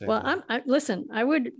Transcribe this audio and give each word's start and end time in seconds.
Well, 0.00 0.20
I'm 0.24 0.42
I, 0.48 0.62
listen. 0.66 1.06
I 1.12 1.24
would 1.24 1.52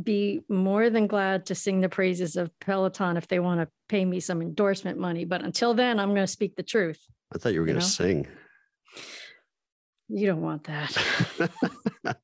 be 0.00 0.40
more 0.48 0.90
than 0.90 1.06
glad 1.06 1.46
to 1.46 1.54
sing 1.54 1.80
the 1.80 1.88
praises 1.88 2.36
of 2.36 2.50
Peloton 2.58 3.16
if 3.16 3.28
they 3.28 3.38
want 3.38 3.60
to 3.60 3.68
pay 3.88 4.04
me 4.04 4.20
some 4.20 4.42
endorsement 4.42 4.98
money. 4.98 5.24
But 5.24 5.42
until 5.42 5.74
then, 5.74 6.00
I'm 6.00 6.10
going 6.10 6.22
to 6.22 6.26
speak 6.26 6.56
the 6.56 6.62
truth. 6.62 7.00
I 7.32 7.38
thought 7.38 7.52
you 7.52 7.60
were 7.60 7.66
going 7.66 7.78
to 7.78 7.84
sing. 7.84 8.26
You 10.08 10.26
don't 10.26 10.42
want 10.42 10.64
that. 10.64 10.96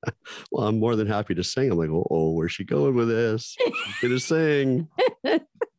well, 0.51 0.67
I'm 0.67 0.79
more 0.79 0.97
than 0.97 1.07
happy 1.07 1.35
to 1.35 1.45
sing. 1.45 1.71
I'm 1.71 1.79
like, 1.79 1.89
oh, 1.91 2.33
where's 2.33 2.53
she 2.53 2.65
going 2.65 2.95
with 2.95 3.09
this? 3.09 3.57
She's 3.59 4.01
going 4.03 4.15
to 4.15 4.21
sing. 4.21 4.89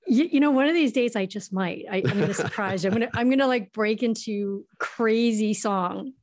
you, 0.07 0.25
you 0.25 0.39
know, 0.39 0.51
one 0.51 0.67
of 0.67 0.73
these 0.73 0.93
days 0.93 1.15
I 1.15 1.25
just 1.25 1.53
might. 1.53 1.85
I, 1.89 1.97
I'm 1.97 2.17
going 2.17 2.27
to 2.27 2.33
surprise 2.33 2.83
you. 2.83 2.89
I'm 2.89 2.97
going 2.97 3.09
to 3.09 3.17
I'm 3.17 3.27
going 3.27 3.39
to 3.39 3.47
like 3.47 3.71
break 3.71 4.01
into 4.01 4.65
crazy 4.79 5.53
song. 5.53 6.13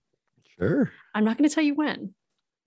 Sure. 0.58 0.90
I'm 1.14 1.24
not 1.24 1.38
going 1.38 1.48
to 1.48 1.54
tell 1.54 1.64
you 1.64 1.74
when, 1.74 2.14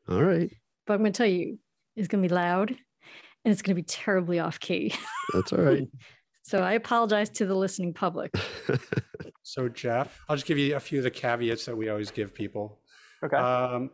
All 0.07 0.23
right. 0.23 0.51
But 0.91 0.95
I'm 0.95 0.99
going 1.03 1.13
to 1.13 1.17
tell 1.17 1.25
you 1.27 1.57
it's 1.95 2.09
going 2.09 2.21
to 2.21 2.27
be 2.27 2.35
loud 2.35 2.69
and 2.69 3.51
it's 3.51 3.61
going 3.61 3.73
to 3.73 3.81
be 3.81 3.85
terribly 3.85 4.39
off 4.39 4.59
key. 4.59 4.93
That's 5.33 5.53
all 5.53 5.59
right. 5.59 5.87
So 6.43 6.57
I 6.57 6.73
apologize 6.73 7.29
to 7.29 7.45
the 7.45 7.55
listening 7.55 7.93
public. 7.93 8.33
So, 9.43 9.69
Jeff, 9.69 10.19
I'll 10.27 10.35
just 10.35 10.47
give 10.47 10.57
you 10.57 10.75
a 10.75 10.79
few 10.79 10.97
of 10.99 11.03
the 11.03 11.11
caveats 11.11 11.65
that 11.65 11.77
we 11.77 11.89
always 11.89 12.11
give 12.11 12.33
people. 12.33 12.79
Okay. 13.23 13.37
Um, 13.37 13.89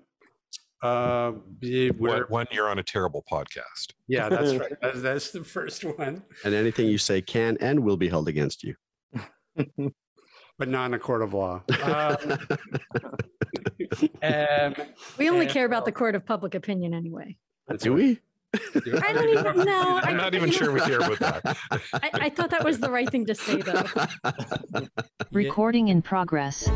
uh, 0.81 1.33
be- 1.59 1.89
When, 1.89 2.23
when 2.29 2.47
you're 2.51 2.69
on 2.69 2.79
a 2.79 2.83
terrible 2.83 3.23
podcast. 3.31 3.93
yeah, 4.07 4.27
that's 4.29 4.53
right. 4.59 4.73
That's, 4.81 5.01
that's 5.01 5.31
the 5.31 5.43
first 5.43 5.83
one, 5.83 6.23
and 6.45 6.53
anything 6.53 6.87
you 6.87 6.97
say 6.97 7.21
can 7.21 7.57
and 7.59 7.79
will 7.81 7.97
be 7.97 8.07
held 8.07 8.27
against 8.27 8.63
you. 8.63 8.75
But 10.57 10.67
not 10.67 10.85
in 10.87 10.93
a 10.93 10.99
court 10.99 11.21
of 11.21 11.33
law. 11.33 11.61
Um, 11.83 12.17
um, 14.23 14.75
We 15.17 15.29
only 15.29 15.45
And- 15.45 15.53
care 15.53 15.65
about 15.65 15.85
the 15.85 15.91
court 15.91 16.15
of 16.15 16.25
public 16.25 16.55
opinion 16.55 16.93
anyway. 16.93 17.37
Do 17.79 17.93
we? 17.93 18.19
I 18.55 19.11
don't 19.13 19.29
even 19.29 19.57
know. 19.65 19.99
I'm 20.03 20.17
not 20.17 20.33
even 20.33 20.49
sure 20.49 20.71
we 20.71 20.79
care 20.79 20.99
about 20.99 21.19
that. 21.19 21.57
I, 21.93 22.09
I 22.13 22.29
thought 22.29 22.49
that 22.51 22.63
was 22.63 22.79
the 22.79 22.89
right 22.89 23.09
thing 23.09 23.25
to 23.25 23.35
say, 23.35 23.61
though. 23.61 23.83
Recording 25.31 25.89
in 25.89 26.01
progress. 26.01 26.67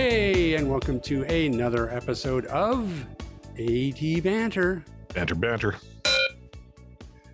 Hey, 0.00 0.54
and 0.54 0.70
welcome 0.70 1.00
to 1.00 1.24
another 1.24 1.90
episode 1.90 2.46
of 2.46 3.04
AT 3.58 4.22
Banter. 4.22 4.84
Banter, 5.12 5.34
banter. 5.34 5.74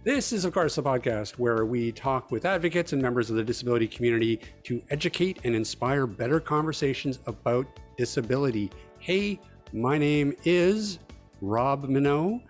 This 0.03 0.33
is, 0.33 0.47
of 0.47 0.55
course, 0.55 0.79
a 0.79 0.83
podcast 0.83 1.33
where 1.33 1.67
we 1.67 1.92
talk 1.92 2.31
with 2.31 2.47
advocates 2.47 2.95
and 2.95 3.03
members 3.03 3.29
of 3.29 3.37
the 3.37 3.45
disability 3.45 3.87
community 3.87 4.41
to 4.62 4.83
educate 4.89 5.41
and 5.45 5.55
inspire 5.55 6.07
better 6.07 6.41
conversations 6.41 7.19
about 7.27 7.67
disability. 7.98 8.70
Hey, 8.98 9.39
my 9.75 9.98
name 9.98 10.33
is 10.47 11.01
Rob 11.42 11.87
Mineault, 11.87 12.41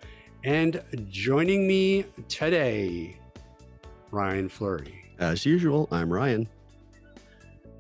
and 0.45 0.81
joining 1.11 1.67
me 1.67 2.05
today, 2.29 3.17
Ryan 4.12 4.48
Fleury, 4.48 5.12
As 5.19 5.45
usual, 5.45 5.89
I'm 5.91 6.12
Ryan. 6.12 6.48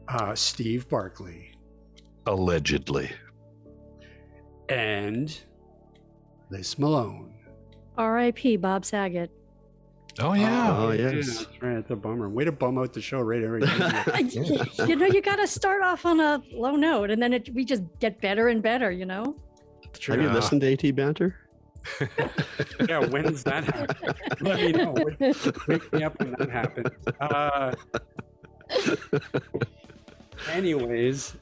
uh, 0.08 0.34
Steve 0.34 0.88
Barclay, 0.88 1.52
Allegedly. 2.26 3.10
and 4.68 5.38
Liz 6.50 6.78
Malone. 6.78 7.34
R.I.P. 7.98 8.56
Bob 8.56 8.84
Saget. 8.84 9.30
Oh, 10.20 10.32
yeah. 10.32 10.76
Oh, 10.76 10.90
yeah, 10.92 11.10
yes. 11.10 11.38
that's 11.44 11.62
right. 11.62 11.76
It's 11.78 11.90
a 11.90 11.96
bummer. 11.96 12.28
Way 12.28 12.44
to 12.44 12.52
bum 12.52 12.78
out 12.78 12.92
the 12.92 13.00
show 13.00 13.20
right 13.20 13.42
every 13.42 13.60
you 14.88 14.96
know, 14.96 15.06
you 15.06 15.20
got 15.20 15.36
to 15.36 15.46
start 15.46 15.82
off 15.82 16.06
on 16.06 16.20
a 16.20 16.40
low 16.52 16.76
note, 16.76 17.10
and 17.10 17.20
then 17.20 17.32
it, 17.32 17.50
we 17.52 17.64
just 17.64 17.82
get 18.00 18.20
better 18.20 18.48
and 18.48 18.62
better. 18.62 18.90
You 18.92 19.06
know. 19.06 19.36
Have 20.06 20.20
you 20.20 20.28
Yeah. 20.28 20.32
listened 20.34 20.60
to 20.62 20.72
AT 20.72 20.94
Banter? 20.94 21.36
yeah, 22.88 23.00
when's 23.06 23.42
that 23.44 23.64
happen? 23.64 24.14
Let 24.40 24.56
me 24.60 24.72
know. 24.72 24.92
Wake- 24.96 25.66
Wake 25.68 25.92
me 25.92 26.02
up 26.04 26.18
when 26.18 26.34
that 26.38 26.48
happens. 26.50 26.88
Uh, 27.20 27.72
anyways, 30.50 31.36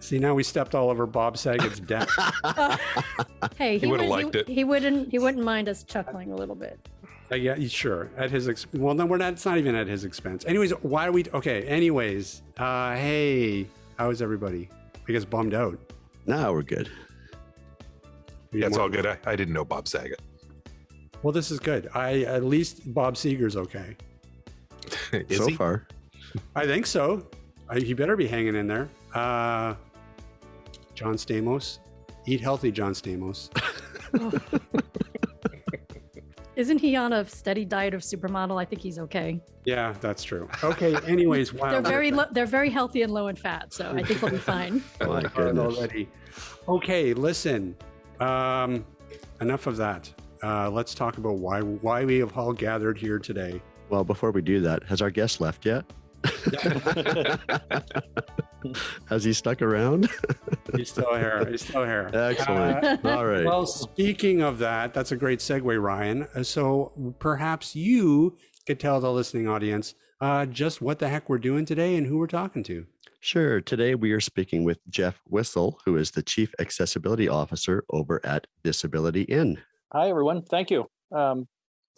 see 0.00 0.18
now 0.18 0.34
we 0.34 0.42
stepped 0.42 0.74
all 0.74 0.90
over 0.90 1.06
Bob 1.06 1.36
Saget's 1.38 1.80
deck. 1.80 2.08
hey, 3.56 3.78
He 3.78 3.86
would've 3.86 4.06
would- 4.08 4.10
liked 4.24 4.34
it. 4.34 4.48
He 4.48 4.64
wouldn't. 4.64 5.10
He 5.10 5.18
wouldn't 5.18 5.44
mind 5.44 5.68
us 5.68 5.82
chuckling 5.84 6.32
a 6.32 6.36
little 6.36 6.54
bit. 6.54 6.78
Uh, 7.32 7.36
yeah, 7.36 7.56
sure. 7.68 8.10
At 8.16 8.30
his 8.30 8.48
ex- 8.48 8.66
well, 8.72 8.94
no, 8.94 9.06
we're 9.06 9.16
not. 9.16 9.34
It's 9.34 9.46
not 9.46 9.56
even 9.58 9.74
at 9.76 9.86
his 9.86 10.04
expense. 10.04 10.44
Anyways, 10.46 10.72
why 10.82 11.06
are 11.06 11.12
we? 11.12 11.24
Okay. 11.32 11.62
Anyways, 11.62 12.42
uh, 12.58 12.94
hey, 12.96 13.66
how 13.98 14.10
is 14.10 14.20
everybody? 14.20 14.68
I 15.08 15.12
guess 15.12 15.24
bummed 15.24 15.54
out. 15.54 15.78
Now 16.26 16.52
we're 16.52 16.62
good. 16.62 16.90
We 18.52 18.60
Yeah, 18.60 18.66
it's 18.66 18.76
all 18.76 18.88
good. 18.88 19.06
I, 19.06 19.16
I 19.26 19.36
didn't 19.36 19.54
know 19.54 19.64
Bob 19.64 19.86
Saget. 19.86 20.20
Well, 21.22 21.32
this 21.32 21.50
is 21.50 21.60
good. 21.60 21.88
I 21.94 22.22
at 22.22 22.42
least 22.44 22.92
Bob 22.94 23.14
Seger's 23.14 23.56
okay. 23.56 23.96
Is 25.12 25.38
so 25.38 25.46
he? 25.46 25.54
far. 25.54 25.86
I 26.56 26.66
think 26.66 26.86
so. 26.86 27.26
I, 27.68 27.78
he 27.78 27.92
better 27.94 28.16
be 28.16 28.26
hanging 28.26 28.56
in 28.56 28.66
there. 28.66 28.88
Uh, 29.14 29.74
John 31.00 31.14
Stamos, 31.14 31.78
eat 32.26 32.42
healthy, 32.42 32.70
John 32.70 32.92
Stamos. 32.92 33.48
Isn't 36.56 36.78
he 36.78 36.94
on 36.94 37.14
a 37.14 37.26
steady 37.26 37.64
diet 37.64 37.94
of 37.94 38.02
supermodel? 38.02 38.60
I 38.60 38.66
think 38.66 38.82
he's 38.82 38.98
okay. 38.98 39.40
Yeah, 39.64 39.94
that's 40.02 40.22
true. 40.22 40.46
Okay. 40.62 40.94
Anyways, 41.10 41.54
wow. 41.54 41.70
They're 41.70 41.80
very 41.80 42.10
lo- 42.10 42.26
they're 42.32 42.44
very 42.44 42.68
healthy 42.68 43.00
and 43.00 43.10
low 43.14 43.28
in 43.28 43.36
fat, 43.36 43.72
so 43.72 43.90
I 43.96 44.02
think 44.02 44.20
we'll 44.20 44.32
be 44.32 44.36
fine. 44.36 44.82
My 45.00 45.22
goodness. 45.22 45.74
already. 45.78 46.06
Okay, 46.68 47.14
listen. 47.14 47.74
Um, 48.20 48.84
enough 49.40 49.66
of 49.66 49.78
that. 49.78 50.12
Uh, 50.42 50.68
let's 50.70 50.94
talk 50.94 51.16
about 51.16 51.38
why 51.38 51.62
why 51.62 52.04
we 52.04 52.18
have 52.18 52.36
all 52.36 52.52
gathered 52.52 52.98
here 52.98 53.18
today. 53.18 53.62
Well, 53.88 54.04
before 54.04 54.32
we 54.32 54.42
do 54.42 54.60
that, 54.60 54.82
has 54.84 55.00
our 55.00 55.10
guest 55.10 55.40
left 55.40 55.64
yet? 55.64 55.86
Has 59.08 59.24
he 59.24 59.32
stuck 59.32 59.62
around? 59.62 60.08
He's 60.76 60.90
still 60.90 61.14
here. 61.14 61.46
He's 61.50 61.62
still 61.62 61.84
here. 61.84 62.10
Excellent. 62.12 63.04
Uh, 63.04 63.08
All 63.16 63.26
right. 63.26 63.44
Well, 63.44 63.66
speaking 63.66 64.42
of 64.42 64.58
that, 64.58 64.94
that's 64.94 65.12
a 65.12 65.16
great 65.16 65.40
segue, 65.40 65.82
Ryan. 65.82 66.28
Uh, 66.34 66.42
So 66.42 67.14
perhaps 67.18 67.74
you 67.74 68.36
could 68.66 68.78
tell 68.78 69.00
the 69.00 69.10
listening 69.10 69.48
audience 69.48 69.94
uh, 70.20 70.46
just 70.46 70.82
what 70.82 70.98
the 70.98 71.08
heck 71.08 71.28
we're 71.28 71.38
doing 71.38 71.64
today 71.64 71.96
and 71.96 72.06
who 72.06 72.18
we're 72.18 72.26
talking 72.26 72.62
to. 72.64 72.86
Sure. 73.20 73.60
Today 73.60 73.94
we 73.94 74.12
are 74.12 74.20
speaking 74.20 74.64
with 74.64 74.78
Jeff 74.88 75.20
Wissel, 75.30 75.74
who 75.84 75.96
is 75.96 76.10
the 76.10 76.22
Chief 76.22 76.54
Accessibility 76.58 77.28
Officer 77.28 77.84
over 77.90 78.20
at 78.24 78.46
Disability 78.62 79.22
In. 79.22 79.58
Hi, 79.92 80.08
everyone. 80.08 80.42
Thank 80.42 80.70
you. 80.70 80.86
Um, 81.14 81.48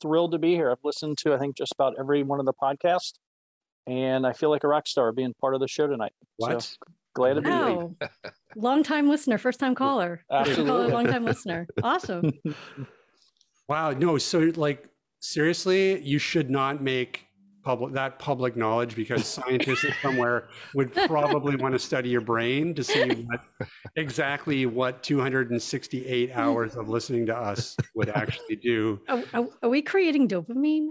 thrilled 0.00 0.33
to 0.33 0.39
be 0.39 0.54
here. 0.54 0.71
I've 0.71 0.78
listened 0.84 1.19
to, 1.19 1.34
I 1.34 1.39
think, 1.39 1.56
just 1.56 1.72
about 1.72 1.94
every 1.99 2.22
one 2.22 2.41
of 2.41 2.47
the 2.47 2.54
podcasts, 2.54 3.12
and 3.87 4.26
I 4.26 4.32
feel 4.32 4.50
like 4.50 4.65
a 4.65 4.69
rock 4.69 4.87
star 4.87 5.12
being 5.12 5.34
part 5.41 5.54
of 5.54 5.60
the 5.60 5.69
show 5.69 5.87
tonight. 5.87 6.12
What? 6.37 6.62
So 6.62 6.76
glad 7.15 7.34
to 7.34 7.43
be 7.43 7.50
here. 7.50 7.59
Wow, 7.59 7.94
long 8.56 8.82
time 8.82 9.09
listener, 9.09 9.38
first 9.38 9.60
time 9.60 9.75
caller. 9.75 10.25
Absolutely. 10.31 10.93
long 10.93 11.06
time 11.06 11.25
listener. 11.25 11.66
Awesome. 11.82 12.32
Wow. 13.69 13.92
No. 13.92 14.19
So, 14.19 14.53
like, 14.56 14.88
seriously, 15.21 15.98
you 16.03 16.19
should 16.19 16.50
not 16.50 16.82
make 16.82 17.26
public 17.62 17.94
that 17.94 18.19
public 18.19 18.56
knowledge 18.56 18.97
because 18.97 19.25
scientists 19.38 19.87
somewhere 20.03 20.48
would 20.75 20.92
probably 20.92 21.56
want 21.56 21.72
to 21.72 21.78
study 21.78 22.09
your 22.10 22.21
brain 22.21 22.75
to 22.75 22.82
see 22.82 23.09
what 23.09 23.41
exactly 23.97 24.66
what 24.66 25.03
268 25.03 26.33
hmm. 26.33 26.39
hours 26.39 26.77
of 26.77 26.89
listening 26.89 27.24
to 27.27 27.36
us 27.36 27.77
would 27.95 28.10
actually 28.10 28.56
do. 28.56 29.01
Are, 29.09 29.22
are- 29.33 29.48
are 29.62 29.68
we 29.71 29.80
creating 29.80 30.28
dopamine? 30.28 30.89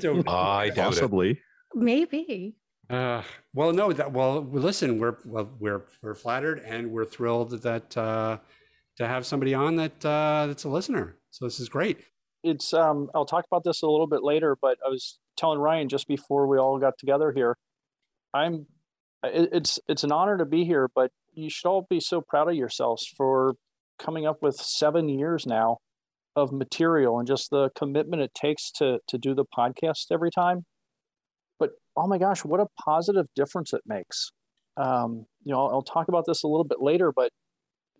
So, 0.00 0.22
I 0.26 0.68
doubt 0.68 0.68
it. 0.68 0.74
Possibly. 0.76 1.40
Maybe. 1.74 2.56
Uh, 2.90 3.22
well, 3.52 3.72
no, 3.72 3.92
that 3.92 4.12
well, 4.12 4.42
listen, 4.42 4.98
we're 4.98 5.18
well, 5.26 5.50
we're 5.58 5.84
we're 6.02 6.14
flattered 6.14 6.60
and 6.60 6.90
we're 6.90 7.04
thrilled 7.04 7.62
that 7.62 7.96
uh, 7.96 8.38
to 8.96 9.06
have 9.06 9.26
somebody 9.26 9.54
on 9.54 9.76
that 9.76 10.04
uh, 10.04 10.46
that's 10.46 10.64
a 10.64 10.68
listener. 10.68 11.16
So 11.30 11.44
this 11.44 11.60
is 11.60 11.68
great. 11.68 11.98
It's 12.42 12.72
um, 12.72 13.10
I'll 13.14 13.26
talk 13.26 13.44
about 13.50 13.64
this 13.64 13.82
a 13.82 13.86
little 13.86 14.06
bit 14.06 14.22
later, 14.22 14.56
but 14.60 14.78
I 14.84 14.88
was 14.88 15.18
telling 15.36 15.58
Ryan 15.58 15.88
just 15.88 16.08
before 16.08 16.46
we 16.46 16.58
all 16.58 16.78
got 16.78 16.94
together 16.98 17.32
here. 17.32 17.58
I'm 18.32 18.66
it, 19.22 19.50
it's 19.52 19.78
it's 19.86 20.04
an 20.04 20.12
honor 20.12 20.38
to 20.38 20.46
be 20.46 20.64
here, 20.64 20.88
but 20.94 21.10
you 21.34 21.50
should 21.50 21.68
all 21.68 21.86
be 21.88 22.00
so 22.00 22.20
proud 22.20 22.48
of 22.48 22.54
yourselves 22.54 23.06
for 23.16 23.54
coming 23.98 24.26
up 24.26 24.42
with 24.42 24.56
seven 24.56 25.08
years 25.08 25.46
now 25.46 25.78
of 26.36 26.52
material 26.52 27.18
and 27.18 27.26
just 27.26 27.50
the 27.50 27.70
commitment 27.76 28.22
it 28.22 28.32
takes 28.34 28.70
to 28.72 28.98
to 29.08 29.18
do 29.18 29.34
the 29.34 29.44
podcast 29.44 30.06
every 30.10 30.30
time. 30.30 30.64
But 31.58 31.70
oh 31.96 32.06
my 32.06 32.18
gosh, 32.18 32.44
what 32.44 32.60
a 32.60 32.66
positive 32.84 33.26
difference 33.34 33.72
it 33.72 33.82
makes. 33.86 34.30
Um, 34.76 35.26
you 35.42 35.52
know, 35.52 35.66
I'll, 35.66 35.74
I'll 35.76 35.82
talk 35.82 36.08
about 36.08 36.24
this 36.26 36.42
a 36.42 36.48
little 36.48 36.64
bit 36.64 36.80
later, 36.80 37.12
but 37.14 37.30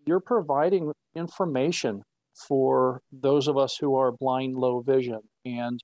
you're 0.05 0.21
providing 0.21 0.93
information 1.15 2.03
for 2.47 3.01
those 3.11 3.47
of 3.47 3.57
us 3.57 3.77
who 3.81 3.95
are 3.95 4.11
blind, 4.11 4.55
low 4.55 4.81
vision. 4.81 5.19
And 5.45 5.81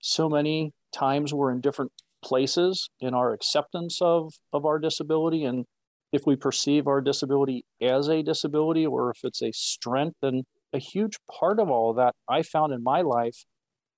so 0.00 0.28
many 0.28 0.72
times 0.92 1.32
we're 1.32 1.50
in 1.50 1.60
different 1.60 1.92
places 2.22 2.88
in 3.00 3.14
our 3.14 3.32
acceptance 3.32 3.98
of, 4.00 4.34
of 4.52 4.64
our 4.66 4.78
disability. 4.78 5.44
And 5.44 5.64
if 6.12 6.22
we 6.26 6.36
perceive 6.36 6.86
our 6.86 7.00
disability 7.00 7.64
as 7.80 8.08
a 8.08 8.22
disability 8.22 8.86
or 8.86 9.10
if 9.10 9.18
it's 9.24 9.42
a 9.42 9.52
strength, 9.52 10.16
then 10.20 10.42
a 10.72 10.78
huge 10.78 11.16
part 11.30 11.58
of 11.58 11.70
all 11.70 11.90
of 11.90 11.96
that 11.96 12.14
I 12.28 12.42
found 12.42 12.72
in 12.72 12.82
my 12.82 13.00
life 13.00 13.44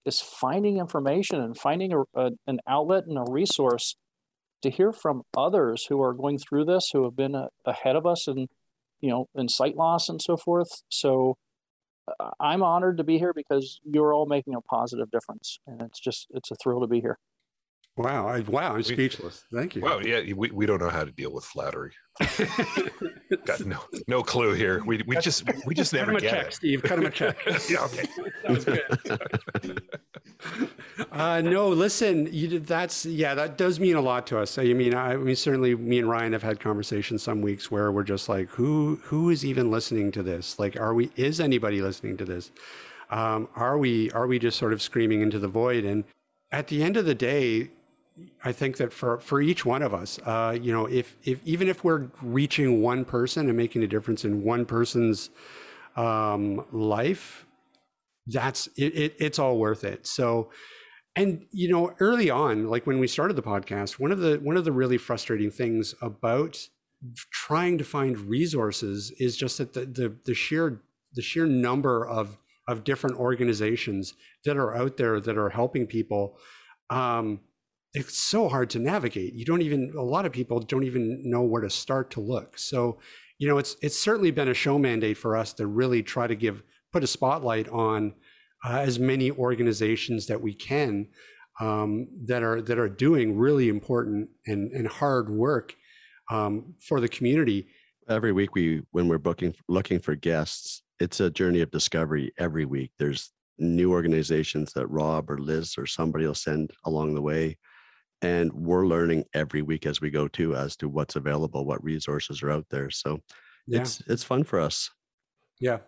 is 0.06 0.20
finding 0.20 0.78
information 0.78 1.40
and 1.40 1.58
finding 1.58 1.92
a, 1.92 2.00
a, 2.14 2.30
an 2.46 2.60
outlet 2.66 3.04
and 3.06 3.18
a 3.18 3.30
resource 3.30 3.96
to 4.62 4.70
hear 4.70 4.92
from 4.92 5.22
others 5.36 5.86
who 5.88 6.00
are 6.00 6.14
going 6.14 6.38
through 6.38 6.64
this, 6.64 6.88
who 6.92 7.04
have 7.04 7.16
been 7.16 7.34
a, 7.34 7.48
ahead 7.66 7.96
of 7.96 8.06
us 8.06 8.26
and 8.26 8.48
you 9.00 9.10
know 9.10 9.26
in 9.34 9.48
sight 9.48 9.76
loss 9.76 10.08
and 10.08 10.22
so 10.22 10.36
forth. 10.36 10.68
So 10.88 11.36
uh, 12.08 12.30
I'm 12.40 12.62
honored 12.62 12.96
to 12.98 13.04
be 13.04 13.18
here 13.18 13.32
because 13.34 13.80
you're 13.84 14.14
all 14.14 14.26
making 14.26 14.54
a 14.54 14.60
positive 14.60 15.10
difference, 15.10 15.58
and 15.66 15.82
it's 15.82 16.00
just 16.00 16.28
it's 16.30 16.50
a 16.50 16.56
thrill 16.62 16.80
to 16.80 16.86
be 16.86 17.00
here. 17.00 17.18
Wow! 17.96 18.28
I, 18.28 18.40
wow! 18.40 18.74
I'm 18.74 18.82
speechless. 18.82 19.44
Thank 19.50 19.74
you. 19.74 19.80
Wow! 19.80 20.00
Yeah, 20.00 20.20
we, 20.34 20.50
we 20.50 20.66
don't 20.66 20.80
know 20.82 20.90
how 20.90 21.04
to 21.04 21.10
deal 21.10 21.32
with 21.32 21.44
flattery. 21.44 21.92
Got 23.46 23.64
no 23.64 23.78
no 24.06 24.22
clue 24.22 24.52
here. 24.52 24.82
We 24.84 25.02
we 25.06 25.16
just 25.16 25.44
we 25.64 25.74
just 25.74 25.94
never 25.94 26.12
Cut 26.12 26.22
him 26.22 26.28
a 26.28 26.30
check, 26.30 26.46
it. 26.48 26.54
Steve. 26.54 26.82
Cut 26.82 26.98
him 26.98 27.06
a 27.06 27.10
check. 27.10 27.38
Yeah, 27.70 27.84
okay. 27.84 28.06
Sounds 28.46 28.64
good. 28.66 29.82
uh, 31.12 31.40
no, 31.40 31.68
listen. 31.68 32.28
You 32.30 32.48
did, 32.48 32.66
that's 32.66 33.06
yeah. 33.06 33.34
That 33.34 33.56
does 33.56 33.80
mean 33.80 33.96
a 33.96 34.02
lot 34.02 34.26
to 34.26 34.38
us. 34.38 34.58
I 34.58 34.64
mean, 34.74 34.92
I, 34.92 35.14
I 35.14 35.16
mean, 35.16 35.34
certainly, 35.34 35.74
me 35.74 35.98
and 35.98 36.08
Ryan 36.08 36.34
have 36.34 36.42
had 36.42 36.60
conversations 36.60 37.22
some 37.22 37.40
weeks 37.40 37.70
where 37.70 37.90
we're 37.90 38.02
just 38.02 38.28
like, 38.28 38.50
who 38.50 39.00
who 39.04 39.30
is 39.30 39.42
even 39.42 39.70
listening 39.70 40.12
to 40.12 40.22
this? 40.22 40.58
Like, 40.58 40.78
are 40.78 40.92
we? 40.92 41.10
Is 41.16 41.40
anybody 41.40 41.80
listening 41.80 42.18
to 42.18 42.26
this? 42.26 42.50
Um, 43.10 43.48
are 43.56 43.78
we? 43.78 44.10
Are 44.10 44.26
we 44.26 44.38
just 44.38 44.58
sort 44.58 44.74
of 44.74 44.82
screaming 44.82 45.22
into 45.22 45.38
the 45.38 45.48
void? 45.48 45.84
And 45.84 46.04
at 46.52 46.68
the 46.68 46.82
end 46.82 46.98
of 46.98 47.06
the 47.06 47.14
day, 47.14 47.70
I 48.44 48.52
think 48.52 48.78
that 48.78 48.92
for 48.92 49.20
for 49.20 49.40
each 49.40 49.66
one 49.66 49.82
of 49.82 49.92
us, 49.92 50.18
uh, 50.24 50.56
you 50.60 50.72
know, 50.72 50.86
if 50.86 51.16
if 51.24 51.40
even 51.44 51.68
if 51.68 51.84
we're 51.84 52.08
reaching 52.22 52.80
one 52.80 53.04
person 53.04 53.48
and 53.48 53.56
making 53.56 53.82
a 53.82 53.86
difference 53.86 54.24
in 54.24 54.42
one 54.42 54.64
person's 54.64 55.30
um, 55.96 56.64
life, 56.72 57.46
that's 58.26 58.68
it, 58.76 58.94
it. 58.96 59.16
It's 59.18 59.38
all 59.38 59.58
worth 59.58 59.84
it. 59.84 60.06
So, 60.06 60.50
and 61.14 61.44
you 61.50 61.68
know, 61.68 61.94
early 62.00 62.30
on, 62.30 62.68
like 62.68 62.86
when 62.86 62.98
we 62.98 63.06
started 63.06 63.36
the 63.36 63.42
podcast, 63.42 63.98
one 63.98 64.12
of 64.12 64.20
the 64.20 64.36
one 64.42 64.56
of 64.56 64.64
the 64.64 64.72
really 64.72 64.98
frustrating 64.98 65.50
things 65.50 65.94
about 66.00 66.68
trying 67.30 67.76
to 67.78 67.84
find 67.84 68.18
resources 68.18 69.12
is 69.18 69.36
just 69.36 69.58
that 69.58 69.74
the 69.74 69.84
the, 69.84 70.16
the 70.24 70.34
sheer 70.34 70.80
the 71.12 71.22
sheer 71.22 71.46
number 71.46 72.06
of 72.06 72.38
of 72.66 72.82
different 72.82 73.16
organizations 73.16 74.14
that 74.44 74.56
are 74.56 74.74
out 74.74 74.96
there 74.96 75.20
that 75.20 75.36
are 75.36 75.50
helping 75.50 75.86
people. 75.86 76.38
Um, 76.90 77.40
it's 77.96 78.18
so 78.18 78.48
hard 78.48 78.68
to 78.70 78.78
navigate. 78.78 79.32
You 79.32 79.46
don't 79.46 79.62
even 79.62 79.92
a 79.96 80.02
lot 80.02 80.26
of 80.26 80.32
people 80.32 80.60
don't 80.60 80.84
even 80.84 81.22
know 81.24 81.42
where 81.42 81.62
to 81.62 81.70
start 81.70 82.10
to 82.10 82.20
look. 82.20 82.58
So, 82.58 82.98
you 83.38 83.48
know, 83.48 83.56
it's 83.56 83.76
it's 83.80 83.98
certainly 83.98 84.30
been 84.30 84.48
a 84.48 84.54
show 84.54 84.78
mandate 84.78 85.16
for 85.16 85.34
us 85.34 85.54
to 85.54 85.66
really 85.66 86.02
try 86.02 86.26
to 86.26 86.36
give 86.36 86.62
put 86.92 87.02
a 87.02 87.06
spotlight 87.06 87.68
on 87.70 88.14
uh, 88.64 88.80
as 88.80 88.98
many 88.98 89.30
organizations 89.30 90.26
that 90.26 90.42
we 90.42 90.52
can 90.52 91.08
um, 91.58 92.08
that 92.26 92.42
are 92.42 92.60
that 92.60 92.78
are 92.78 92.88
doing 92.88 93.38
really 93.38 93.70
important 93.70 94.28
and 94.46 94.70
and 94.72 94.86
hard 94.86 95.30
work 95.30 95.74
um, 96.30 96.74
for 96.86 97.00
the 97.00 97.08
community. 97.08 97.66
Every 98.10 98.32
week 98.32 98.54
we 98.54 98.82
when 98.90 99.08
we're 99.08 99.16
booking 99.16 99.54
looking 99.68 100.00
for 100.00 100.14
guests, 100.14 100.82
it's 101.00 101.20
a 101.20 101.30
journey 101.30 101.62
of 101.62 101.70
discovery 101.70 102.30
every 102.36 102.66
week. 102.66 102.92
There's 102.98 103.32
new 103.58 103.90
organizations 103.90 104.74
that 104.74 104.86
Rob 104.88 105.30
or 105.30 105.38
Liz 105.38 105.76
or 105.78 105.86
somebody 105.86 106.26
will 106.26 106.34
send 106.34 106.72
along 106.84 107.14
the 107.14 107.22
way 107.22 107.56
and 108.22 108.52
we're 108.52 108.86
learning 108.86 109.24
every 109.34 109.62
week 109.62 109.86
as 109.86 110.00
we 110.00 110.10
go 110.10 110.28
too 110.28 110.54
as 110.56 110.76
to 110.76 110.88
what's 110.88 111.16
available 111.16 111.64
what 111.66 111.82
resources 111.84 112.42
are 112.42 112.50
out 112.50 112.66
there 112.70 112.90
so 112.90 113.18
Yeah. 113.66 113.80
it's 113.82 114.00
it's 114.08 114.24
fun 114.24 114.44
for 114.44 114.60
us 114.60 114.90
Yeah. 115.60 115.78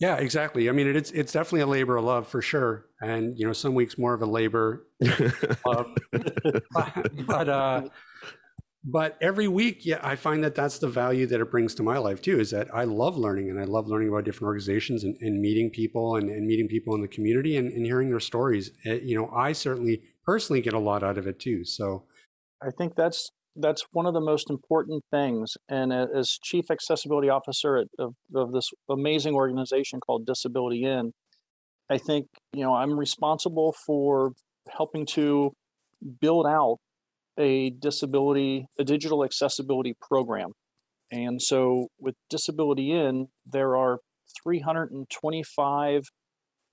Yeah, 0.00 0.16
exactly. 0.18 0.68
I 0.68 0.72
mean, 0.72 0.86
it's 0.94 1.10
it's 1.10 1.32
definitely 1.32 1.62
a 1.62 1.66
labor 1.66 1.96
of 1.96 2.04
love 2.04 2.28
for 2.28 2.40
sure, 2.40 2.86
and 3.00 3.36
you 3.36 3.44
know, 3.44 3.52
some 3.52 3.74
weeks 3.74 3.98
more 3.98 4.14
of 4.14 4.22
a 4.22 4.26
labor 4.26 4.86
of, 5.66 5.86
but 7.26 7.48
uh, 7.48 7.88
but 8.84 9.18
every 9.20 9.48
week, 9.48 9.84
yeah, 9.84 9.98
I 10.02 10.14
find 10.14 10.44
that 10.44 10.54
that's 10.54 10.78
the 10.78 10.88
value 10.88 11.26
that 11.26 11.40
it 11.40 11.50
brings 11.50 11.74
to 11.76 11.82
my 11.82 11.98
life 11.98 12.22
too. 12.22 12.38
Is 12.38 12.52
that 12.52 12.72
I 12.72 12.84
love 12.84 13.16
learning, 13.18 13.50
and 13.50 13.58
I 13.60 13.64
love 13.64 13.88
learning 13.88 14.08
about 14.08 14.24
different 14.24 14.46
organizations 14.46 15.02
and, 15.02 15.16
and 15.20 15.40
meeting 15.40 15.68
people 15.68 16.14
and, 16.14 16.30
and 16.30 16.46
meeting 16.46 16.68
people 16.68 16.94
in 16.94 17.00
the 17.00 17.08
community 17.08 17.56
and, 17.56 17.72
and 17.72 17.84
hearing 17.84 18.08
their 18.08 18.20
stories. 18.20 18.70
Uh, 18.86 18.92
you 18.94 19.16
know, 19.16 19.28
I 19.34 19.50
certainly 19.52 20.02
personally 20.28 20.60
get 20.60 20.74
a 20.74 20.78
lot 20.78 21.02
out 21.02 21.16
of 21.16 21.26
it 21.26 21.38
too. 21.40 21.64
So 21.64 22.04
I 22.62 22.68
think 22.76 22.94
that's 22.96 23.30
that's 23.56 23.82
one 23.92 24.04
of 24.04 24.12
the 24.12 24.20
most 24.20 24.50
important 24.50 25.02
things. 25.10 25.56
And 25.68 25.90
as 25.92 26.38
chief 26.44 26.70
accessibility 26.70 27.30
officer 27.30 27.78
at, 27.78 27.86
of, 27.98 28.14
of 28.34 28.52
this 28.52 28.68
amazing 28.90 29.34
organization 29.34 30.00
called 30.00 30.26
Disability 30.26 30.84
In, 30.84 31.12
I 31.90 31.96
think 31.96 32.26
you 32.52 32.62
know 32.62 32.74
I'm 32.74 32.98
responsible 32.98 33.74
for 33.86 34.32
helping 34.76 35.06
to 35.14 35.52
build 36.20 36.46
out 36.46 36.76
a 37.38 37.70
disability, 37.70 38.66
a 38.78 38.84
digital 38.84 39.24
accessibility 39.24 39.94
program. 39.98 40.50
And 41.10 41.40
so 41.40 41.88
with 41.98 42.16
Disability 42.28 42.92
In, 42.92 43.28
there 43.46 43.74
are 43.76 44.00
325 44.42 46.02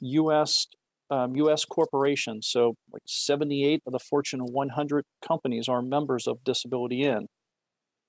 U.S. 0.02 0.68
Um, 1.12 1.36
U.S. 1.36 1.66
corporations. 1.66 2.48
So 2.50 2.76
like 2.92 3.04
78 3.06 3.82
of 3.86 3.94
the 3.94 4.00
Fortune 4.00 4.40
100 4.40 5.04
companies 5.26 5.70
are 5.70 5.82
members 5.82 6.26
of 6.26 6.44
Disability 6.44 7.04
In. 7.04 7.28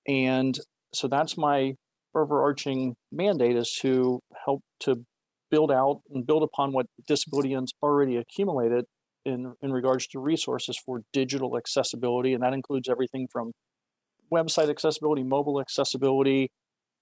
And 0.08 0.58
so 0.94 1.06
that's 1.06 1.36
my 1.36 1.74
overarching 2.14 2.94
mandate 3.12 3.56
is 3.56 3.76
to 3.82 4.20
help 4.46 4.62
to 4.80 5.04
build 5.50 5.70
out 5.70 6.00
and 6.10 6.26
build 6.26 6.42
upon 6.42 6.72
what 6.72 6.86
Disability 7.06 7.52
In's 7.52 7.72
already 7.82 8.16
accumulated 8.16 8.86
in, 9.26 9.54
in 9.60 9.72
regards 9.72 10.06
to 10.08 10.18
resources 10.18 10.78
for 10.82 11.02
digital 11.12 11.56
accessibility. 11.58 12.32
And 12.32 12.42
that 12.42 12.54
includes 12.54 12.88
everything 12.88 13.28
from 13.30 13.52
website 14.32 14.70
accessibility, 14.70 15.22
mobile 15.22 15.60
accessibility, 15.60 16.48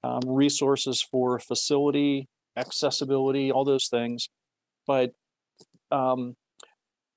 um, 0.03 0.21
resources 0.27 1.07
for 1.09 1.39
facility 1.39 2.27
accessibility, 2.57 3.51
all 3.51 3.65
those 3.65 3.89
things. 3.89 4.29
But 4.87 5.13
um, 5.91 6.35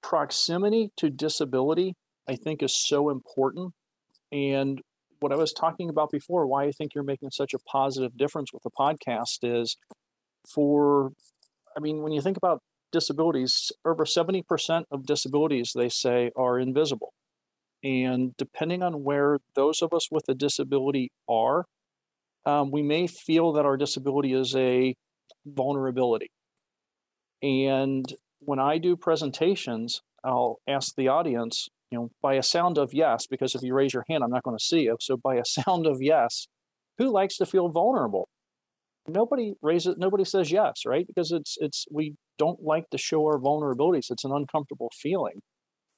proximity 0.02 0.92
to 0.98 1.10
disability, 1.10 1.96
I 2.28 2.36
think, 2.36 2.64
is 2.64 2.76
so 2.76 3.10
important. 3.10 3.74
And 4.32 4.82
what 5.20 5.32
I 5.32 5.36
was 5.36 5.54
talking 5.54 5.90
about 5.90 6.12
before, 6.12 6.46
why 6.46 6.66
I 6.66 6.72
think 6.72 6.94
you're 6.94 7.04
making 7.04 7.32
such 7.32 7.54
a 7.54 7.60
positive 7.60 8.18
difference 8.18 8.54
with 8.54 8.64
the 8.64 8.70
podcast 8.70 9.40
is 9.44 9.78
for, 10.48 11.12
I 11.76 11.80
mean, 11.80 12.02
when 12.02 12.12
you 12.12 12.22
think 12.22 12.38
about 12.38 12.62
disabilities, 12.92 13.72
over 13.86 14.06
70% 14.06 14.84
of 14.92 15.06
disabilities, 15.06 15.74
they 15.76 15.90
say, 15.90 16.32
are 16.36 16.60
invisible. 16.60 17.14
And 17.84 18.36
depending 18.38 18.82
on 18.82 19.04
where 19.04 19.40
those 19.56 19.82
of 19.82 19.94
us 19.94 20.10
with 20.12 20.24
a 20.28 20.34
disability 20.34 21.12
are, 21.30 21.66
um, 22.46 22.72
we 22.72 22.82
may 22.82 23.08
feel 23.08 23.52
that 23.54 23.66
our 23.66 23.78
disability 23.78 24.34
is 24.34 24.56
a 24.56 24.96
vulnerability. 25.46 26.32
And 27.42 28.06
when 28.40 28.60
I 28.60 28.78
do 28.78 28.96
presentations, 28.96 30.02
I'll 30.24 30.60
ask 30.68 30.94
the 30.96 31.08
audience, 31.08 31.68
you 31.92 31.98
know, 31.98 32.10
by 32.22 32.36
a 32.36 32.44
sound 32.44 32.78
of 32.78 32.94
yes, 32.94 33.26
because 33.28 33.56
if 33.56 33.62
you 33.62 33.74
raise 33.74 33.94
your 33.94 34.06
hand, 34.10 34.24
I'm 34.24 34.30
not 34.30 34.44
going 34.44 34.58
to 34.58 34.64
see 34.64 34.82
you. 34.82 34.98
So 35.00 35.18
by 35.18 35.36
a 35.36 35.46
sound 35.46 35.86
of 35.86 35.98
yes, 36.02 36.48
who 36.98 37.12
likes 37.12 37.38
to 37.38 37.46
feel 37.46 37.70
vulnerable? 37.70 38.28
Nobody 39.08 39.54
raises, 39.62 39.96
nobody 39.98 40.26
says 40.26 40.52
yes, 40.52 40.82
right? 40.86 41.06
Because 41.08 41.32
it's 41.32 41.56
it's 41.60 41.86
we 41.90 42.16
don't 42.38 42.62
like 42.62 42.90
to 42.90 42.98
show 42.98 43.22
our 43.26 43.40
vulnerabilities. 43.40 44.12
It's 44.12 44.26
an 44.26 44.34
uncomfortable 44.34 44.92
feeling. 44.94 45.40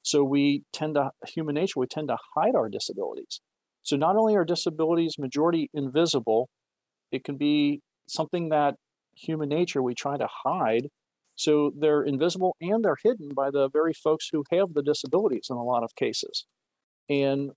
So 0.04 0.24
we 0.24 0.64
tend 0.72 0.96
to 0.96 1.10
human 1.28 1.56
nature, 1.56 1.80
we 1.80 1.88
tend 1.88 2.10
to 2.10 2.18
hide 2.36 2.56
our 2.56 2.70
disabilities. 2.70 3.42
So 3.84 3.96
not 3.96 4.16
only 4.16 4.36
are 4.36 4.46
disabilities 4.46 5.16
majority 5.18 5.70
invisible, 5.74 6.50
it 7.12 7.24
can 7.24 7.38
be 7.38 7.82
something 8.08 8.50
that 8.50 8.76
human 9.16 9.50
nature 9.50 9.82
we 9.82 9.96
try 9.96 10.18
to 10.18 10.28
hide 10.46 10.88
so 11.40 11.72
they're 11.80 12.04
invisible 12.04 12.56
and 12.62 12.84
they're 12.84 12.98
hidden 13.02 13.30
by 13.34 13.50
the 13.50 13.70
very 13.70 13.94
folks 13.94 14.28
who 14.32 14.44
have 14.52 14.74
the 14.74 14.84
disabilities 14.84 15.48
in 15.50 15.56
a 15.56 15.64
lot 15.64 15.84
of 15.84 15.96
cases. 15.96 16.46
And 17.10 17.52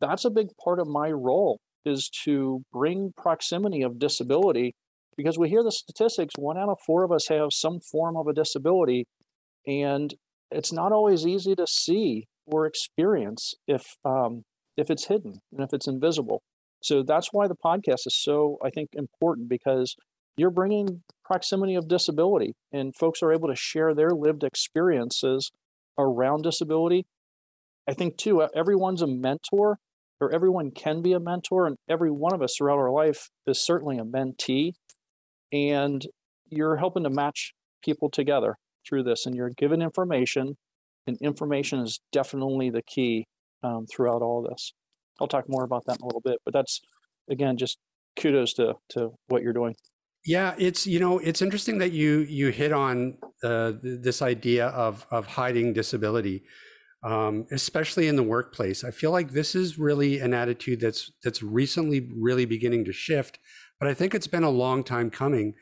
that's 0.00 0.26
a 0.26 0.30
big 0.30 0.48
part 0.62 0.78
of 0.78 0.88
my 0.88 1.10
role 1.10 1.58
is 1.86 2.10
to 2.24 2.62
bring 2.72 3.12
proximity 3.16 3.82
of 3.82 3.98
disability 3.98 4.74
because 5.16 5.38
we 5.38 5.48
hear 5.48 5.62
the 5.62 5.72
statistics 5.72 6.34
one 6.36 6.58
out 6.58 6.68
of 6.68 6.78
four 6.86 7.04
of 7.04 7.12
us 7.12 7.28
have 7.28 7.48
some 7.52 7.80
form 7.80 8.16
of 8.16 8.26
a 8.26 8.34
disability 8.34 9.06
and 9.66 10.14
it's 10.50 10.72
not 10.72 10.92
always 10.92 11.26
easy 11.26 11.54
to 11.54 11.66
see 11.66 12.26
or 12.46 12.66
experience 12.66 13.54
if 13.66 13.82
um, 14.04 14.42
if 14.76 14.90
it's 14.90 15.06
hidden 15.08 15.34
and 15.52 15.62
if 15.62 15.72
it's 15.72 15.88
invisible 15.88 16.42
So 16.82 17.02
that's 17.02 17.28
why 17.32 17.48
the 17.48 17.56
podcast 17.56 18.06
is 18.06 18.16
so, 18.22 18.58
I 18.62 18.70
think, 18.70 18.90
important 18.94 19.48
because 19.48 19.94
you're 20.36 20.50
bringing 20.50 21.02
proximity 21.24 21.74
of 21.74 21.88
disability 21.88 22.54
and 22.72 22.94
folks 22.94 23.22
are 23.22 23.32
able 23.32 23.48
to 23.48 23.56
share 23.56 23.94
their 23.94 24.10
lived 24.10 24.44
experiences 24.44 25.50
around 25.98 26.42
disability. 26.42 27.06
I 27.88 27.94
think, 27.94 28.16
too, 28.16 28.46
everyone's 28.54 29.02
a 29.02 29.06
mentor 29.06 29.78
or 30.20 30.32
everyone 30.32 30.70
can 30.70 31.02
be 31.02 31.12
a 31.12 31.20
mentor, 31.20 31.66
and 31.66 31.76
every 31.88 32.10
one 32.10 32.32
of 32.32 32.40
us 32.40 32.54
throughout 32.56 32.78
our 32.78 32.90
life 32.90 33.30
is 33.46 33.60
certainly 33.60 33.98
a 33.98 34.04
mentee. 34.04 34.72
And 35.52 36.06
you're 36.48 36.76
helping 36.76 37.02
to 37.02 37.10
match 37.10 37.52
people 37.84 38.10
together 38.10 38.56
through 38.88 39.02
this, 39.02 39.26
and 39.26 39.34
you're 39.34 39.50
given 39.50 39.82
information, 39.82 40.56
and 41.06 41.18
information 41.20 41.80
is 41.80 42.00
definitely 42.12 42.70
the 42.70 42.82
key 42.82 43.26
um, 43.62 43.86
throughout 43.86 44.22
all 44.22 44.46
this. 44.48 44.72
I'll 45.20 45.28
talk 45.28 45.44
more 45.48 45.64
about 45.64 45.84
that 45.86 45.98
in 45.98 46.02
a 46.02 46.06
little 46.06 46.22
bit, 46.24 46.38
but 46.44 46.54
that's 46.54 46.80
again 47.30 47.56
just 47.56 47.78
kudos 48.18 48.54
to 48.54 48.74
to 48.90 49.10
what 49.28 49.42
you're 49.42 49.52
doing. 49.52 49.74
Yeah, 50.24 50.54
it's 50.58 50.86
you 50.86 51.00
know 51.00 51.18
it's 51.18 51.42
interesting 51.42 51.78
that 51.78 51.92
you 51.92 52.20
you 52.20 52.48
hit 52.50 52.72
on 52.72 53.18
uh, 53.42 53.72
this 53.82 54.22
idea 54.22 54.68
of 54.68 55.06
of 55.10 55.26
hiding 55.26 55.74
disability, 55.74 56.44
um, 57.02 57.46
especially 57.52 58.08
in 58.08 58.16
the 58.16 58.22
workplace. 58.22 58.84
I 58.84 58.90
feel 58.90 59.10
like 59.10 59.32
this 59.32 59.54
is 59.54 59.78
really 59.78 60.20
an 60.20 60.32
attitude 60.32 60.80
that's 60.80 61.12
that's 61.22 61.42
recently 61.42 62.08
really 62.16 62.46
beginning 62.46 62.86
to 62.86 62.92
shift, 62.92 63.38
but 63.78 63.86
I 63.88 63.92
think 63.94 64.14
it's 64.14 64.26
been 64.26 64.44
a 64.44 64.50
long 64.50 64.82
time 64.82 65.10
coming. 65.10 65.54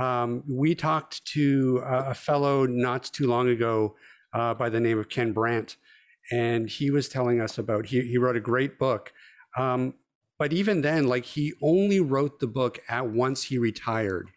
Um, 0.00 0.42
we 0.48 0.74
talked 0.74 1.24
to 1.34 1.82
a 1.84 2.14
fellow 2.14 2.64
not 2.66 3.02
too 3.04 3.26
long 3.26 3.48
ago 3.48 3.96
uh, 4.32 4.54
by 4.54 4.70
the 4.70 4.80
name 4.80 4.98
of 4.98 5.08
Ken 5.10 5.32
Brandt, 5.32 5.76
and 6.32 6.68
he 6.70 6.90
was 6.90 7.08
telling 7.10 7.40
us 7.42 7.58
about 7.58 7.86
he 7.86 8.00
he 8.02 8.16
wrote 8.16 8.36
a 8.36 8.40
great 8.40 8.78
book. 8.78 9.12
Um, 9.58 9.94
but 10.38 10.52
even 10.52 10.82
then, 10.82 11.06
like 11.06 11.24
he 11.24 11.52
only 11.60 12.00
wrote 12.00 12.40
the 12.40 12.46
book 12.46 12.78
at 12.88 13.08
once 13.08 13.44
he 13.44 13.58
retired, 13.58 14.30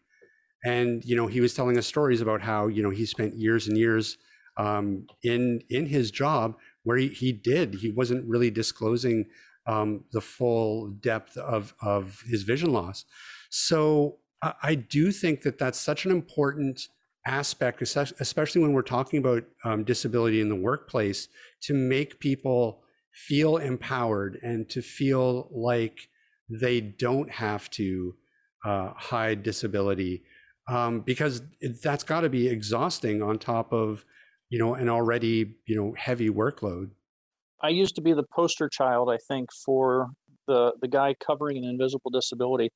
and 0.65 1.03
you 1.05 1.15
know 1.15 1.27
he 1.27 1.41
was 1.41 1.53
telling 1.53 1.77
us 1.77 1.87
stories 1.87 2.21
about 2.21 2.41
how 2.41 2.67
you 2.67 2.81
know 2.81 2.89
he 2.89 3.05
spent 3.05 3.35
years 3.35 3.67
and 3.67 3.77
years 3.77 4.17
um, 4.57 5.07
in 5.23 5.61
in 5.69 5.85
his 5.85 6.11
job 6.11 6.55
where 6.83 6.97
he, 6.97 7.09
he 7.09 7.31
did 7.31 7.75
he 7.75 7.91
wasn't 7.91 8.27
really 8.27 8.49
disclosing 8.49 9.25
um, 9.67 10.03
the 10.11 10.21
full 10.21 10.87
depth 10.87 11.37
of 11.37 11.73
of 11.81 12.21
his 12.27 12.43
vision 12.43 12.73
loss. 12.73 13.05
So 13.49 14.17
I, 14.41 14.53
I 14.63 14.75
do 14.75 15.11
think 15.11 15.41
that 15.43 15.57
that's 15.57 15.79
such 15.79 16.05
an 16.05 16.11
important 16.11 16.87
aspect, 17.25 17.81
especially 17.83 18.61
when 18.61 18.73
we're 18.73 18.81
talking 18.81 19.19
about 19.19 19.43
um, 19.63 19.83
disability 19.83 20.41
in 20.41 20.49
the 20.49 20.55
workplace, 20.55 21.27
to 21.61 21.73
make 21.73 22.19
people 22.19 22.81
feel 23.13 23.57
empowered 23.57 24.39
and 24.41 24.69
to 24.69 24.81
feel 24.81 25.49
like 25.51 26.09
they 26.49 26.81
don't 26.81 27.29
have 27.31 27.69
to 27.71 28.15
uh, 28.65 28.91
hide 28.95 29.43
disability 29.43 30.23
um, 30.67 31.01
because 31.01 31.41
that's 31.83 32.03
got 32.03 32.21
to 32.21 32.29
be 32.29 32.47
exhausting 32.47 33.21
on 33.21 33.37
top 33.39 33.73
of 33.73 34.05
you 34.49 34.59
know 34.59 34.75
an 34.75 34.89
already 34.89 35.55
you 35.65 35.75
know 35.75 35.93
heavy 35.97 36.29
workload 36.29 36.89
i 37.61 37.69
used 37.69 37.95
to 37.95 38.01
be 38.01 38.13
the 38.13 38.23
poster 38.33 38.69
child 38.69 39.09
i 39.09 39.17
think 39.27 39.49
for 39.65 40.09
the 40.47 40.73
the 40.81 40.87
guy 40.87 41.15
covering 41.25 41.57
an 41.57 41.63
invisible 41.63 42.11
disability 42.11 42.69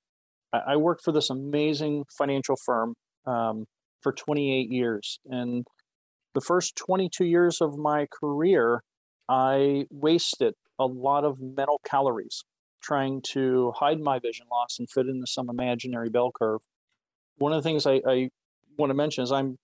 i, 0.54 0.60
I 0.70 0.76
worked 0.78 1.04
for 1.04 1.12
this 1.12 1.30
amazing 1.30 2.06
financial 2.18 2.56
firm 2.66 2.96
um, 3.26 3.66
for 4.06 4.14
28 4.14 4.72
years. 4.72 5.20
And 5.26 5.66
the 6.36 6.42
first 6.42 6.76
22 6.76 7.26
years 7.26 7.60
of 7.60 7.76
my 7.76 8.06
career, 8.22 8.82
I 9.30 9.86
wasted 9.90 10.54
a 10.80 10.86
lot 10.86 11.24
of 11.24 11.40
mental 11.40 11.82
calories 11.86 12.44
trying 12.82 13.22
to 13.34 13.74
hide 13.76 14.00
my 14.00 14.20
vision 14.20 14.46
loss 14.52 14.78
and 14.78 14.90
fit 14.90 15.08
into 15.08 15.26
some 15.26 15.50
imaginary 15.50 16.10
bell 16.10 16.32
curve. 16.38 16.62
One 17.38 17.52
of 17.52 17.64
the 17.64 17.68
things 17.68 17.88
I, 17.88 18.02
I 18.08 18.30
want 18.78 18.92
to 18.92 18.94
mention 18.94 19.24
is 19.24 19.32
I'm 19.32 19.58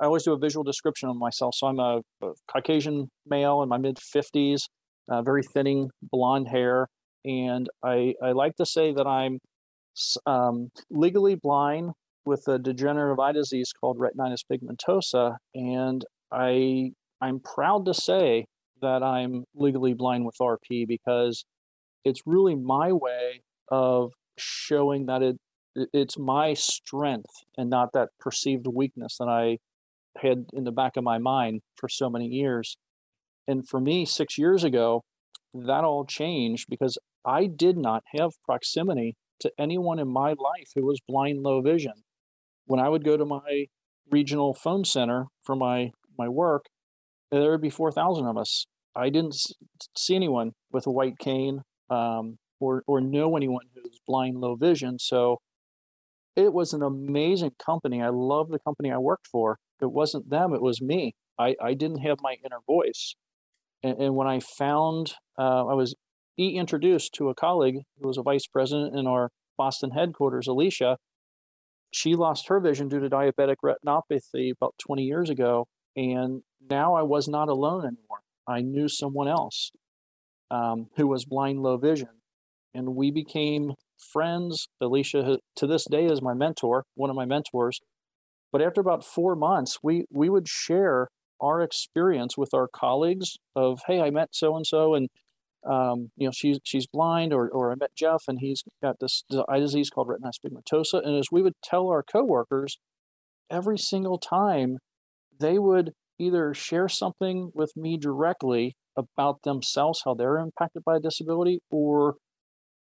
I 0.00 0.04
always 0.04 0.22
do 0.22 0.32
a 0.32 0.38
visual 0.38 0.62
description 0.62 1.08
of 1.08 1.16
myself. 1.16 1.56
So 1.56 1.66
I'm 1.66 1.80
a, 1.80 2.02
a 2.22 2.32
Caucasian 2.46 3.10
male 3.26 3.62
in 3.62 3.68
my 3.68 3.78
mid 3.78 3.96
50s, 3.96 4.62
uh, 5.10 5.22
very 5.22 5.42
thinning 5.42 5.90
blonde 6.00 6.48
hair, 6.48 6.86
and 7.24 7.68
I 7.84 8.14
I 8.22 8.32
like 8.32 8.54
to 8.56 8.66
say 8.66 8.92
that 8.92 9.06
I'm 9.06 9.40
um, 10.26 10.70
legally 10.90 11.34
blind 11.34 11.92
with 12.24 12.46
a 12.46 12.58
degenerative 12.58 13.18
eye 13.18 13.32
disease 13.32 13.72
called 13.72 13.98
retinitis 13.98 14.44
pigmentosa, 14.50 15.36
and 15.54 16.04
I 16.30 16.92
I'm 17.20 17.40
proud 17.40 17.84
to 17.86 17.94
say 17.94 18.46
that 18.80 19.02
I'm 19.02 19.44
legally 19.54 19.94
blind 19.94 20.24
with 20.24 20.36
RP 20.40 20.86
because 20.86 21.44
it's 22.04 22.22
really 22.26 22.54
my 22.54 22.92
way 22.92 23.42
of 23.70 24.12
showing 24.36 25.06
that 25.06 25.22
it 25.22 25.36
it's 25.92 26.18
my 26.18 26.54
strength 26.54 27.30
and 27.56 27.70
not 27.70 27.92
that 27.92 28.08
perceived 28.18 28.66
weakness 28.66 29.16
that 29.18 29.28
I 29.28 29.58
had 30.20 30.46
in 30.52 30.64
the 30.64 30.72
back 30.72 30.96
of 30.96 31.04
my 31.04 31.18
mind 31.18 31.60
for 31.76 31.88
so 31.88 32.10
many 32.10 32.26
years. 32.26 32.76
And 33.46 33.68
for 33.68 33.80
me, 33.80 34.04
six 34.04 34.36
years 34.36 34.64
ago, 34.64 35.04
that 35.54 35.84
all 35.84 36.04
changed 36.04 36.66
because 36.68 36.98
I 37.24 37.46
did 37.46 37.76
not 37.76 38.02
have 38.16 38.32
proximity 38.44 39.16
to 39.40 39.52
anyone 39.58 39.98
in 39.98 40.08
my 40.08 40.30
life 40.30 40.70
who 40.74 40.84
was 40.84 41.00
blind 41.06 41.42
low 41.42 41.60
vision 41.60 42.04
when 42.66 42.80
I 42.80 42.88
would 42.88 43.04
go 43.04 43.16
to 43.16 43.24
my 43.24 43.66
regional 44.10 44.54
phone 44.54 44.84
center 44.84 45.26
for 45.42 45.54
my 45.54 45.92
my 46.18 46.28
work, 46.28 46.66
there 47.30 47.50
would 47.50 47.60
be 47.60 47.70
four 47.70 47.92
thousand 47.92 48.26
of 48.26 48.36
us. 48.36 48.66
I 48.94 49.10
didn't 49.10 49.36
see 49.96 50.16
anyone 50.16 50.52
with 50.72 50.86
a 50.86 50.90
white 50.90 51.18
cane 51.18 51.62
um, 51.90 52.38
or 52.60 52.82
or 52.86 53.00
know 53.00 53.36
anyone 53.36 53.66
who's 53.74 54.00
blind, 54.06 54.38
low 54.38 54.56
vision. 54.56 54.98
So 54.98 55.38
it 56.36 56.52
was 56.52 56.72
an 56.72 56.82
amazing 56.82 57.52
company. 57.64 58.02
I 58.02 58.08
love 58.08 58.48
the 58.48 58.58
company 58.58 58.90
I 58.90 58.98
worked 58.98 59.26
for. 59.26 59.58
It 59.80 59.92
wasn't 59.92 60.30
them; 60.30 60.52
it 60.52 60.62
was 60.62 60.80
me. 60.80 61.14
I 61.38 61.54
I 61.62 61.74
didn't 61.74 61.98
have 61.98 62.18
my 62.20 62.36
inner 62.44 62.60
voice, 62.66 63.14
and, 63.82 63.98
and 63.98 64.16
when 64.16 64.26
I 64.26 64.40
found 64.40 65.14
uh, 65.38 65.66
I 65.66 65.74
was 65.74 65.94
e 66.38 66.56
introduced 66.56 67.12
to 67.14 67.28
a 67.28 67.34
colleague 67.34 67.82
who 68.00 68.08
was 68.08 68.18
a 68.18 68.22
vice 68.22 68.46
president 68.46 68.96
in 68.96 69.06
our 69.06 69.30
Boston 69.56 69.90
headquarters, 69.90 70.46
Alicia, 70.46 70.96
she 71.90 72.14
lost 72.14 72.48
her 72.48 72.60
vision 72.60 72.88
due 72.88 73.00
to 73.00 73.10
diabetic 73.10 73.56
retinopathy 73.64 74.52
about 74.52 74.74
20 74.78 75.02
years 75.02 75.30
ago. 75.30 75.66
And 75.98 76.42
now 76.70 76.94
I 76.94 77.02
was 77.02 77.26
not 77.26 77.48
alone 77.48 77.80
anymore. 77.80 78.20
I 78.46 78.60
knew 78.60 78.88
someone 78.88 79.26
else 79.26 79.72
um, 80.48 80.86
who 80.96 81.08
was 81.08 81.24
blind, 81.24 81.60
low 81.60 81.76
vision. 81.76 82.10
And 82.72 82.94
we 82.94 83.10
became 83.10 83.72
friends. 83.98 84.68
Alicia, 84.80 85.38
to 85.56 85.66
this 85.66 85.86
day, 85.90 86.04
is 86.04 86.22
my 86.22 86.34
mentor, 86.34 86.84
one 86.94 87.10
of 87.10 87.16
my 87.16 87.24
mentors. 87.24 87.80
But 88.52 88.62
after 88.62 88.80
about 88.80 89.04
four 89.04 89.34
months, 89.34 89.78
we, 89.82 90.04
we 90.08 90.30
would 90.30 90.46
share 90.46 91.08
our 91.40 91.60
experience 91.62 92.38
with 92.38 92.54
our 92.54 92.68
colleagues 92.68 93.36
of, 93.56 93.80
hey, 93.88 94.00
I 94.00 94.10
met 94.10 94.28
so 94.30 94.54
and 94.54 94.64
so, 94.64 94.94
and 94.94 95.08
um, 95.68 96.12
you 96.16 96.26
know, 96.26 96.32
she's 96.32 96.60
she's 96.62 96.86
blind, 96.86 97.32
or 97.32 97.48
or 97.48 97.72
I 97.72 97.74
met 97.74 97.90
Jeff 97.96 98.22
and 98.28 98.38
he's 98.38 98.62
got 98.80 99.00
this 99.00 99.24
eye 99.48 99.58
disease 99.58 99.90
called 99.90 100.06
retinitis 100.08 100.38
pigmentosa. 100.44 101.04
And 101.04 101.16
as 101.16 101.26
we 101.32 101.42
would 101.42 101.54
tell 101.62 101.88
our 101.88 102.04
coworkers, 102.04 102.78
every 103.50 103.76
single 103.76 104.18
time 104.18 104.78
they 105.38 105.58
would 105.58 105.92
either 106.18 106.52
share 106.54 106.88
something 106.88 107.50
with 107.54 107.72
me 107.76 107.96
directly 107.96 108.74
about 108.96 109.42
themselves, 109.44 110.02
how 110.04 110.14
they're 110.14 110.38
impacted 110.38 110.82
by 110.84 110.96
a 110.96 111.00
disability, 111.00 111.60
or 111.70 112.16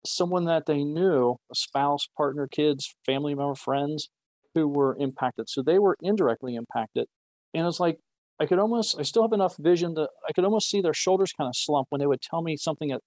someone 0.06 0.46
that 0.46 0.66
they 0.66 0.84
knew, 0.84 1.38
a 1.52 1.56
spouse, 1.56 2.08
partner, 2.18 2.48
kids, 2.52 2.94
family 3.06 3.34
member, 3.34 3.56
friends 3.56 4.10
who 4.54 4.68
were 4.68 4.98
impacted. 5.00 5.50
So 5.50 5.64
they 5.64 5.80
were 5.80 5.98
indirectly 6.02 6.56
impacted. 6.56 7.06
And 7.54 7.66
it's 7.66 7.80
like 7.80 7.98
I 8.40 8.46
could 8.46 8.60
almost, 8.60 9.00
I 9.00 9.04
still 9.04 9.24
have 9.24 9.32
enough 9.32 9.56
vision 9.58 9.94
that 9.94 10.10
I 10.28 10.34
could 10.34 10.44
almost 10.44 10.70
see 10.70 10.82
their 10.82 10.94
shoulders 10.94 11.32
kind 11.32 11.48
of 11.48 11.56
slump 11.56 11.88
when 11.90 12.00
they 12.00 12.08
would 12.08 12.22
tell 12.22 12.42
me 12.42 12.58
something 12.58 12.90
that 12.90 13.02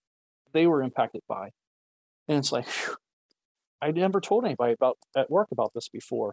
they 0.52 0.66
were 0.66 0.82
impacted 0.82 1.20
by. 1.28 1.50
And 2.28 2.38
it's 2.38 2.52
like, 2.52 2.66
whew, 2.66 2.96
I 3.82 3.90
never 3.90 4.20
told 4.20 4.44
anybody 4.44 4.72
about 4.72 4.96
at 5.16 5.30
work 5.30 5.48
about 5.52 5.72
this 5.74 5.88
before. 5.88 6.32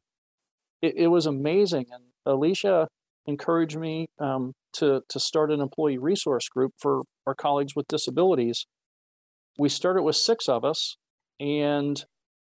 It, 0.82 0.96
it 0.96 1.08
was 1.08 1.26
amazing. 1.26 1.88
And 1.92 2.04
Alicia 2.26 2.88
encouraged 3.26 3.78
me 3.78 4.08
um, 4.20 4.54
to, 4.74 5.02
to 5.10 5.20
start 5.20 5.52
an 5.52 5.62
employee 5.62 5.98
resource 5.98 6.48
group 6.50 6.72
for 6.80 7.04
our 7.26 7.36
colleagues 7.36 7.74
with 7.76 7.88
disabilities. 7.88 8.66
We 9.58 9.70
started 9.70 10.04
with 10.04 10.16
six 10.16 10.50
of 10.50 10.66
us. 10.66 10.98
And 11.40 12.04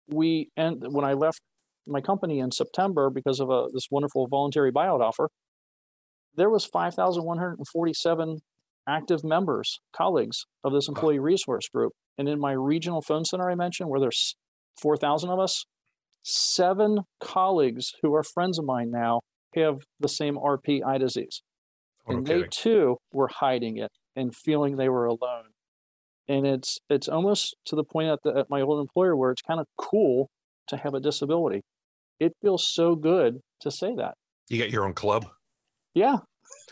we, 0.08 0.50
and 0.58 0.84
when 0.89 1.06
I 1.06 1.13
left 1.13 1.42
my 1.88 2.01
company 2.01 2.39
in 2.39 2.51
September 2.51 3.10
because 3.10 3.39
of 3.39 3.50
a, 3.50 3.68
this 3.74 3.88
wonderful 3.92 4.27
voluntary 4.27 4.72
buyout 4.72 5.01
offer, 5.01 5.30
there 6.36 6.50
was 6.50 6.65
5,147 6.65 8.39
active 8.88 9.24
members, 9.24 9.80
colleagues 9.96 10.46
of 10.63 10.74
this 10.74 10.88
employee 10.88 11.20
resource 11.20 11.68
group. 11.74 11.94
And 12.18 12.27
in 12.27 12.39
my 12.39 12.51
regional 12.51 13.01
phone 13.01 13.25
center 13.25 13.50
I 13.50 13.56
mentioned, 13.56 13.89
where 13.89 14.00
there's 14.00 14.36
4,000 14.82 15.30
of 15.30 15.39
us, 15.39 15.65
seven 16.24 17.00
colleagues 17.22 17.92
who 18.01 18.13
are 18.13 18.24
friends 18.24 18.58
of 18.58 18.65
mine 18.65 18.92
now 18.92 19.22
have 19.55 19.81
the 20.00 20.10
same 20.10 20.36
RP 20.36 20.83
eye 20.86 20.98
disease. 20.98 21.41
Oh, 22.07 22.17
and 22.17 22.25
they 22.25 22.43
too 22.50 22.98
were 23.13 23.29
hiding 23.29 23.77
it 23.77 23.91
and 24.15 24.36
feeling 24.36 24.75
they 24.75 24.89
were 24.89 25.05
alone. 25.05 25.45
and 26.27 26.45
it's 26.45 26.79
it's 26.89 27.07
almost 27.07 27.55
to 27.65 27.75
the 27.75 27.83
point 27.83 28.10
at, 28.10 28.19
the, 28.24 28.38
at 28.39 28.50
my 28.50 28.62
old 28.62 28.81
employer 28.81 29.15
where 29.15 29.31
it's 29.31 29.41
kind 29.41 29.60
of 29.60 29.67
cool 29.77 30.29
to 30.67 30.77
have 30.77 30.93
a 30.93 31.00
disability. 31.00 31.62
It 32.19 32.33
feels 32.41 32.65
so 32.69 32.95
good 32.95 33.39
to 33.62 33.72
say 33.72 33.95
that. 33.95 34.15
You 34.50 34.60
got 34.60 34.72
your 34.72 34.86
own 34.86 34.93
club. 34.93 35.25
Yeah, 35.93 36.17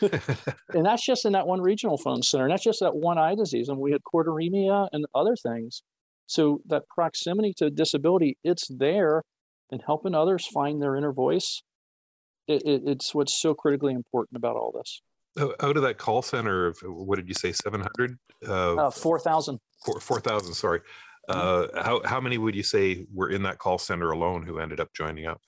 and 0.00 0.84
that's 0.84 1.04
just 1.04 1.24
in 1.24 1.32
that 1.32 1.46
one 1.46 1.60
regional 1.60 1.98
phone 1.98 2.22
center. 2.22 2.44
And 2.44 2.52
that's 2.52 2.64
just 2.64 2.80
that 2.80 2.96
one 2.96 3.18
eye 3.18 3.34
disease. 3.34 3.68
And 3.68 3.78
we 3.78 3.92
had 3.92 4.00
choroideremia 4.02 4.88
and 4.92 5.04
other 5.14 5.36
things. 5.36 5.82
So 6.26 6.60
that 6.66 6.82
proximity 6.88 7.52
to 7.58 7.70
disability, 7.70 8.38
it's 8.42 8.66
there 8.68 9.22
and 9.70 9.82
helping 9.84 10.14
others 10.14 10.46
find 10.46 10.80
their 10.80 10.96
inner 10.96 11.12
voice. 11.12 11.62
It, 12.52 12.62
it, 12.64 12.82
it's 12.86 13.14
what's 13.14 13.40
so 13.40 13.54
critically 13.54 13.92
important 13.94 14.36
about 14.36 14.56
all 14.56 14.72
this. 14.72 15.00
Out 15.60 15.76
of 15.76 15.82
that 15.82 15.96
call 15.96 16.20
center 16.20 16.66
of 16.66 16.78
what 16.82 17.16
did 17.16 17.28
you 17.28 17.34
say, 17.34 17.52
700? 17.52 18.18
Uh, 18.46 18.74
uh, 18.74 18.90
4,000. 18.90 19.58
4,000, 20.00 20.54
sorry. 20.54 20.80
Mm-hmm. 21.30 21.76
Uh, 21.78 21.82
how, 21.82 22.02
how 22.04 22.20
many 22.20 22.36
would 22.36 22.54
you 22.54 22.62
say 22.62 23.06
were 23.12 23.30
in 23.30 23.42
that 23.44 23.58
call 23.58 23.78
center 23.78 24.10
alone 24.10 24.42
who 24.42 24.58
ended 24.58 24.80
up 24.80 24.88
joining 24.94 25.26
up? 25.26 25.40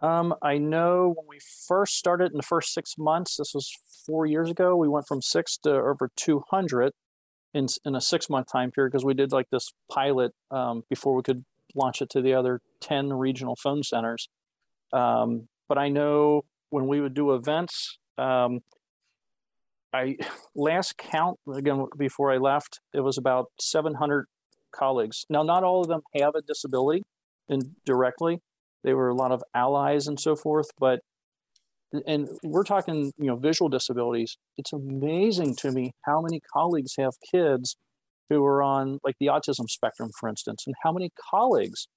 Um, 0.00 0.34
I 0.42 0.58
know 0.58 1.14
when 1.16 1.26
we 1.28 1.38
first 1.66 1.96
started 1.96 2.30
in 2.30 2.36
the 2.36 2.42
first 2.42 2.72
six 2.72 2.94
months, 2.96 3.36
this 3.36 3.52
was 3.54 3.70
four 4.06 4.26
years 4.26 4.50
ago, 4.50 4.76
we 4.76 4.88
went 4.88 5.06
from 5.08 5.20
six 5.22 5.56
to 5.58 5.70
over 5.70 6.10
200 6.16 6.92
in, 7.54 7.66
in 7.84 7.94
a 7.94 8.00
six 8.00 8.30
month 8.30 8.46
time 8.50 8.70
period 8.70 8.92
because 8.92 9.04
we 9.04 9.14
did 9.14 9.32
like 9.32 9.50
this 9.50 9.72
pilot 9.90 10.32
um, 10.50 10.82
before 10.88 11.14
we 11.14 11.22
could 11.22 11.44
launch 11.74 12.00
it 12.00 12.10
to 12.10 12.22
the 12.22 12.34
other 12.34 12.60
10 12.80 13.12
regional 13.12 13.56
phone 13.56 13.82
centers. 13.82 14.28
Um, 14.92 15.48
but 15.68 15.78
I 15.78 15.88
know 15.88 16.42
when 16.70 16.86
we 16.86 17.00
would 17.00 17.14
do 17.14 17.34
events, 17.34 17.98
um, 18.16 18.60
I 19.92 20.16
last 20.56 20.96
count 20.98 21.38
again 21.54 21.86
before 21.96 22.32
I 22.32 22.36
left, 22.38 22.80
it 22.94 23.00
was 23.00 23.18
about 23.18 23.46
700 23.60 24.26
colleagues. 24.74 25.24
Now, 25.30 25.42
not 25.42 25.64
all 25.64 25.82
of 25.82 25.88
them 25.88 26.00
have 26.20 26.34
a 26.34 26.42
disability 26.42 27.02
indirectly, 27.48 28.38
they 28.84 28.94
were 28.94 29.08
a 29.08 29.14
lot 29.14 29.32
of 29.32 29.42
allies 29.54 30.06
and 30.06 30.20
so 30.20 30.36
forth. 30.36 30.66
But 30.78 31.00
and 32.06 32.28
we're 32.42 32.64
talking, 32.64 33.12
you 33.16 33.26
know, 33.26 33.36
visual 33.36 33.68
disabilities. 33.68 34.36
It's 34.58 34.72
amazing 34.72 35.56
to 35.60 35.72
me 35.72 35.92
how 36.04 36.20
many 36.20 36.40
colleagues 36.52 36.94
have 36.98 37.12
kids 37.32 37.76
who 38.28 38.44
are 38.44 38.62
on 38.62 38.98
like 39.02 39.16
the 39.18 39.26
autism 39.26 39.68
spectrum, 39.68 40.10
for 40.18 40.28
instance, 40.28 40.64
and 40.66 40.74
how 40.82 40.92
many 40.92 41.10
colleagues 41.30 41.88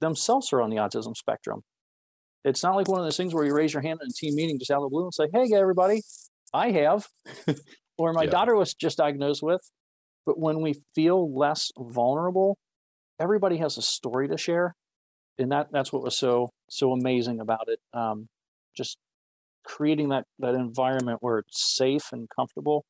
themselves 0.00 0.52
are 0.52 0.62
on 0.62 0.70
the 0.70 0.76
autism 0.76 1.16
spectrum. 1.16 1.62
It's 2.44 2.62
not 2.62 2.74
like 2.74 2.88
one 2.88 2.98
of 2.98 3.06
those 3.06 3.16
things 3.16 3.34
where 3.34 3.44
you 3.44 3.54
raise 3.54 3.72
your 3.72 3.82
hand 3.82 4.00
in 4.02 4.08
a 4.08 4.12
team 4.12 4.34
meeting 4.34 4.58
just 4.58 4.70
out 4.70 4.78
of 4.78 4.84
the 4.84 4.88
blue 4.88 5.04
and 5.04 5.14
say, 5.14 5.28
"Hey, 5.32 5.48
everybody, 5.54 6.02
I 6.52 6.70
have," 6.72 7.06
or 7.98 8.12
my 8.12 8.24
yeah. 8.24 8.30
daughter 8.30 8.56
was 8.56 8.74
just 8.74 8.98
diagnosed 8.98 9.42
with. 9.42 9.60
But 10.26 10.38
when 10.38 10.60
we 10.60 10.74
feel 10.94 11.36
less 11.36 11.70
vulnerable, 11.78 12.58
everybody 13.20 13.58
has 13.58 13.78
a 13.78 13.82
story 13.82 14.28
to 14.28 14.36
share, 14.36 14.74
and 15.38 15.52
that 15.52 15.68
that's 15.72 15.92
what 15.92 16.02
was 16.02 16.16
so 16.16 16.50
so 16.68 16.92
amazing 16.92 17.40
about 17.40 17.68
it. 17.68 17.78
Um, 17.92 18.28
just 18.76 18.98
creating 19.64 20.08
that 20.08 20.24
that 20.40 20.54
environment 20.54 21.18
where 21.20 21.38
it's 21.38 21.76
safe 21.76 22.12
and 22.12 22.28
comfortable. 22.34 22.84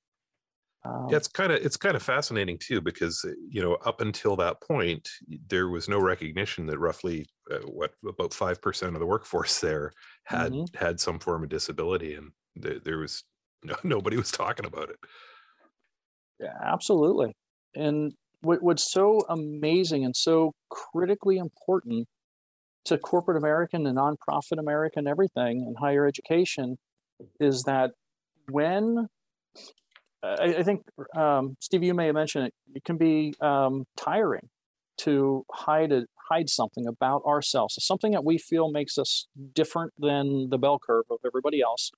Um, 0.85 1.07
yeah, 1.11 1.17
it's 1.17 1.29
kind 1.29 1.53
of 1.53 1.65
it's 1.65 1.77
kind 1.77 1.95
of 1.95 2.03
fascinating 2.03 2.59
too 2.59 2.81
because 2.81 3.25
uh, 3.25 3.33
you 3.49 3.63
know 3.63 3.75
up 3.87 4.01
until 4.01 4.35
that 4.37 4.61
point 4.61 5.09
there 5.47 5.69
was 5.69 5.89
no 5.89 6.01
recognition 6.01 6.67
that 6.67 6.79
roughly 6.79 7.27
uh, 7.53 7.59
what 7.67 7.93
about 8.07 8.35
five 8.35 8.61
percent 8.61 8.95
of 8.95 9.01
the 9.01 9.07
workforce 9.07 9.61
there 9.61 9.93
had 10.25 10.53
mm-hmm. 10.53 10.85
had 10.85 10.99
some 10.99 11.21
form 11.21 11.45
of 11.45 11.49
disability 11.49 12.15
and 12.15 12.33
th- 12.61 12.83
there 12.83 12.99
was 12.99 13.23
no, 13.63 13.77
nobody 13.85 14.17
was 14.17 14.31
talking 14.31 14.67
about 14.67 14.91
it. 14.91 14.99
Yeah, 16.41 16.57
absolutely. 16.61 17.37
And 17.75 18.13
what, 18.41 18.63
what's 18.63 18.91
so 18.91 19.25
amazing 19.29 20.05
and 20.05 20.17
so 20.17 20.53
critically 20.69 21.39
important 21.39 22.09
to 22.85 22.99
corporate 22.99 23.37
America 23.37 23.77
and 23.77 23.87
nonprofit 23.87 24.59
America 24.59 24.99
and 24.99 25.07
everything 25.07 25.65
and 25.67 25.77
higher 25.79 26.07
education 26.07 26.77
is 27.39 27.63
that 27.63 27.93
when 28.51 29.07
I, 30.23 30.57
I 30.59 30.63
think 30.63 30.83
um, 31.17 31.57
Steve, 31.61 31.83
you 31.83 31.95
may 31.95 32.07
have 32.07 32.15
mentioned 32.15 32.47
it. 32.47 32.55
It 32.75 32.85
can 32.85 32.97
be 32.97 33.35
um, 33.41 33.85
tiring 33.97 34.49
to 34.99 35.45
hide 35.53 35.93
a, 35.93 36.05
hide 36.31 36.49
something 36.49 36.87
about 36.87 37.23
ourselves, 37.27 37.77
something 37.81 38.13
that 38.13 38.25
we 38.25 38.39
feel 38.39 38.71
makes 38.71 38.99
us 38.99 39.27
different 39.55 39.93
than 39.99 40.49
the 40.51 40.59
bell 40.59 40.79
curve 40.79 41.05
of 41.11 41.19
everybody 41.27 41.61
else. 41.61 41.91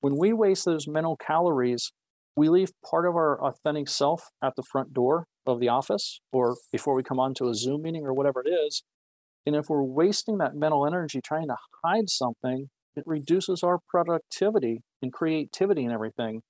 When 0.00 0.16
we 0.16 0.32
waste 0.32 0.64
those 0.64 0.88
mental 0.88 1.16
calories, 1.16 1.92
we 2.36 2.48
leave 2.48 2.70
part 2.88 3.06
of 3.06 3.14
our 3.14 3.42
authentic 3.42 3.88
self 3.88 4.30
at 4.42 4.56
the 4.56 4.62
front 4.62 4.94
door 4.94 5.26
of 5.46 5.60
the 5.60 5.68
office 5.68 6.20
or 6.32 6.56
before 6.72 6.94
we 6.94 7.02
come 7.02 7.20
on 7.20 7.34
to 7.34 7.48
a 7.48 7.54
Zoom 7.54 7.82
meeting 7.82 8.04
or 8.06 8.14
whatever 8.14 8.42
it 8.44 8.48
is. 8.48 8.82
And 9.46 9.56
if 9.56 9.68
we're 9.68 9.82
wasting 9.82 10.38
that 10.38 10.54
mental 10.54 10.86
energy 10.86 11.20
trying 11.22 11.48
to 11.48 11.56
hide 11.84 12.08
something, 12.08 12.70
it 12.96 13.04
reduces 13.06 13.62
our 13.62 13.78
productivity 13.88 14.82
and 15.02 15.12
creativity 15.12 15.84
and 15.84 15.92
everything. 15.92 16.42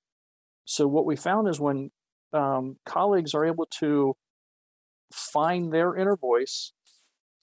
So, 0.65 0.87
what 0.87 1.07
we 1.07 1.17
found 1.17 1.49
is 1.49 1.61
when 1.61 1.91
um, 2.33 2.77
colleagues 2.87 3.35
are 3.35 3.45
able 3.45 3.67
to 3.81 4.15
find 5.13 5.73
their 5.73 5.97
inner 5.97 6.17
voice, 6.17 6.73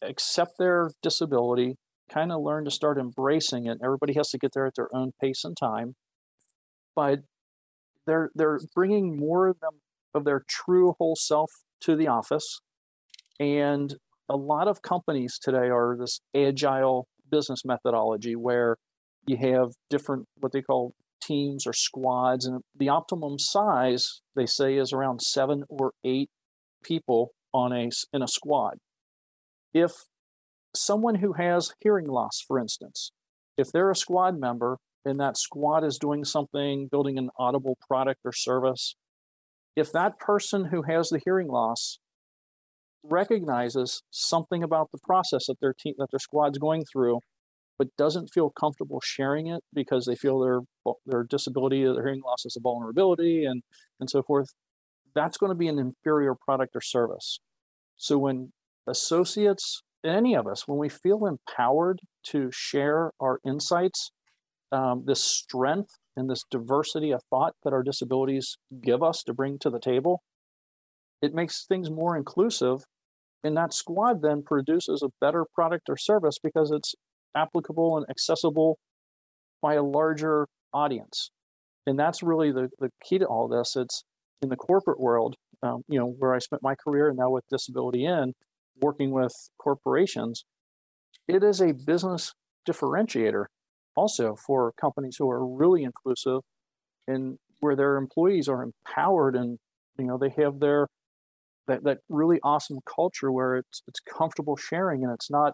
accept 0.01 0.51
their 0.57 0.91
disability, 1.01 1.75
kind 2.09 2.31
of 2.31 2.41
learn 2.41 2.65
to 2.65 2.71
start 2.71 2.97
embracing 2.97 3.65
it. 3.65 3.79
Everybody 3.83 4.13
has 4.13 4.29
to 4.29 4.37
get 4.37 4.51
there 4.53 4.65
at 4.65 4.75
their 4.75 4.89
own 4.95 5.11
pace 5.21 5.43
and 5.43 5.57
time, 5.57 5.95
but 6.95 7.19
they're 8.05 8.29
they're 8.35 8.59
bringing 8.73 9.17
more 9.17 9.47
of 9.47 9.59
them 9.59 9.81
of 10.13 10.23
their 10.23 10.43
true 10.47 10.95
whole 10.97 11.15
self 11.15 11.51
to 11.81 11.95
the 11.95 12.07
office, 12.07 12.61
and 13.39 13.95
a 14.29 14.37
lot 14.37 14.67
of 14.67 14.81
companies 14.81 15.37
today 15.41 15.69
are 15.69 15.95
this 15.99 16.21
agile 16.35 17.07
business 17.29 17.63
methodology 17.65 18.35
where 18.35 18.77
you 19.25 19.37
have 19.37 19.73
different 19.89 20.25
what 20.39 20.53
they 20.53 20.61
call 20.61 20.93
teams 21.27 21.67
or 21.67 21.73
squads 21.73 22.45
and 22.45 22.61
the 22.75 22.89
optimum 22.89 23.37
size 23.37 24.21
they 24.35 24.45
say 24.45 24.77
is 24.77 24.93
around 24.93 25.21
7 25.21 25.63
or 25.69 25.91
8 26.05 26.29
people 26.83 27.31
on 27.53 27.73
a 27.73 27.89
in 28.13 28.21
a 28.21 28.27
squad. 28.27 28.77
If 29.73 29.91
someone 30.75 31.15
who 31.15 31.33
has 31.33 31.73
hearing 31.79 32.07
loss 32.07 32.43
for 32.45 32.59
instance 32.59 33.11
if 33.57 33.71
they're 33.71 33.91
a 33.91 33.95
squad 33.95 34.39
member 34.39 34.77
and 35.05 35.19
that 35.19 35.37
squad 35.37 35.83
is 35.83 35.97
doing 35.97 36.23
something 36.23 36.87
building 36.91 37.17
an 37.17 37.29
audible 37.39 37.77
product 37.87 38.19
or 38.23 38.31
service 38.31 38.95
if 39.75 39.91
that 39.91 40.19
person 40.19 40.65
who 40.65 40.83
has 40.83 41.09
the 41.09 41.19
hearing 41.23 41.47
loss 41.47 41.99
recognizes 43.03 44.03
something 44.11 44.63
about 44.63 44.89
the 44.91 44.99
process 45.03 45.45
that 45.47 45.59
their 45.61 45.73
team 45.73 45.93
that 45.97 46.07
their 46.11 46.19
squad's 46.19 46.57
going 46.57 46.83
through 46.91 47.19
but 47.79 47.95
doesn't 47.97 48.29
feel 48.33 48.49
comfortable 48.49 49.01
sharing 49.03 49.47
it 49.47 49.63
because 49.73 50.05
they 50.05 50.15
feel 50.15 50.39
their 50.39 50.59
their 51.05 51.23
disability 51.23 51.83
their 51.83 52.03
hearing 52.03 52.21
loss 52.25 52.45
is 52.45 52.57
a 52.57 52.61
vulnerability 52.61 53.45
and 53.45 53.63
and 53.99 54.09
so 54.09 54.21
forth 54.21 54.49
that's 55.17 55.37
going 55.37 55.51
to 55.51 55.57
be 55.57 55.67
an 55.67 55.79
inferior 55.79 56.35
product 56.35 56.75
or 56.75 56.81
service. 56.81 57.39
So 57.97 58.19
when 58.19 58.51
associates 58.87 59.81
any 60.05 60.35
of 60.35 60.47
us 60.47 60.67
when 60.67 60.77
we 60.77 60.87
feel 60.87 61.25
empowered 61.25 61.99
to 62.23 62.49
share 62.53 63.11
our 63.19 63.39
insights 63.45 64.11
um, 64.71 65.03
this 65.05 65.21
strength 65.21 65.89
and 66.15 66.29
this 66.29 66.43
diversity 66.49 67.11
of 67.11 67.21
thought 67.29 67.53
that 67.63 67.73
our 67.73 67.83
disabilities 67.83 68.57
give 68.81 69.01
us 69.03 69.23
to 69.23 69.33
bring 69.33 69.57
to 69.59 69.69
the 69.69 69.79
table 69.79 70.21
it 71.21 71.33
makes 71.33 71.65
things 71.65 71.89
more 71.89 72.15
inclusive 72.15 72.83
and 73.43 73.57
that 73.57 73.73
squad 73.73 74.21
then 74.21 74.43
produces 74.43 75.01
a 75.03 75.09
better 75.19 75.43
product 75.53 75.89
or 75.89 75.97
service 75.97 76.37
because 76.41 76.71
it's 76.71 76.95
applicable 77.35 77.97
and 77.97 78.05
accessible 78.09 78.77
by 79.61 79.73
a 79.73 79.83
larger 79.83 80.47
audience. 80.73 81.31
And 81.85 81.97
that's 81.97 82.21
really 82.21 82.51
the, 82.51 82.69
the 82.79 82.89
key 83.03 83.17
to 83.19 83.25
all 83.25 83.47
this. 83.47 83.75
It's 83.75 84.03
in 84.41 84.49
the 84.49 84.55
corporate 84.55 84.99
world 84.99 85.35
um, 85.63 85.83
you 85.87 85.99
know 85.99 86.07
where 86.19 86.33
i 86.33 86.39
spent 86.39 86.61
my 86.61 86.75
career 86.75 87.09
and 87.09 87.17
now 87.17 87.29
with 87.29 87.43
disability 87.49 88.05
in 88.05 88.33
working 88.81 89.11
with 89.11 89.33
corporations 89.57 90.45
it 91.27 91.43
is 91.43 91.61
a 91.61 91.73
business 91.73 92.33
differentiator 92.67 93.45
also 93.95 94.35
for 94.35 94.71
companies 94.79 95.15
who 95.17 95.29
are 95.29 95.45
really 95.45 95.83
inclusive 95.83 96.41
and 97.07 97.37
where 97.59 97.75
their 97.75 97.97
employees 97.97 98.47
are 98.47 98.63
empowered 98.63 99.35
and 99.35 99.57
you 99.97 100.05
know 100.05 100.17
they 100.17 100.33
have 100.37 100.59
their 100.59 100.87
that, 101.67 101.83
that 101.83 101.97
really 102.07 102.39
awesome 102.43 102.79
culture 102.85 103.31
where 103.31 103.57
it's 103.57 103.81
it's 103.87 103.99
comfortable 103.99 104.55
sharing 104.55 105.03
and 105.03 105.11
it's 105.11 105.29
not 105.29 105.53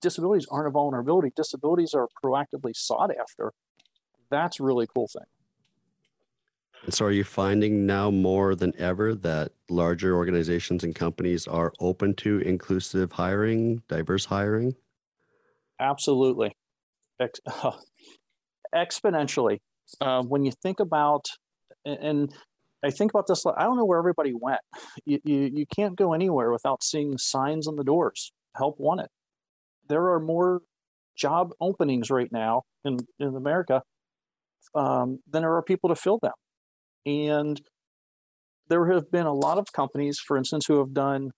disabilities 0.00 0.46
aren't 0.50 0.68
a 0.68 0.70
vulnerability. 0.70 1.30
Disabilities 1.34 1.94
are 1.94 2.08
proactively 2.22 2.72
sought 2.74 3.10
after 3.10 3.52
that's 4.30 4.60
really 4.60 4.86
cool 4.94 5.08
thing 5.08 5.26
and 6.84 6.94
so 6.94 7.04
are 7.04 7.12
you 7.12 7.24
finding 7.24 7.86
now 7.86 8.10
more 8.10 8.54
than 8.54 8.72
ever 8.78 9.14
that 9.14 9.52
larger 9.68 10.14
organizations 10.14 10.84
and 10.84 10.94
companies 10.94 11.46
are 11.46 11.72
open 11.80 12.14
to 12.14 12.38
inclusive 12.40 13.12
hiring 13.12 13.82
diverse 13.88 14.24
hiring 14.24 14.74
absolutely 15.80 16.52
Ex- 17.20 17.40
uh, 17.46 17.72
exponentially 18.74 19.58
uh, 20.00 20.22
when 20.22 20.44
you 20.44 20.52
think 20.62 20.80
about 20.80 21.24
and 21.84 22.34
I 22.84 22.90
think 22.90 23.12
about 23.12 23.26
this. 23.26 23.44
I 23.46 23.64
don't 23.64 23.76
know 23.76 23.84
where 23.84 23.98
everybody 23.98 24.32
went. 24.34 24.60
You, 25.04 25.18
you, 25.24 25.50
you 25.52 25.66
can't 25.74 25.96
go 25.96 26.12
anywhere 26.12 26.52
without 26.52 26.84
seeing 26.84 27.18
signs 27.18 27.66
on 27.66 27.76
the 27.76 27.84
doors. 27.84 28.32
Help 28.56 28.78
wanted. 28.78 29.08
There 29.88 30.10
are 30.10 30.20
more 30.20 30.60
job 31.16 31.50
openings 31.60 32.10
right 32.10 32.30
now 32.30 32.62
in, 32.84 32.98
in 33.18 33.34
America 33.34 33.82
um, 34.74 35.18
than 35.30 35.42
there 35.42 35.54
are 35.54 35.62
people 35.62 35.88
to 35.88 35.96
fill 35.96 36.18
them. 36.20 36.32
And 37.04 37.60
there 38.68 38.92
have 38.92 39.10
been 39.10 39.26
a 39.26 39.32
lot 39.32 39.58
of 39.58 39.66
companies, 39.72 40.18
for 40.18 40.36
instance, 40.36 40.66
who 40.66 40.78
have 40.78 40.92
done 40.92 41.30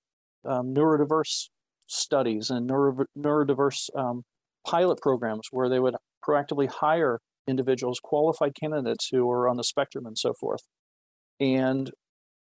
um, 0.46 0.74
neurodiverse 0.74 1.48
studies 1.86 2.50
and 2.50 2.66
neuro, 2.66 3.04
neurodiverse 3.18 3.90
um, 3.96 4.22
pilot 4.66 4.98
programs 5.02 5.48
where 5.50 5.68
they 5.68 5.80
would 5.80 5.94
proactively 6.26 6.68
hire 6.68 7.18
individuals, 7.46 7.98
qualified 8.02 8.52
candidates 8.58 9.08
who 9.10 9.30
are 9.30 9.48
on 9.48 9.56
the 9.56 9.64
spectrum 9.64 10.06
and 10.06 10.18
so 10.18 10.32
forth. 10.40 10.60
And 11.40 11.90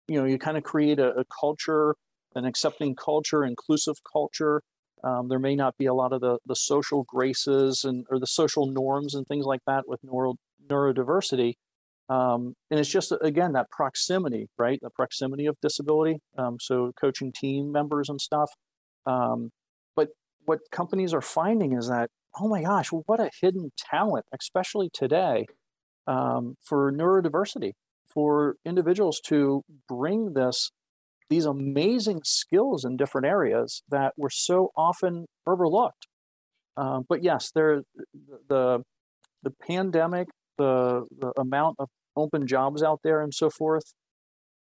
you 0.08 0.18
know, 0.18 0.26
you 0.26 0.38
kind 0.38 0.56
of 0.56 0.62
create 0.62 0.98
a, 0.98 1.10
a 1.18 1.24
culture, 1.40 1.94
an 2.34 2.44
accepting 2.44 2.94
culture, 2.94 3.44
inclusive 3.44 3.96
culture. 4.12 4.62
Um, 5.04 5.28
there 5.28 5.38
may 5.38 5.56
not 5.56 5.76
be 5.76 5.86
a 5.86 5.94
lot 5.94 6.12
of 6.12 6.20
the, 6.20 6.38
the 6.46 6.54
social 6.54 7.04
graces 7.04 7.84
and 7.84 8.06
or 8.10 8.18
the 8.20 8.26
social 8.26 8.66
norms 8.66 9.14
and 9.14 9.26
things 9.26 9.44
like 9.44 9.60
that 9.66 9.88
with 9.88 10.00
neuro, 10.02 10.36
neurodiversity. 10.66 11.54
Um, 12.08 12.54
and 12.70 12.78
it's 12.78 12.90
just 12.90 13.12
again 13.20 13.52
that 13.52 13.70
proximity, 13.70 14.48
right? 14.58 14.78
The 14.80 14.90
proximity 14.90 15.46
of 15.46 15.56
disability. 15.60 16.18
Um, 16.38 16.58
so 16.60 16.92
coaching 17.00 17.32
team 17.32 17.72
members 17.72 18.08
and 18.08 18.20
stuff. 18.20 18.50
Um, 19.06 19.50
but 19.96 20.10
what 20.44 20.60
companies 20.70 21.12
are 21.14 21.20
finding 21.20 21.72
is 21.72 21.88
that 21.88 22.10
oh 22.40 22.48
my 22.48 22.62
gosh, 22.62 22.88
what 22.88 23.20
a 23.20 23.30
hidden 23.40 23.70
talent, 23.76 24.24
especially 24.38 24.88
today, 24.92 25.46
um, 26.06 26.56
for 26.62 26.90
neurodiversity, 26.92 27.72
for 28.06 28.56
individuals 28.64 29.20
to 29.26 29.62
bring 29.88 30.34
this 30.34 30.70
these 31.32 31.46
amazing 31.46 32.20
skills 32.24 32.84
in 32.84 32.96
different 32.98 33.26
areas 33.26 33.82
that 33.88 34.12
were 34.18 34.30
so 34.30 34.70
often 34.76 35.24
overlooked. 35.46 36.06
Um, 36.76 37.06
but 37.08 37.22
yes, 37.24 37.50
there 37.54 37.82
the 38.48 38.82
the 39.42 39.52
pandemic, 39.66 40.28
the 40.58 41.06
the 41.18 41.32
amount 41.38 41.76
of 41.78 41.88
open 42.16 42.46
jobs 42.46 42.82
out 42.82 43.00
there 43.02 43.22
and 43.22 43.32
so 43.32 43.48
forth. 43.48 43.94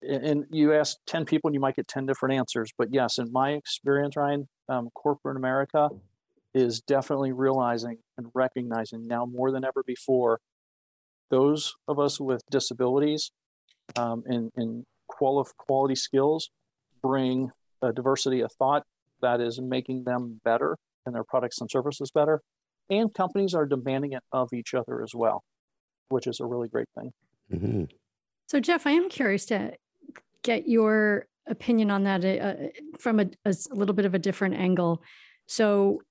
And 0.02 0.46
you 0.50 0.74
ask 0.74 0.98
10 1.06 1.26
people 1.26 1.50
and 1.50 1.54
you 1.54 1.60
might 1.60 1.76
get 1.76 1.88
10 1.88 2.08
different 2.08 2.34
answers. 2.34 2.72
But 2.76 2.88
yes, 2.92 3.20
in 3.20 3.32
my 3.32 3.52
experience, 3.52 4.16
Ryan, 4.16 4.48
um, 4.68 4.90
corporate 4.96 5.38
America 5.38 5.90
is 6.56 6.82
definitely 6.82 7.34
realizing 7.34 7.98
and 8.18 8.28
recognizing 8.34 9.08
now 9.08 9.26
more 9.26 9.52
than 9.52 9.64
ever 9.64 9.84
before 9.86 10.40
those 11.30 11.76
of 11.88 12.00
us 12.00 12.20
with 12.20 12.42
disabilities 12.50 13.32
um, 13.96 14.24
and, 14.26 14.50
and 14.56 14.86
quali- 15.08 15.46
quality 15.58 15.96
skills 15.96 16.50
bring 17.02 17.52
a 17.82 17.92
diversity 17.92 18.42
of 18.42 18.52
thought 18.54 18.84
that 19.22 19.42
is 19.42 19.60
making 19.60 20.04
them 20.04 20.42
better 20.44 20.78
and 21.06 21.16
their 21.16 21.24
products 21.24 21.60
and 21.60 21.70
services 21.70 22.12
better. 22.12 22.42
And 22.90 23.14
companies 23.14 23.54
are 23.54 23.66
demanding 23.66 24.14
it 24.14 24.24
of 24.32 24.50
each 24.54 24.74
other 24.74 25.02
as 25.02 25.14
well, 25.16 25.44
which 26.10 26.28
is 26.28 26.40
a 26.40 26.46
really 26.46 26.68
great 26.68 26.90
thing. 26.98 27.12
Mm-hmm. 27.52 27.84
So, 28.48 28.60
Jeff, 28.60 28.86
I 28.86 28.92
am 28.92 29.10
curious 29.10 29.46
to 29.48 29.74
get 30.44 30.68
your 30.68 31.28
opinion 31.48 31.90
on 31.90 32.04
that 32.04 32.26
uh, 32.26 32.54
from 33.00 33.20
a, 33.20 33.28
a 33.46 33.54
little 33.72 33.96
bit 33.96 34.06
of 34.06 34.14
a 34.14 34.20
different 34.20 34.56
angle. 34.56 35.02
So, 35.48 36.02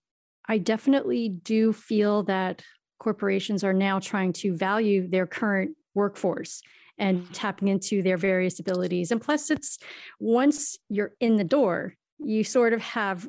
I 0.48 0.58
definitely 0.58 1.28
do 1.28 1.72
feel 1.72 2.24
that 2.24 2.62
corporations 2.98 3.62
are 3.62 3.72
now 3.72 4.00
trying 4.00 4.32
to 4.32 4.56
value 4.56 5.08
their 5.08 5.26
current 5.26 5.76
workforce 5.94 6.62
and 7.00 7.32
tapping 7.34 7.68
into 7.68 8.02
their 8.02 8.16
various 8.16 8.60
abilities. 8.60 9.10
And 9.10 9.20
plus, 9.20 9.50
it's 9.50 9.78
once 10.20 10.78
you're 10.88 11.12
in 11.18 11.36
the 11.36 11.44
door, 11.44 11.96
you 12.22 12.44
sort 12.44 12.72
of 12.72 12.82
have 12.82 13.26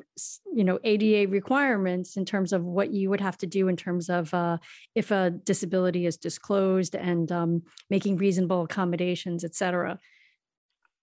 you 0.52 0.64
know 0.64 0.78
ada 0.84 1.26
requirements 1.26 2.16
in 2.16 2.24
terms 2.24 2.52
of 2.52 2.62
what 2.62 2.92
you 2.92 3.08
would 3.08 3.20
have 3.20 3.38
to 3.38 3.46
do 3.46 3.68
in 3.68 3.76
terms 3.76 4.10
of 4.10 4.32
uh, 4.34 4.58
if 4.94 5.10
a 5.10 5.30
disability 5.30 6.04
is 6.04 6.16
disclosed 6.18 6.94
and 6.94 7.32
um, 7.32 7.62
making 7.88 8.18
reasonable 8.18 8.62
accommodations 8.62 9.44
et 9.44 9.54
cetera 9.54 9.98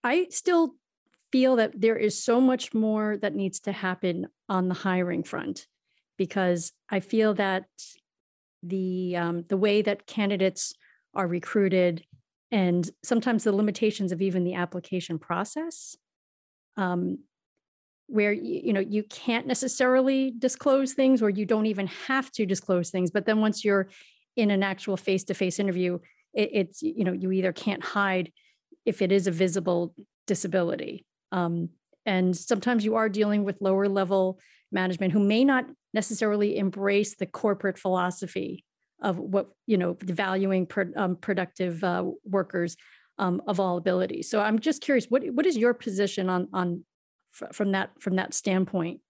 i 0.04 0.26
still 0.30 0.74
feel 1.32 1.56
that 1.56 1.72
there 1.80 1.96
is 1.96 2.22
so 2.22 2.40
much 2.40 2.72
more 2.72 3.16
that 3.16 3.34
needs 3.34 3.58
to 3.60 3.72
happen 3.72 4.28
on 4.48 4.68
the 4.68 4.74
hiring 4.74 5.24
front 5.24 5.66
because 6.16 6.72
i 6.90 7.00
feel 7.00 7.34
that 7.34 7.64
the 8.62 9.16
um, 9.16 9.44
the 9.48 9.56
way 9.56 9.82
that 9.82 10.06
candidates 10.06 10.74
are 11.14 11.26
recruited 11.26 12.04
and 12.52 12.88
sometimes 13.02 13.44
the 13.44 13.52
limitations 13.52 14.12
of 14.12 14.20
even 14.20 14.44
the 14.44 14.54
application 14.54 15.18
process 15.18 15.96
um, 16.76 17.18
where 18.06 18.32
you, 18.32 18.60
you 18.64 18.72
know 18.72 18.80
you 18.80 19.02
can't 19.04 19.46
necessarily 19.46 20.32
disclose 20.38 20.92
things 20.92 21.22
or 21.22 21.30
you 21.30 21.46
don't 21.46 21.66
even 21.66 21.86
have 21.86 22.30
to 22.32 22.46
disclose 22.46 22.90
things 22.90 23.10
but 23.10 23.26
then 23.26 23.40
once 23.40 23.64
you're 23.64 23.88
in 24.36 24.50
an 24.50 24.62
actual 24.62 24.96
face-to-face 24.96 25.58
interview 25.58 25.98
it, 26.34 26.50
it's 26.52 26.82
you 26.82 27.04
know 27.04 27.12
you 27.12 27.30
either 27.32 27.52
can't 27.52 27.84
hide 27.84 28.32
if 28.84 29.02
it 29.02 29.12
is 29.12 29.26
a 29.26 29.30
visible 29.30 29.94
disability 30.26 31.04
um, 31.32 31.68
and 32.06 32.36
sometimes 32.36 32.84
you 32.84 32.96
are 32.96 33.08
dealing 33.08 33.44
with 33.44 33.60
lower 33.60 33.88
level 33.88 34.40
management 34.72 35.12
who 35.12 35.20
may 35.20 35.44
not 35.44 35.66
necessarily 35.92 36.56
embrace 36.56 37.16
the 37.16 37.26
corporate 37.26 37.78
philosophy 37.78 38.64
of 39.02 39.18
what 39.18 39.48
you 39.66 39.78
know 39.78 39.96
valuing 40.02 40.66
pro, 40.66 40.86
um, 40.96 41.16
productive 41.16 41.82
uh, 41.84 42.04
workers 42.24 42.76
um, 43.18 43.42
of 43.46 43.60
all 43.60 43.76
abilities 43.76 44.30
so 44.30 44.40
i'm 44.40 44.58
just 44.58 44.82
curious 44.82 45.06
what 45.06 45.22
what 45.32 45.46
is 45.46 45.56
your 45.56 45.74
position 45.74 46.28
on 46.28 46.48
on 46.52 46.84
from 47.52 47.72
that 47.72 47.90
from 48.00 48.16
that 48.16 48.34
standpoint? 48.34 49.00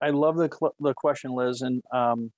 I 0.00 0.10
love 0.10 0.36
the 0.36 0.48
the 0.80 0.94
question, 0.94 1.32
Liz, 1.32 1.62
and 1.62 1.82
um, 1.92 2.30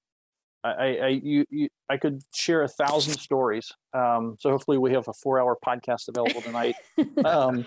I, 0.65 0.97
I 0.97 1.09
you, 1.09 1.45
you, 1.51 1.69
I 1.89 1.97
could 1.97 2.23
share 2.35 2.63
a 2.63 2.69
thousand 2.69 3.19
stories. 3.19 3.71
Um, 3.93 4.37
so 4.41 4.51
hopefully 4.51 4.79
we 4.79 4.93
have 4.93 5.09
a 5.09 5.13
four 5.13 5.41
hour 5.41 5.57
podcast 5.65 6.09
available 6.09 6.41
tonight. 6.41 6.75
um, 7.25 7.67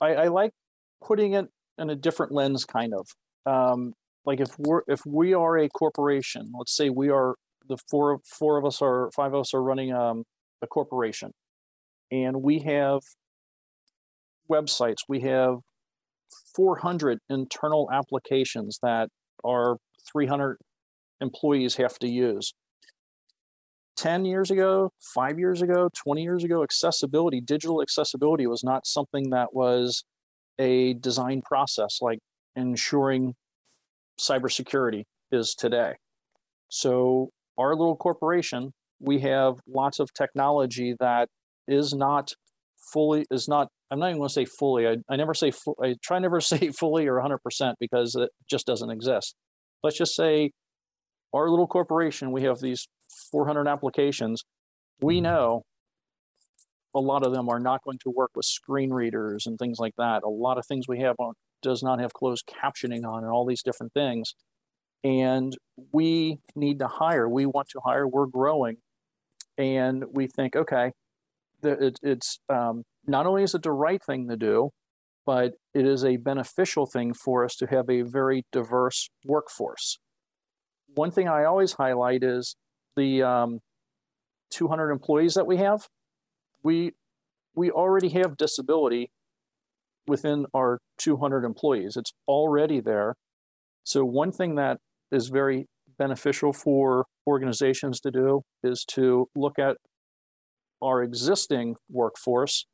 I, 0.00 0.14
I, 0.14 0.28
like 0.28 0.52
putting 1.02 1.34
it 1.34 1.46
in 1.78 1.90
a 1.90 1.96
different 1.96 2.32
lens, 2.32 2.64
kind 2.64 2.94
of. 2.94 3.06
Like 4.24 4.40
if 4.40 4.50
we're 4.58 4.82
if 4.86 5.00
we 5.06 5.34
are 5.34 5.58
a 5.58 5.68
corporation, 5.68 6.52
let's 6.56 6.76
say 6.76 6.90
we 6.90 7.10
are 7.10 7.34
the 7.68 7.76
four 7.90 8.18
four 8.24 8.58
of 8.58 8.64
us 8.64 8.80
are 8.80 9.10
five 9.14 9.34
of 9.34 9.40
us 9.40 9.54
are 9.54 9.62
running 9.62 9.92
um, 9.92 10.24
a 10.62 10.66
corporation, 10.66 11.32
and 12.10 12.42
we 12.42 12.60
have 12.60 13.00
websites. 14.50 14.98
We 15.08 15.20
have 15.20 15.58
400 16.54 17.18
internal 17.28 17.88
applications 17.92 18.78
that 18.82 19.08
our 19.44 19.76
300 20.12 20.58
employees 21.20 21.76
have 21.76 21.98
to 22.00 22.08
use. 22.08 22.52
10 23.96 24.24
years 24.24 24.50
ago, 24.50 24.90
five 25.14 25.38
years 25.38 25.62
ago, 25.62 25.88
20 26.04 26.22
years 26.22 26.44
ago, 26.44 26.62
accessibility, 26.62 27.40
digital 27.40 27.82
accessibility 27.82 28.46
was 28.46 28.64
not 28.64 28.86
something 28.86 29.30
that 29.30 29.54
was 29.54 30.04
a 30.58 30.94
design 30.94 31.42
process 31.42 31.98
like 32.00 32.18
ensuring 32.56 33.34
cybersecurity 34.18 35.04
is 35.30 35.54
today. 35.58 35.94
So, 36.68 37.30
our 37.58 37.74
little 37.74 37.96
corporation, 37.96 38.72
we 39.00 39.20
have 39.20 39.54
lots 39.66 39.98
of 40.00 40.12
technology 40.14 40.94
that 41.00 41.28
is 41.68 41.92
not 41.92 42.32
fully, 42.92 43.26
is 43.30 43.48
not 43.48 43.68
I'm 43.92 43.98
not 43.98 44.08
even 44.08 44.20
going 44.20 44.28
to 44.28 44.32
say 44.32 44.46
fully. 44.46 44.88
I, 44.88 44.96
I 45.10 45.16
never 45.16 45.34
say 45.34 45.50
fu- 45.50 45.76
I 45.82 45.96
try 46.02 46.18
never 46.18 46.40
say 46.40 46.70
fully 46.70 47.06
or 47.06 47.16
100% 47.16 47.74
because 47.78 48.14
it 48.14 48.30
just 48.48 48.66
doesn't 48.66 48.90
exist. 48.90 49.34
Let's 49.82 49.98
just 49.98 50.16
say 50.16 50.52
our 51.34 51.50
little 51.50 51.66
corporation, 51.66 52.32
we 52.32 52.42
have 52.44 52.60
these 52.60 52.88
400 53.30 53.68
applications. 53.68 54.44
We 55.02 55.16
mm-hmm. 55.16 55.24
know 55.24 55.62
a 56.94 57.00
lot 57.00 57.26
of 57.26 57.34
them 57.34 57.48
are 57.50 57.60
not 57.60 57.82
going 57.84 57.98
to 58.04 58.10
work 58.10 58.30
with 58.34 58.46
screen 58.46 58.90
readers 58.90 59.46
and 59.46 59.58
things 59.58 59.78
like 59.78 59.94
that. 59.98 60.22
A 60.24 60.28
lot 60.28 60.56
of 60.56 60.64
things 60.66 60.86
we 60.88 61.00
have 61.00 61.16
on 61.18 61.34
does 61.62 61.82
not 61.82 62.00
have 62.00 62.12
closed 62.12 62.46
captioning 62.46 63.04
on 63.04 63.22
and 63.22 63.32
all 63.32 63.46
these 63.46 63.62
different 63.62 63.92
things. 63.92 64.34
And 65.04 65.56
we 65.92 66.38
need 66.54 66.78
to 66.78 66.86
hire. 66.86 67.28
We 67.28 67.46
want 67.46 67.68
to 67.70 67.80
hire. 67.84 68.06
We're 68.06 68.26
growing, 68.26 68.76
and 69.58 70.04
we 70.12 70.28
think, 70.28 70.54
okay, 70.54 70.92
it, 71.62 71.98
it's 72.02 72.38
um, 72.48 72.84
not 73.06 73.26
only 73.26 73.42
is 73.42 73.54
it 73.54 73.62
the 73.62 73.72
right 73.72 74.00
thing 74.02 74.28
to 74.28 74.36
do, 74.36 74.70
but 75.24 75.54
it 75.74 75.86
is 75.86 76.04
a 76.04 76.16
beneficial 76.16 76.86
thing 76.86 77.14
for 77.14 77.44
us 77.44 77.56
to 77.56 77.66
have 77.66 77.88
a 77.88 78.02
very 78.02 78.44
diverse 78.52 79.08
workforce. 79.24 79.98
One 80.94 81.10
thing 81.10 81.28
I 81.28 81.44
always 81.44 81.72
highlight 81.72 82.22
is 82.22 82.56
the 82.96 83.22
um, 83.22 83.60
200 84.50 84.90
employees 84.90 85.34
that 85.34 85.46
we 85.46 85.56
have. 85.58 85.88
We 86.62 86.92
we 87.54 87.70
already 87.70 88.10
have 88.10 88.36
disability 88.36 89.10
within 90.06 90.46
our 90.54 90.78
200 90.98 91.44
employees. 91.44 91.96
It's 91.96 92.12
already 92.26 92.80
there. 92.80 93.14
So 93.84 94.04
one 94.04 94.32
thing 94.32 94.56
that 94.56 94.78
is 95.10 95.28
very 95.28 95.66
beneficial 95.98 96.52
for 96.52 97.06
organizations 97.26 98.00
to 98.00 98.10
do 98.10 98.42
is 98.62 98.84
to 98.92 99.28
look 99.34 99.58
at 99.58 99.76
our 100.82 101.02
existing 101.02 101.76
workforce 101.90 102.66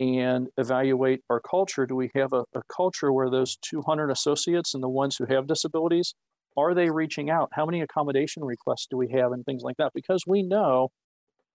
and 0.00 0.48
evaluate 0.56 1.20
our 1.30 1.40
culture. 1.40 1.86
Do 1.86 1.94
we 1.94 2.10
have 2.14 2.32
a, 2.32 2.44
a, 2.54 2.62
culture 2.74 3.12
where 3.12 3.30
those 3.30 3.56
200 3.62 4.10
associates 4.10 4.74
and 4.74 4.82
the 4.82 4.88
ones 4.88 5.16
who 5.16 5.26
have 5.26 5.46
disabilities 5.46 6.14
are 6.56 6.74
they 6.74 6.90
reaching 6.90 7.30
out? 7.30 7.50
How 7.52 7.66
many 7.66 7.80
accommodation 7.80 8.44
requests 8.44 8.86
do 8.88 8.96
we 8.96 9.10
have 9.10 9.32
and 9.32 9.44
things 9.44 9.62
like 9.62 9.76
that? 9.78 9.92
Because 9.94 10.24
we 10.26 10.42
know 10.42 10.88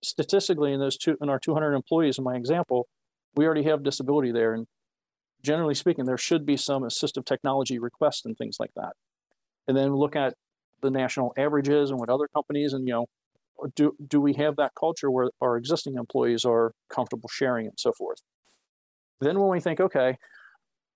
statistically 0.04 0.74
in 0.74 0.80
those 0.80 0.98
two 0.98 1.16
in 1.22 1.30
our 1.30 1.40
200 1.40 1.74
employees 1.74 2.18
in 2.18 2.24
my 2.24 2.36
example, 2.36 2.88
we 3.36 3.46
already 3.46 3.64
have 3.64 3.84
disability 3.84 4.32
there, 4.32 4.54
and 4.54 4.66
generally 5.42 5.76
speaking, 5.76 6.06
there 6.06 6.18
should 6.18 6.46
be 6.46 6.58
some 6.58 6.84
assistive 6.84 7.26
technology 7.26 7.80
requests 7.80 8.26
and 8.26 8.38
things 8.38 8.58
like 8.60 8.72
that. 8.76 8.94
And 9.68 9.78
then 9.78 9.96
look 9.96 10.16
at 10.16 10.34
the 10.82 10.92
national 10.92 11.34
averages 11.38 11.90
and 11.90 12.00
what 12.00 12.10
other 12.10 12.28
companies 12.34 12.74
and 12.74 12.88
you 12.88 12.94
know 12.94 13.06
do 13.76 13.94
do 14.08 14.22
we 14.22 14.34
have 14.34 14.56
that 14.56 14.72
culture 14.80 15.12
where 15.12 15.30
our 15.42 15.58
existing 15.58 15.96
employees 15.96 16.46
are 16.46 16.72
comfortable 16.90 17.30
sharing 17.30 17.68
and 17.68 17.78
so 17.78 17.92
forth? 17.92 18.20
Then 19.20 19.40
when 19.40 19.50
we 19.50 19.60
think 19.60 19.80
okay 19.80 20.18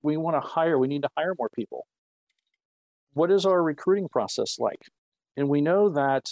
we 0.01 0.17
want 0.17 0.35
to 0.35 0.47
hire 0.47 0.77
we 0.77 0.87
need 0.87 1.01
to 1.01 1.09
hire 1.17 1.33
more 1.37 1.49
people. 1.55 1.85
What 3.13 3.31
is 3.31 3.45
our 3.45 3.61
recruiting 3.61 4.09
process 4.09 4.57
like? 4.57 4.81
And 5.37 5.49
we 5.49 5.61
know 5.61 5.89
that 5.89 6.25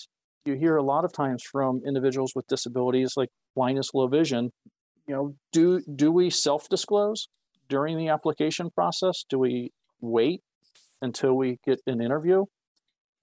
you 0.45 0.56
hear 0.56 0.78
a 0.78 0.84
lot 0.84 1.06
of 1.06 1.13
times 1.13 1.43
from 1.43 1.82
individuals 1.86 2.34
with 2.36 2.47
disabilities 2.47 3.13
like 3.15 3.30
blindness 3.56 3.93
low 3.93 4.08
vision 4.08 4.52
you 5.08 5.13
know 5.13 5.36
do 5.52 5.82
do 5.95 6.12
we 6.12 6.30
self 6.30 6.69
disclose 6.69 7.28
during 7.76 7.98
the 7.98 8.10
application 8.16 8.70
process 8.70 9.24
do 9.30 9.40
we 9.40 9.72
wait 10.02 10.42
until 11.02 11.34
we 11.34 11.58
get 11.66 11.80
an 11.88 12.02
interview 12.02 12.46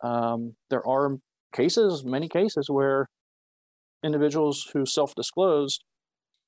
um, 0.03 0.55
there 0.71 0.87
are 0.87 1.17
cases, 1.53 2.05
many 2.05 2.29
cases, 2.29 2.69
where 2.69 3.09
individuals 4.05 4.71
who 4.73 4.87
self 4.87 5.15
disclosed 5.15 5.85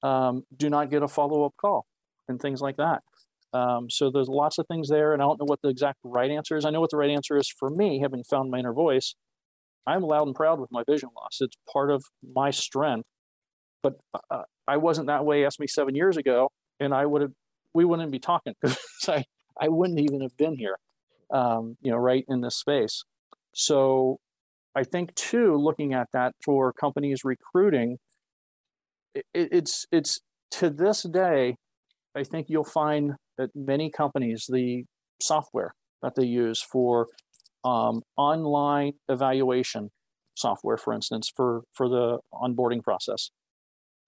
um, 0.02 0.44
do 0.56 0.70
not 0.70 0.90
get 0.90 1.02
a 1.02 1.08
follow 1.08 1.44
up 1.44 1.54
call 1.60 1.86
and 2.28 2.40
things 2.40 2.60
like 2.60 2.76
that. 2.76 3.02
Um, 3.52 3.90
so 3.90 4.10
there's 4.10 4.28
lots 4.28 4.58
of 4.58 4.66
things 4.68 4.88
there, 4.88 5.12
and 5.12 5.20
I 5.20 5.24
don't 5.24 5.40
know 5.40 5.46
what 5.46 5.60
the 5.62 5.68
exact 5.68 5.98
right 6.04 6.30
answer 6.30 6.56
is. 6.56 6.64
I 6.64 6.70
know 6.70 6.80
what 6.80 6.90
the 6.90 6.96
right 6.96 7.10
answer 7.10 7.36
is 7.36 7.52
for 7.58 7.68
me, 7.68 8.00
having 8.00 8.22
found 8.22 8.50
my 8.50 8.58
inner 8.58 8.72
voice. 8.72 9.14
I'm 9.86 10.02
loud 10.02 10.26
and 10.26 10.36
proud 10.36 10.60
with 10.60 10.70
my 10.70 10.84
vision 10.88 11.08
loss. 11.16 11.38
It's 11.40 11.56
part 11.72 11.90
of 11.90 12.04
my 12.22 12.50
strength. 12.50 13.08
But 13.82 13.94
uh, 14.30 14.42
I 14.68 14.76
wasn't 14.76 15.08
that 15.08 15.24
way. 15.24 15.44
Asked 15.44 15.58
me 15.58 15.66
seven 15.66 15.96
years 15.96 16.16
ago, 16.16 16.50
and 16.78 16.94
I 16.94 17.06
would 17.06 17.22
have, 17.22 17.32
we 17.74 17.84
wouldn't 17.84 18.10
be 18.10 18.18
talking 18.18 18.54
because 18.60 18.78
I, 19.08 19.24
I 19.60 19.68
wouldn't 19.68 20.00
even 20.00 20.20
have 20.22 20.36
been 20.36 20.56
here, 20.56 20.76
um, 21.32 21.76
you 21.80 21.90
know, 21.90 21.98
right 21.98 22.24
in 22.28 22.40
this 22.40 22.56
space. 22.56 23.04
So 23.54 24.18
I 24.74 24.84
think 24.84 25.14
too, 25.14 25.56
looking 25.56 25.94
at 25.94 26.08
that 26.12 26.34
for 26.44 26.72
companies 26.72 27.20
recruiting, 27.24 27.98
it, 29.14 29.24
it's 29.34 29.86
it's 29.90 30.20
to 30.52 30.70
this 30.70 31.02
day, 31.02 31.56
I 32.16 32.24
think 32.24 32.46
you'll 32.48 32.64
find 32.64 33.14
that 33.38 33.50
many 33.54 33.90
companies 33.90 34.46
the 34.48 34.84
software 35.20 35.74
that 36.02 36.14
they 36.14 36.26
use 36.26 36.62
for 36.62 37.06
um, 37.64 38.02
online 38.16 38.92
evaluation 39.08 39.90
software, 40.34 40.76
for 40.76 40.92
instance, 40.92 41.30
for 41.34 41.62
for 41.72 41.88
the 41.88 42.18
onboarding 42.32 42.82
process. 42.82 43.30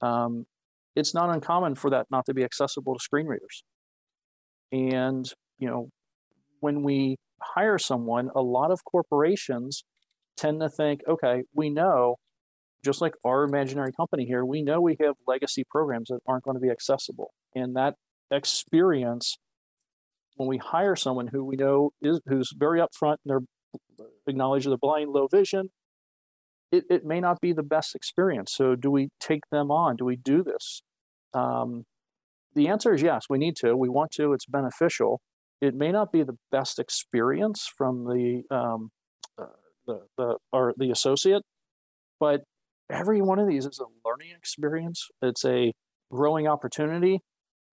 Um, 0.01 0.46
it's 0.95 1.15
not 1.15 1.35
uncommon 1.35 1.75
for 1.75 1.91
that 1.91 2.07
not 2.11 2.27
to 2.27 2.35
be 2.35 2.45
accessible 2.45 2.95
to 2.95 3.01
screen 3.03 3.27
readers. 3.27 3.65
And 4.71 5.31
you 5.59 5.69
know, 5.69 5.89
when 6.61 6.83
we 6.83 7.17
hire 7.41 7.79
someone, 7.79 8.31
a 8.35 8.43
lot 8.43 8.71
of 8.71 8.85
corporations 8.85 9.85
tend 10.37 10.61
to 10.61 10.69
think, 10.69 11.01
okay, 11.09 11.43
we 11.55 11.71
know, 11.71 12.17
just 12.85 13.01
like 13.01 13.15
our 13.25 13.45
imaginary 13.45 13.93
company 13.93 14.25
here, 14.25 14.45
we 14.45 14.63
know 14.63 14.81
we 14.81 14.97
have 15.01 15.15
legacy 15.27 15.65
programs 15.69 16.09
that 16.09 16.21
aren't 16.27 16.45
going 16.45 16.57
to 16.57 16.61
be 16.61 16.71
accessible. 16.71 17.33
And 17.55 17.77
that 17.77 17.95
experience, 18.31 19.37
when 20.37 20.49
we 20.49 20.59
hire 20.59 20.97
someone 20.97 21.29
who 21.29 21.45
we 21.45 21.57
know 21.57 21.91
is 22.01 22.21
who's 22.27 22.53
very 22.57 22.81
upfront 22.81 23.17
and 23.25 23.27
they're 23.27 23.41
uh, 24.01 24.05
acknowledge 24.27 24.65
the 24.65 24.77
blind, 24.77 25.11
low 25.11 25.29
vision, 25.31 25.71
it, 26.73 26.85
it 26.91 27.05
may 27.05 27.21
not 27.21 27.41
be 27.41 27.53
the 27.53 27.63
best 27.63 27.95
experience. 27.95 28.53
So 28.55 28.75
do 28.75 28.91
we 28.91 29.11
take 29.21 29.43
them 29.53 29.71
on? 29.71 29.97
Do 29.97 30.05
we 30.05 30.17
do 30.17 30.43
this? 30.43 30.83
Um, 31.35 31.85
the 32.55 32.69
answer 32.69 32.93
is 32.93 33.03
yes, 33.03 33.27
we 33.31 33.39
need 33.39 33.57
to. 33.57 33.77
We 33.77 33.89
want 33.89 34.11
to. 34.13 34.33
It's 34.33 34.47
beneficial 34.47 35.21
it 35.63 35.77
may 35.77 35.93
not 35.93 36.11
be 36.11 36.25
the 36.25 36.37
best 36.51 36.81
experience 36.81 37.71
from 37.79 38.05
the 38.05 38.43
um, 38.55 38.91
uh, 39.39 39.47
the, 39.87 40.01
the 40.19 40.37
or 40.53 40.75
the 40.77 40.91
associate, 40.91 41.43
but 42.19 42.43
every 42.91 43.23
one 43.23 43.39
of 43.39 43.49
these 43.49 43.65
is 43.65 43.79
a 43.79 43.87
learning 44.05 44.35
experience. 44.37 45.07
It's 45.23 45.45
a 45.45 45.73
growing 46.11 46.49
opportunity. 46.49 47.21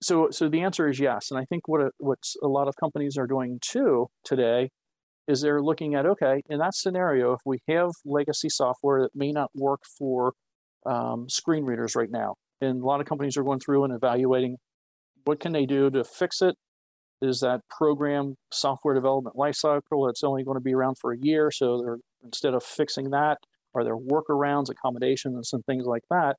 So 0.04 0.30
so 0.30 0.48
the 0.48 0.62
answer 0.62 0.88
is 0.88 1.00
yes, 1.00 1.32
and 1.32 1.40
I 1.40 1.46
think 1.46 1.68
what 1.68 1.82
a, 1.82 1.90
what 1.98 2.20
a 2.44 2.48
lot 2.48 2.68
of 2.68 2.76
companies 2.76 3.18
are 3.18 3.26
doing 3.26 3.60
too 3.60 4.08
today 4.24 4.70
is 5.30 5.42
they're 5.42 5.62
looking 5.62 5.94
at 5.94 6.08
okay 6.08 6.42
in 6.50 6.58
that 6.58 6.74
scenario 6.74 7.34
if 7.34 7.42
we 7.46 7.60
have 7.70 7.92
legacy 8.04 8.50
software 8.50 9.04
that 9.04 9.12
may 9.14 9.32
not 9.32 9.52
work 9.54 9.82
for 9.98 10.34
um, 10.86 11.30
screen 11.30 11.64
readers 11.66 11.96
right 11.96 12.10
now, 12.10 12.34
and 12.62 12.82
a 12.82 12.86
lot 12.86 13.00
of 13.00 13.06
companies 13.06 13.38
are 13.38 13.44
going 13.44 13.60
through 13.60 13.84
and 13.84 13.94
evaluating 13.94 14.58
what 15.26 15.40
can 15.40 15.54
they 15.54 15.66
do 15.66 15.90
to 15.92 16.04
fix 16.04 16.42
it 16.42 16.56
is 17.22 17.42
that 17.42 17.62
program 17.70 18.36
software 18.52 18.96
development 18.96 19.36
lifecycle 19.36 20.08
that's 20.08 20.24
only 20.24 20.44
going 20.44 20.58
to 20.58 20.62
be 20.62 20.74
around 20.74 20.98
for 21.00 21.14
a 21.14 21.18
year. 21.20 21.52
So 21.52 21.80
they're 21.80 21.98
instead 22.24 22.54
of 22.54 22.64
fixing 22.64 23.12
that, 23.12 23.38
are 23.76 23.84
there 23.84 23.98
workarounds, 23.98 24.70
accommodations, 24.70 25.52
and 25.54 25.64
things 25.66 25.86
like 25.86 26.04
that? 26.10 26.38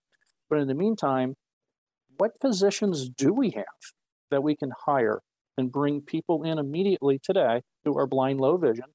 But 0.49 0.59
in 0.59 0.67
the 0.67 0.75
meantime, 0.75 1.35
what 2.19 2.33
positions 2.41 3.09
do 3.09 3.33
we 3.33 3.51
have 3.51 3.65
that 4.31 4.43
we 4.43 4.57
can 4.57 4.71
hire 4.87 5.21
and 5.61 5.71
bring 5.71 6.01
people 6.01 6.43
in 6.43 6.59
immediately 6.59 7.21
today 7.23 7.61
who 7.85 7.97
are 7.97 8.07
blind, 8.07 8.41
low 8.41 8.57
vision? 8.57 8.87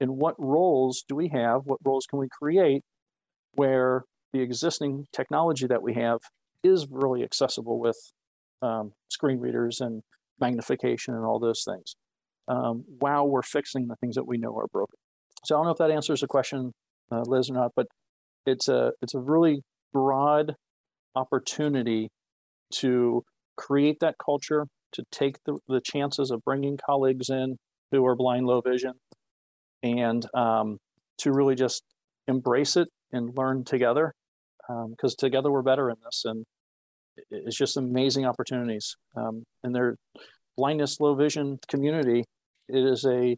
And 0.00 0.18
what 0.18 0.34
roles 0.38 1.04
do 1.08 1.14
we 1.14 1.28
have? 1.28 1.62
What 1.64 1.78
roles 1.84 2.06
can 2.06 2.18
we 2.18 2.28
create 2.30 2.82
where 3.54 4.04
the 4.32 4.40
existing 4.40 5.06
technology 5.14 5.66
that 5.66 5.82
we 5.82 5.94
have 5.94 6.18
is 6.62 6.86
really 6.90 7.22
accessible 7.22 7.78
with 7.78 7.96
um, 8.60 8.92
screen 9.08 9.38
readers 9.38 9.80
and 9.80 10.02
magnification 10.40 11.14
and 11.14 11.24
all 11.24 11.38
those 11.38 11.64
things 11.64 11.94
um, 12.48 12.84
while 12.98 13.26
we're 13.26 13.42
fixing 13.42 13.86
the 13.86 13.96
things 13.96 14.16
that 14.16 14.26
we 14.26 14.36
know 14.36 14.56
are 14.58 14.66
broken. 14.66 14.96
So 15.44 15.54
I 15.54 15.58
don't 15.58 15.66
know 15.66 15.72
if 15.72 15.78
that 15.78 15.90
answers 15.90 16.20
the 16.20 16.26
question, 16.26 16.72
uh, 17.12 17.22
Liz, 17.26 17.50
or 17.50 17.54
not, 17.54 17.72
but 17.76 17.86
it's 18.46 18.68
a 18.68 18.92
it's 19.00 19.14
a 19.14 19.20
really 19.20 19.62
broad 19.92 20.54
opportunity 21.14 22.08
to 22.72 23.22
create 23.56 23.98
that 24.00 24.16
culture, 24.24 24.66
to 24.94 25.04
take 25.10 25.36
the, 25.44 25.58
the 25.68 25.80
chances 25.80 26.30
of 26.30 26.42
bringing 26.44 26.78
colleagues 26.78 27.28
in 27.28 27.56
who 27.90 28.04
are 28.06 28.16
blind, 28.16 28.46
low 28.46 28.60
vision, 28.60 28.94
and 29.82 30.26
um, 30.34 30.78
to 31.18 31.32
really 31.32 31.54
just 31.54 31.82
embrace 32.26 32.76
it 32.76 32.88
and 33.12 33.36
learn 33.36 33.64
together 33.64 34.14
because 34.66 35.12
um, 35.12 35.16
together 35.18 35.50
we're 35.50 35.62
better 35.62 35.90
in 35.90 35.96
this. 36.04 36.22
And 36.24 36.44
it's 37.30 37.56
just 37.56 37.76
amazing 37.76 38.24
opportunities. 38.24 38.96
Um, 39.16 39.44
and 39.62 39.74
their 39.74 39.96
blindness, 40.56 41.00
low 41.00 41.14
vision 41.14 41.58
community, 41.68 42.24
it 42.68 42.84
is 42.84 43.04
a 43.04 43.36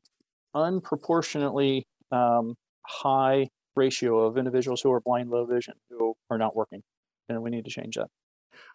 unproportionately 0.54 1.84
um, 2.12 2.54
high 2.86 3.48
ratio 3.74 4.20
of 4.20 4.38
individuals 4.38 4.80
who 4.80 4.92
are 4.92 5.00
blind, 5.00 5.30
low 5.30 5.44
vision 5.44 5.74
who 5.90 6.14
are 6.30 6.38
not 6.38 6.56
working, 6.56 6.82
and 7.28 7.42
we 7.42 7.50
need 7.50 7.64
to 7.64 7.70
change 7.70 7.96
that. 7.96 8.08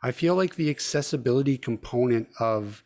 I 0.03 0.11
feel 0.11 0.35
like 0.35 0.55
the 0.55 0.69
accessibility 0.69 1.57
component 1.57 2.27
of 2.39 2.83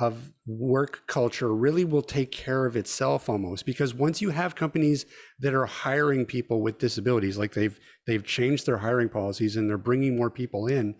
of 0.00 0.32
work 0.46 1.02
culture 1.06 1.54
really 1.54 1.84
will 1.84 2.02
take 2.02 2.32
care 2.32 2.64
of 2.64 2.76
itself 2.76 3.28
almost 3.28 3.66
because 3.66 3.94
once 3.94 4.22
you 4.22 4.30
have 4.30 4.54
companies 4.54 5.04
that 5.38 5.54
are 5.54 5.66
hiring 5.66 6.24
people 6.24 6.62
with 6.62 6.78
disabilities 6.78 7.36
like 7.36 7.52
they've 7.52 7.78
they've 8.06 8.24
changed 8.24 8.66
their 8.66 8.78
hiring 8.78 9.08
policies 9.08 9.54
and 9.54 9.68
they're 9.68 9.78
bringing 9.78 10.16
more 10.16 10.30
people 10.30 10.66
in 10.66 10.94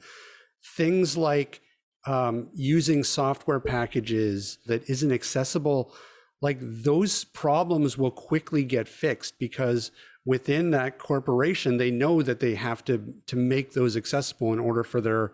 things 0.76 1.16
like 1.16 1.60
um, 2.06 2.48
using 2.52 3.04
software 3.04 3.60
packages 3.60 4.58
that 4.66 4.88
isn't 4.88 5.12
accessible, 5.12 5.94
like 6.40 6.58
those 6.60 7.24
problems 7.24 7.96
will 7.96 8.10
quickly 8.10 8.64
get 8.64 8.88
fixed 8.88 9.38
because 9.38 9.92
within 10.24 10.70
that 10.70 10.98
corporation 10.98 11.78
they 11.78 11.90
know 11.90 12.22
that 12.22 12.40
they 12.40 12.54
have 12.54 12.84
to 12.84 13.14
to 13.26 13.36
make 13.36 13.72
those 13.72 13.96
accessible 13.96 14.52
in 14.52 14.58
order 14.58 14.84
for 14.84 15.00
their 15.00 15.32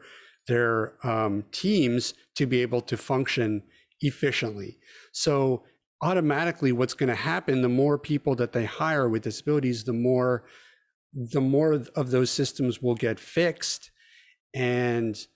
their 0.48 0.94
um, 1.07 1.44
teams 1.53 2.14
to 2.35 2.46
be 2.46 2.62
able 2.62 2.81
to 2.81 2.96
function 2.96 3.62
efficiently. 4.01 4.79
So 5.12 5.62
automatically, 6.03 6.72
what's 6.72 6.94
going 6.94 7.11
to 7.11 7.14
happen? 7.14 7.62
The 7.62 7.68
more 7.68 7.98
people 7.98 8.35
that 8.37 8.53
they 8.53 8.64
hire 8.64 9.09
with 9.09 9.22
disabilities, 9.22 9.85
the 9.85 9.92
more 9.92 10.44
the 11.14 11.40
more 11.40 11.72
of 11.72 12.11
those 12.11 12.31
systems 12.31 12.83
will 12.83 12.94
get 12.94 13.18
fixed 13.18 13.90
and 14.55 15.27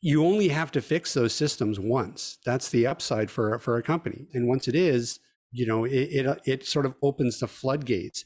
you 0.00 0.24
only 0.24 0.48
have 0.48 0.72
to 0.72 0.80
fix 0.80 1.12
those 1.14 1.34
systems 1.34 1.78
once. 1.78 2.38
That's 2.44 2.70
the 2.70 2.86
upside 2.86 3.30
for 3.30 3.58
for 3.58 3.76
a 3.76 3.82
company. 3.82 4.26
And 4.32 4.48
once 4.48 4.68
it 4.68 4.74
is, 4.74 5.20
you 5.50 5.66
know, 5.66 5.84
it 5.84 5.92
it, 5.92 6.40
it 6.44 6.66
sort 6.66 6.86
of 6.86 6.94
opens 7.02 7.38
the 7.38 7.48
floodgates. 7.48 8.24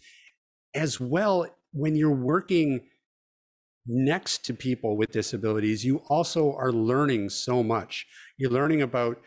As 0.77 1.01
well, 1.01 1.47
when 1.73 1.97
you're 1.97 2.11
working 2.15 2.83
next 3.87 4.45
to 4.45 4.55
people 4.55 4.97
with 4.97 5.11
disabilities, 5.11 5.85
you 5.85 5.99
also 6.09 6.55
are 6.55 6.73
learning 6.73 7.31
so 7.31 7.63
much. 7.63 8.07
You're 8.37 8.51
learning 8.51 8.83
about 8.83 9.21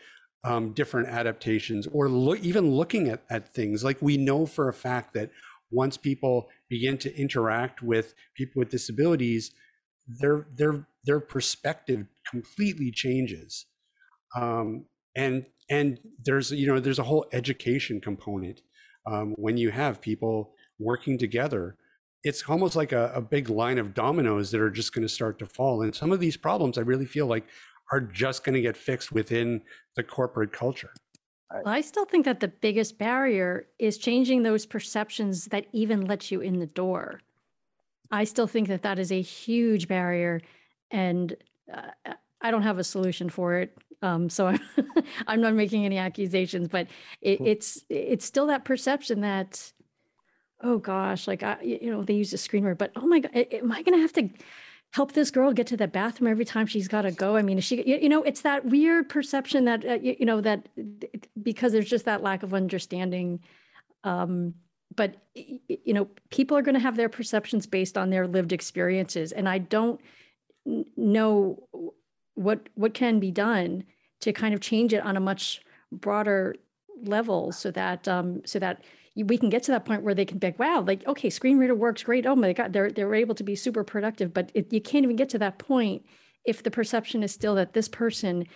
um, 0.44 0.72
different 0.72 1.08
adaptations 1.08 1.86
or 1.92 2.08
lo- 2.08 2.36
even 2.40 2.70
looking 2.70 3.08
at, 3.08 3.22
at 3.30 3.52
things. 3.52 3.84
Like 3.84 4.00
we 4.00 4.16
know 4.16 4.46
for 4.46 4.68
a 4.68 4.72
fact 4.72 5.14
that 5.14 5.30
once 5.70 5.96
people 5.96 6.48
begin 6.68 6.98
to 6.98 7.14
interact 7.16 7.82
with 7.82 8.14
people 8.34 8.60
with 8.60 8.70
disabilities, 8.70 9.52
their 10.06 10.46
their 10.54 10.86
their 11.04 11.20
perspective 11.20 12.06
completely 12.28 12.90
changes. 12.90 13.66
Um, 14.36 14.86
and 15.16 15.46
and 15.68 15.98
there's 16.24 16.50
you 16.50 16.66
know 16.66 16.80
there's 16.80 16.98
a 16.98 17.04
whole 17.04 17.26
education 17.32 18.00
component 18.00 18.62
um, 19.06 19.34
when 19.36 19.56
you 19.56 19.70
have 19.70 20.00
people 20.00 20.54
working 20.80 21.18
together 21.18 21.76
it's 22.22 22.42
almost 22.48 22.76
like 22.76 22.92
a, 22.92 23.12
a 23.14 23.20
big 23.20 23.48
line 23.48 23.78
of 23.78 23.94
dominoes 23.94 24.50
that 24.50 24.60
are 24.60 24.70
just 24.70 24.92
going 24.92 25.02
to 25.02 25.08
start 25.08 25.38
to 25.38 25.46
fall. 25.46 25.82
And 25.82 25.94
some 25.94 26.12
of 26.12 26.20
these 26.20 26.36
problems, 26.36 26.76
I 26.76 26.82
really 26.82 27.06
feel 27.06 27.26
like, 27.26 27.46
are 27.92 28.00
just 28.00 28.44
going 28.44 28.54
to 28.54 28.60
get 28.60 28.76
fixed 28.76 29.10
within 29.10 29.62
the 29.96 30.02
corporate 30.02 30.52
culture. 30.52 30.92
Well, 31.52 31.62
I 31.66 31.80
still 31.80 32.04
think 32.04 32.24
that 32.26 32.40
the 32.40 32.48
biggest 32.48 32.98
barrier 32.98 33.66
is 33.78 33.98
changing 33.98 34.42
those 34.42 34.66
perceptions 34.66 35.46
that 35.46 35.66
even 35.72 36.06
let 36.06 36.30
you 36.30 36.40
in 36.40 36.60
the 36.60 36.66
door. 36.66 37.20
I 38.12 38.24
still 38.24 38.46
think 38.46 38.68
that 38.68 38.82
that 38.82 38.98
is 38.98 39.10
a 39.10 39.20
huge 39.20 39.88
barrier, 39.88 40.40
and 40.90 41.34
uh, 41.72 42.12
I 42.40 42.50
don't 42.50 42.62
have 42.62 42.78
a 42.78 42.84
solution 42.84 43.28
for 43.28 43.54
it. 43.54 43.76
Um, 44.02 44.28
so 44.28 44.46
I'm, 44.46 44.60
I'm 45.26 45.40
not 45.40 45.54
making 45.54 45.84
any 45.84 45.98
accusations, 45.98 46.68
but 46.68 46.86
it, 47.20 47.40
it's 47.40 47.84
it's 47.88 48.24
still 48.24 48.46
that 48.46 48.64
perception 48.64 49.20
that 49.22 49.72
oh 50.62 50.78
gosh, 50.78 51.26
like 51.26 51.42
I, 51.42 51.60
you 51.62 51.90
know, 51.90 52.02
they 52.02 52.14
use 52.14 52.32
a 52.32 52.38
screen 52.38 52.74
but 52.74 52.92
oh 52.96 53.06
my 53.06 53.20
god, 53.20 53.30
am 53.34 53.72
I 53.72 53.82
going 53.82 53.96
to 53.96 54.02
have 54.02 54.12
to 54.14 54.30
help 54.92 55.12
this 55.12 55.30
girl 55.30 55.52
get 55.52 55.68
to 55.68 55.76
the 55.76 55.86
bathroom 55.86 56.30
every 56.30 56.44
time 56.44 56.66
she's 56.66 56.88
got 56.88 57.02
to 57.02 57.12
go? 57.12 57.36
I 57.36 57.42
mean, 57.42 57.58
is 57.58 57.64
she, 57.64 57.82
you 57.86 58.08
know, 58.08 58.22
it's 58.22 58.42
that 58.42 58.64
weird 58.64 59.08
perception 59.08 59.64
that 59.66 59.84
uh, 59.86 59.94
you, 59.94 60.16
you, 60.20 60.26
know 60.26 60.40
that 60.40 60.68
because 61.42 61.72
there's 61.72 61.88
just 61.88 62.04
that 62.04 62.22
lack 62.22 62.42
of 62.42 62.54
understanding. 62.54 63.40
Um, 64.04 64.54
but 64.94 65.16
you 65.34 65.94
know, 65.94 66.08
people 66.30 66.56
are 66.56 66.62
going 66.62 66.74
to 66.74 66.80
have 66.80 66.96
their 66.96 67.08
perceptions 67.08 67.66
based 67.66 67.96
on 67.96 68.10
their 68.10 68.26
lived 68.26 68.52
experiences, 68.52 69.32
and 69.32 69.48
I 69.48 69.58
don't 69.58 70.00
know 70.96 71.68
what 72.34 72.68
what 72.74 72.94
can 72.94 73.20
be 73.20 73.30
done 73.30 73.84
to 74.20 74.32
kind 74.32 74.54
of 74.54 74.60
change 74.60 74.92
it 74.92 75.04
on 75.04 75.16
a 75.16 75.20
much 75.20 75.62
broader 75.92 76.56
level 77.02 77.52
so 77.52 77.70
that 77.70 78.06
um, 78.08 78.42
so 78.44 78.58
that 78.58 78.82
we 79.24 79.38
can 79.38 79.48
get 79.48 79.62
to 79.64 79.72
that 79.72 79.84
point 79.84 80.02
where 80.02 80.14
they 80.14 80.24
can 80.24 80.38
be 80.38 80.48
like, 80.48 80.58
wow, 80.58 80.82
like, 80.86 81.06
okay, 81.06 81.30
screen 81.30 81.58
reader 81.58 81.74
works 81.74 82.02
great. 82.02 82.26
Oh 82.26 82.36
my 82.36 82.52
God, 82.52 82.72
they're, 82.72 82.90
they're 82.90 83.14
able 83.14 83.34
to 83.34 83.44
be 83.44 83.54
super 83.54 83.84
productive. 83.84 84.32
But 84.32 84.50
it, 84.54 84.72
you 84.72 84.80
can't 84.80 85.04
even 85.04 85.16
get 85.16 85.28
to 85.30 85.38
that 85.38 85.58
point 85.58 86.04
if 86.44 86.62
the 86.62 86.70
perception 86.70 87.22
is 87.22 87.32
still 87.32 87.54
that 87.56 87.72
this 87.72 87.88
person 87.88 88.46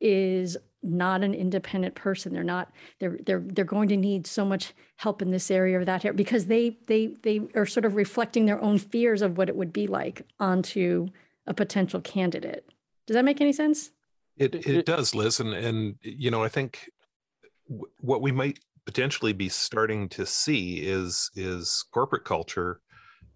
is 0.00 0.56
not 0.82 1.22
an 1.22 1.34
independent 1.34 1.94
person. 1.94 2.32
They're 2.32 2.44
not, 2.44 2.70
they're, 3.00 3.18
they're, 3.24 3.42
they're 3.44 3.64
going 3.64 3.88
to 3.88 3.96
need 3.96 4.26
so 4.26 4.44
much 4.44 4.74
help 4.96 5.22
in 5.22 5.30
this 5.30 5.50
area 5.50 5.78
or 5.78 5.84
that 5.84 6.04
area 6.04 6.14
because 6.14 6.46
they, 6.46 6.78
they, 6.86 7.14
they 7.22 7.40
are 7.54 7.66
sort 7.66 7.84
of 7.84 7.94
reflecting 7.94 8.46
their 8.46 8.62
own 8.62 8.78
fears 8.78 9.22
of 9.22 9.38
what 9.38 9.48
it 9.48 9.56
would 9.56 9.72
be 9.72 9.86
like 9.86 10.26
onto 10.38 11.08
a 11.46 11.54
potential 11.54 12.00
candidate. 12.00 12.66
Does 13.06 13.14
that 13.14 13.24
make 13.24 13.40
any 13.40 13.52
sense? 13.52 13.90
It, 14.36 14.54
it 14.66 14.86
does, 14.86 15.14
Liz. 15.14 15.40
And, 15.40 15.54
and, 15.54 15.96
you 16.02 16.30
know, 16.30 16.42
I 16.42 16.48
think 16.48 16.90
what 18.00 18.20
we 18.20 18.32
might 18.32 18.58
potentially 18.86 19.32
be 19.32 19.48
starting 19.48 20.08
to 20.10 20.26
see 20.26 20.78
is 20.78 21.30
is 21.34 21.84
corporate 21.92 22.24
culture 22.24 22.80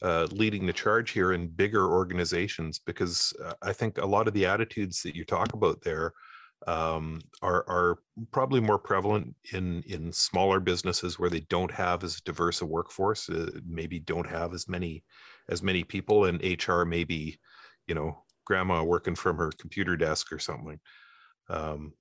uh, 0.02 0.28
leading 0.30 0.66
the 0.66 0.72
charge 0.72 1.10
here 1.10 1.32
in 1.32 1.48
bigger 1.48 1.90
organizations 1.90 2.78
because 2.78 3.32
uh, 3.44 3.54
I 3.62 3.72
think 3.72 3.98
a 3.98 4.06
lot 4.06 4.28
of 4.28 4.34
the 4.34 4.46
attitudes 4.46 5.02
that 5.02 5.16
you 5.16 5.24
talk 5.24 5.54
about 5.54 5.82
there 5.82 6.12
um, 6.66 7.20
are 7.42 7.64
are 7.68 7.98
probably 8.32 8.60
more 8.60 8.78
prevalent 8.78 9.34
in 9.52 9.82
in 9.86 10.12
smaller 10.12 10.60
businesses 10.60 11.18
where 11.18 11.30
they 11.30 11.40
don't 11.40 11.70
have 11.70 12.04
as 12.04 12.20
diverse 12.20 12.60
a 12.62 12.66
workforce, 12.66 13.28
uh, 13.28 13.50
maybe 13.66 14.00
don't 14.00 14.28
have 14.28 14.52
as 14.52 14.68
many 14.68 15.04
as 15.48 15.62
many 15.62 15.84
people, 15.84 16.24
and 16.24 16.42
HR 16.42 16.82
maybe 16.82 17.38
you 17.86 17.94
know 17.94 18.24
grandma 18.44 18.82
working 18.82 19.14
from 19.14 19.36
her 19.36 19.52
computer 19.58 19.96
desk 19.96 20.32
or 20.32 20.38
something. 20.38 20.80
Um, 21.48 21.92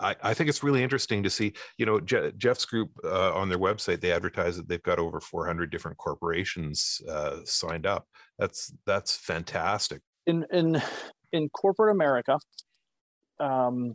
I, 0.00 0.16
I, 0.22 0.34
think 0.34 0.50
it's 0.50 0.62
really 0.62 0.82
interesting 0.82 1.22
to 1.22 1.30
see, 1.30 1.52
you 1.78 1.86
know, 1.86 2.00
Je- 2.00 2.32
Jeff's 2.36 2.64
group 2.64 2.90
uh, 3.04 3.32
on 3.34 3.48
their 3.48 3.58
website, 3.58 4.00
they 4.00 4.12
advertise 4.12 4.56
that 4.56 4.68
they've 4.68 4.82
got 4.82 4.98
over 4.98 5.20
400 5.20 5.70
different 5.70 5.96
corporations 5.96 7.00
uh, 7.08 7.38
signed 7.44 7.86
up. 7.86 8.06
That's, 8.38 8.72
that's 8.84 9.16
fantastic. 9.16 10.02
In, 10.26 10.44
in, 10.52 10.82
in 11.32 11.48
corporate 11.48 11.94
America, 11.94 12.38
um, 13.40 13.94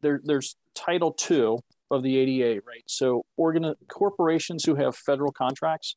there, 0.00 0.20
there's 0.24 0.56
title 0.74 1.12
two 1.12 1.58
of 1.90 2.02
the 2.02 2.16
ADA, 2.18 2.60
right? 2.66 2.82
So 2.86 3.24
organ- 3.36 3.74
corporations 3.88 4.64
who 4.64 4.74
have 4.74 4.96
federal 4.96 5.32
contracts 5.32 5.96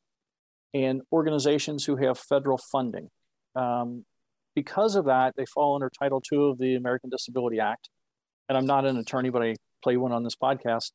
and 0.74 1.02
organizations 1.12 1.84
who 1.84 1.96
have 1.96 2.18
federal 2.18 2.58
funding. 2.58 3.08
Um, 3.56 4.04
because 4.54 4.96
of 4.96 5.06
that, 5.06 5.34
they 5.36 5.46
fall 5.46 5.74
under 5.74 5.90
Title 5.90 6.22
II 6.30 6.50
of 6.50 6.58
the 6.58 6.74
American 6.74 7.10
Disability 7.10 7.60
Act 7.60 7.88
and 8.48 8.56
I'm 8.56 8.66
not 8.66 8.86
an 8.86 8.96
attorney, 8.96 9.30
but 9.30 9.42
I 9.42 9.56
play 9.82 9.96
one 9.96 10.12
on 10.12 10.24
this 10.24 10.36
podcast, 10.36 10.92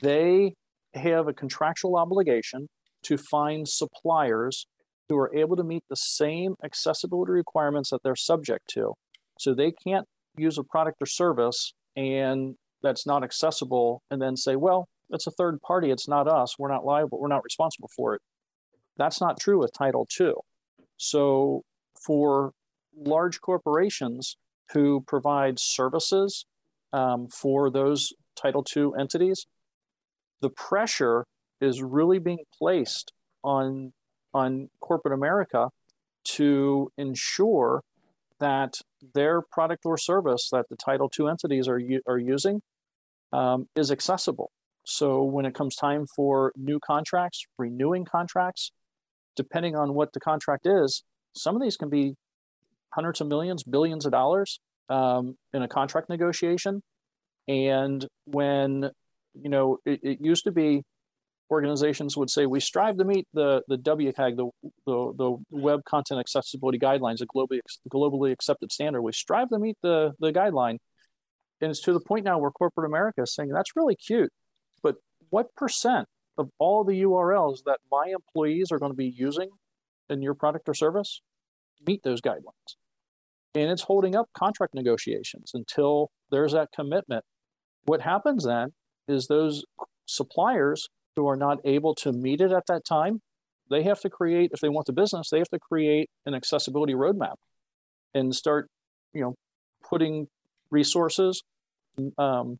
they 0.00 0.54
have 0.94 1.28
a 1.28 1.32
contractual 1.32 1.96
obligation 1.96 2.68
to 3.04 3.18
find 3.18 3.68
suppliers 3.68 4.66
who 5.08 5.18
are 5.18 5.34
able 5.34 5.56
to 5.56 5.64
meet 5.64 5.82
the 5.88 5.96
same 5.96 6.54
accessibility 6.64 7.32
requirements 7.32 7.90
that 7.90 8.02
they're 8.02 8.16
subject 8.16 8.68
to. 8.70 8.94
So 9.38 9.54
they 9.54 9.72
can't 9.72 10.06
use 10.36 10.58
a 10.58 10.64
product 10.64 11.02
or 11.02 11.06
service 11.06 11.74
and 11.96 12.54
that's 12.82 13.06
not 13.06 13.22
accessible 13.22 14.02
and 14.10 14.20
then 14.20 14.36
say, 14.36 14.56
well, 14.56 14.88
it's 15.10 15.26
a 15.26 15.30
third 15.30 15.60
party, 15.60 15.90
it's 15.90 16.08
not 16.08 16.26
us, 16.26 16.58
we're 16.58 16.72
not 16.72 16.84
liable, 16.84 17.20
we're 17.20 17.28
not 17.28 17.44
responsible 17.44 17.90
for 17.94 18.14
it. 18.14 18.22
That's 18.96 19.20
not 19.20 19.38
true 19.38 19.58
with 19.58 19.72
Title 19.76 20.06
II. 20.18 20.32
So 20.96 21.62
for 22.06 22.52
large 22.96 23.40
corporations 23.40 24.36
who 24.72 25.04
provide 25.06 25.58
services 25.58 26.46
um, 26.94 27.26
for 27.26 27.70
those 27.70 28.12
Title 28.36 28.64
II 28.74 28.90
entities, 28.98 29.46
the 30.40 30.48
pressure 30.48 31.24
is 31.60 31.82
really 31.82 32.18
being 32.18 32.44
placed 32.56 33.12
on 33.42 33.92
on 34.32 34.68
corporate 34.80 35.14
America 35.14 35.68
to 36.24 36.90
ensure 36.96 37.82
that 38.40 38.74
their 39.14 39.42
product 39.42 39.82
or 39.84 39.96
service 39.96 40.48
that 40.50 40.66
the 40.70 40.76
Title 40.76 41.10
II 41.18 41.28
entities 41.28 41.68
are 41.68 41.80
are 42.06 42.18
using 42.18 42.60
um, 43.32 43.66
is 43.74 43.90
accessible. 43.90 44.50
So 44.86 45.22
when 45.22 45.46
it 45.46 45.54
comes 45.54 45.74
time 45.74 46.06
for 46.14 46.52
new 46.56 46.78
contracts, 46.78 47.44
renewing 47.58 48.04
contracts, 48.04 48.70
depending 49.34 49.74
on 49.74 49.94
what 49.94 50.12
the 50.12 50.20
contract 50.20 50.66
is, 50.66 51.02
some 51.34 51.56
of 51.56 51.62
these 51.62 51.76
can 51.76 51.88
be 51.88 52.14
hundreds 52.90 53.20
of 53.20 53.26
millions, 53.26 53.64
billions 53.64 54.06
of 54.06 54.12
dollars 54.12 54.60
um, 54.88 55.36
in 55.52 55.62
a 55.62 55.68
contract 55.68 56.08
negotiation. 56.08 56.82
And 57.48 58.06
when, 58.24 58.90
you 59.34 59.48
know, 59.48 59.78
it, 59.84 60.00
it, 60.02 60.18
used 60.20 60.44
to 60.44 60.52
be 60.52 60.82
organizations 61.50 62.16
would 62.16 62.30
say, 62.30 62.46
we 62.46 62.60
strive 62.60 62.96
to 62.98 63.04
meet 63.04 63.26
the, 63.34 63.62
the 63.68 63.76
WCAG, 63.76 64.36
the, 64.36 64.48
the, 64.86 65.12
the 65.16 65.36
Web 65.50 65.84
Content 65.84 66.20
Accessibility 66.20 66.78
Guidelines, 66.78 67.20
a 67.20 67.26
globally, 67.26 67.60
globally 67.92 68.32
accepted 68.32 68.72
standard. 68.72 69.02
We 69.02 69.12
strive 69.12 69.50
to 69.50 69.58
meet 69.58 69.76
the, 69.82 70.12
the 70.18 70.32
guideline. 70.32 70.78
And 71.60 71.70
it's 71.70 71.80
to 71.82 71.92
the 71.92 72.00
point 72.00 72.24
now 72.24 72.38
where 72.38 72.50
corporate 72.50 72.86
America 72.86 73.22
is 73.22 73.34
saying, 73.34 73.50
that's 73.50 73.76
really 73.76 73.96
cute, 73.96 74.30
but 74.82 74.96
what 75.30 75.54
percent 75.54 76.08
of 76.36 76.50
all 76.58 76.84
the 76.84 77.02
URLs 77.02 77.64
that 77.64 77.78
my 77.90 78.12
employees 78.12 78.72
are 78.72 78.78
going 78.78 78.92
to 78.92 78.96
be 78.96 79.08
using 79.08 79.50
in 80.10 80.20
your 80.20 80.34
product 80.34 80.68
or 80.68 80.74
service 80.74 81.20
meet 81.86 82.02
those 82.02 82.20
guidelines? 82.20 82.76
And 83.54 83.70
it's 83.70 83.82
holding 83.82 84.16
up 84.16 84.28
contract 84.36 84.74
negotiations 84.74 85.52
until 85.54 86.10
there's 86.30 86.52
that 86.52 86.68
commitment. 86.74 87.24
What 87.84 88.00
happens 88.00 88.44
then 88.44 88.72
is 89.06 89.26
those 89.26 89.64
suppliers 90.06 90.88
who 91.16 91.28
are 91.28 91.36
not 91.36 91.58
able 91.64 91.94
to 91.94 92.12
meet 92.12 92.40
it 92.40 92.50
at 92.50 92.66
that 92.66 92.84
time, 92.84 93.20
they 93.70 93.82
have 93.84 94.00
to 94.00 94.10
create, 94.10 94.50
if 94.52 94.60
they 94.60 94.68
want 94.68 94.86
the 94.86 94.92
business, 94.92 95.30
they 95.30 95.38
have 95.38 95.48
to 95.50 95.58
create 95.58 96.10
an 96.26 96.34
accessibility 96.34 96.94
roadmap 96.94 97.34
and 98.12 98.34
start, 98.34 98.68
you 99.12 99.20
know, 99.20 99.34
putting 99.88 100.26
resources, 100.70 101.42
um, 102.18 102.58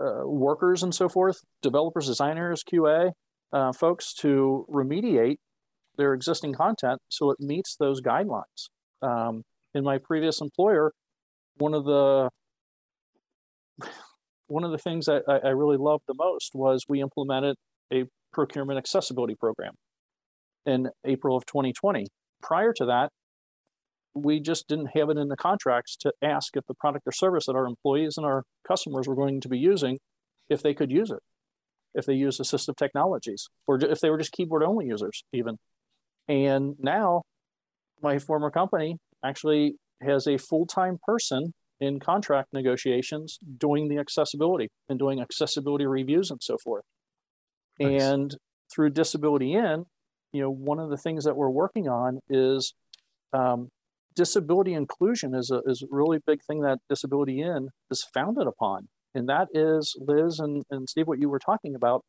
uh, 0.00 0.26
workers 0.26 0.82
and 0.82 0.94
so 0.94 1.08
forth, 1.08 1.40
developers, 1.62 2.06
designers, 2.06 2.64
QA, 2.64 3.12
uh, 3.52 3.72
folks 3.72 4.14
to 4.14 4.64
remediate 4.70 5.36
their 5.96 6.14
existing 6.14 6.54
content 6.54 7.00
so 7.08 7.30
it 7.30 7.38
meets 7.40 7.76
those 7.76 8.00
guidelines. 8.00 8.70
Um, 9.02 9.42
in 9.74 9.84
my 9.84 9.98
previous 9.98 10.40
employer, 10.40 10.92
one 11.56 11.74
of 11.74 11.84
the 11.84 12.30
one 14.46 14.64
of 14.64 14.72
the 14.72 14.78
things 14.78 15.06
that 15.06 15.22
I, 15.28 15.48
I 15.48 15.50
really 15.50 15.76
loved 15.76 16.04
the 16.08 16.14
most 16.14 16.54
was 16.54 16.84
we 16.88 17.00
implemented 17.00 17.56
a 17.92 18.04
procurement 18.32 18.78
accessibility 18.78 19.34
program 19.34 19.74
in 20.66 20.88
April 21.04 21.36
of 21.36 21.46
2020. 21.46 22.06
Prior 22.42 22.72
to 22.74 22.86
that, 22.86 23.10
we 24.14 24.40
just 24.40 24.66
didn't 24.66 24.90
have 24.94 25.08
it 25.08 25.18
in 25.18 25.28
the 25.28 25.36
contracts 25.36 25.96
to 25.96 26.12
ask 26.20 26.56
if 26.56 26.66
the 26.66 26.74
product 26.74 27.06
or 27.06 27.12
service 27.12 27.46
that 27.46 27.54
our 27.54 27.66
employees 27.66 28.16
and 28.16 28.26
our 28.26 28.42
customers 28.66 29.06
were 29.06 29.14
going 29.14 29.40
to 29.40 29.48
be 29.48 29.58
using, 29.58 29.98
if 30.48 30.62
they 30.62 30.74
could 30.74 30.90
use 30.90 31.10
it, 31.10 31.20
if 31.94 32.06
they 32.06 32.14
use 32.14 32.38
assistive 32.38 32.76
technologies, 32.76 33.48
or 33.68 33.78
if 33.82 34.00
they 34.00 34.10
were 34.10 34.18
just 34.18 34.32
keyboard 34.32 34.64
only 34.64 34.86
users, 34.86 35.22
even. 35.32 35.58
And 36.28 36.74
now, 36.80 37.22
my 38.02 38.18
former 38.18 38.50
company 38.50 38.96
actually 39.24 39.74
has 40.02 40.26
a 40.26 40.38
full 40.38 40.66
time 40.66 40.98
person 41.06 41.52
in 41.80 41.98
contract 41.98 42.48
negotiations 42.52 43.38
doing 43.58 43.88
the 43.88 43.98
accessibility 43.98 44.68
and 44.88 44.98
doing 44.98 45.20
accessibility 45.20 45.86
reviews 45.86 46.30
and 46.30 46.40
so 46.42 46.56
forth. 46.62 46.84
Nice. 47.78 48.02
And 48.02 48.36
through 48.72 48.90
Disability 48.90 49.54
In, 49.54 49.86
you 50.32 50.42
know, 50.42 50.50
one 50.50 50.78
of 50.78 50.90
the 50.90 50.96
things 50.96 51.24
that 51.24 51.36
we're 51.36 51.50
working 51.50 51.88
on 51.88 52.20
is 52.28 52.74
um, 53.32 53.68
disability 54.14 54.74
inclusion 54.74 55.34
is 55.34 55.50
a 55.50 55.60
is 55.66 55.82
a 55.82 55.86
really 55.90 56.18
big 56.24 56.40
thing 56.46 56.60
that 56.60 56.78
Disability 56.88 57.40
In 57.40 57.70
is 57.90 58.06
founded 58.14 58.46
upon, 58.46 58.88
and 59.14 59.28
that 59.28 59.48
is 59.54 59.96
Liz 59.98 60.38
and, 60.38 60.62
and 60.70 60.88
Steve, 60.88 61.08
what 61.08 61.18
you 61.18 61.28
were 61.28 61.38
talking 61.38 61.74
about, 61.74 62.04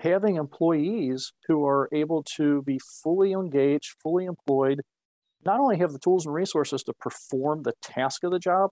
having 0.00 0.36
employees 0.36 1.32
who 1.46 1.64
are 1.66 1.88
able 1.92 2.24
to 2.36 2.62
be 2.62 2.78
fully 3.02 3.32
engaged, 3.32 3.94
fully 4.02 4.24
employed, 4.24 4.80
not 5.46 5.60
only 5.60 5.78
have 5.78 5.92
the 5.92 5.98
tools 5.98 6.26
and 6.26 6.34
resources 6.34 6.82
to 6.84 6.92
perform 6.92 7.62
the 7.62 7.74
task 7.82 8.24
of 8.24 8.32
the 8.32 8.38
job, 8.38 8.70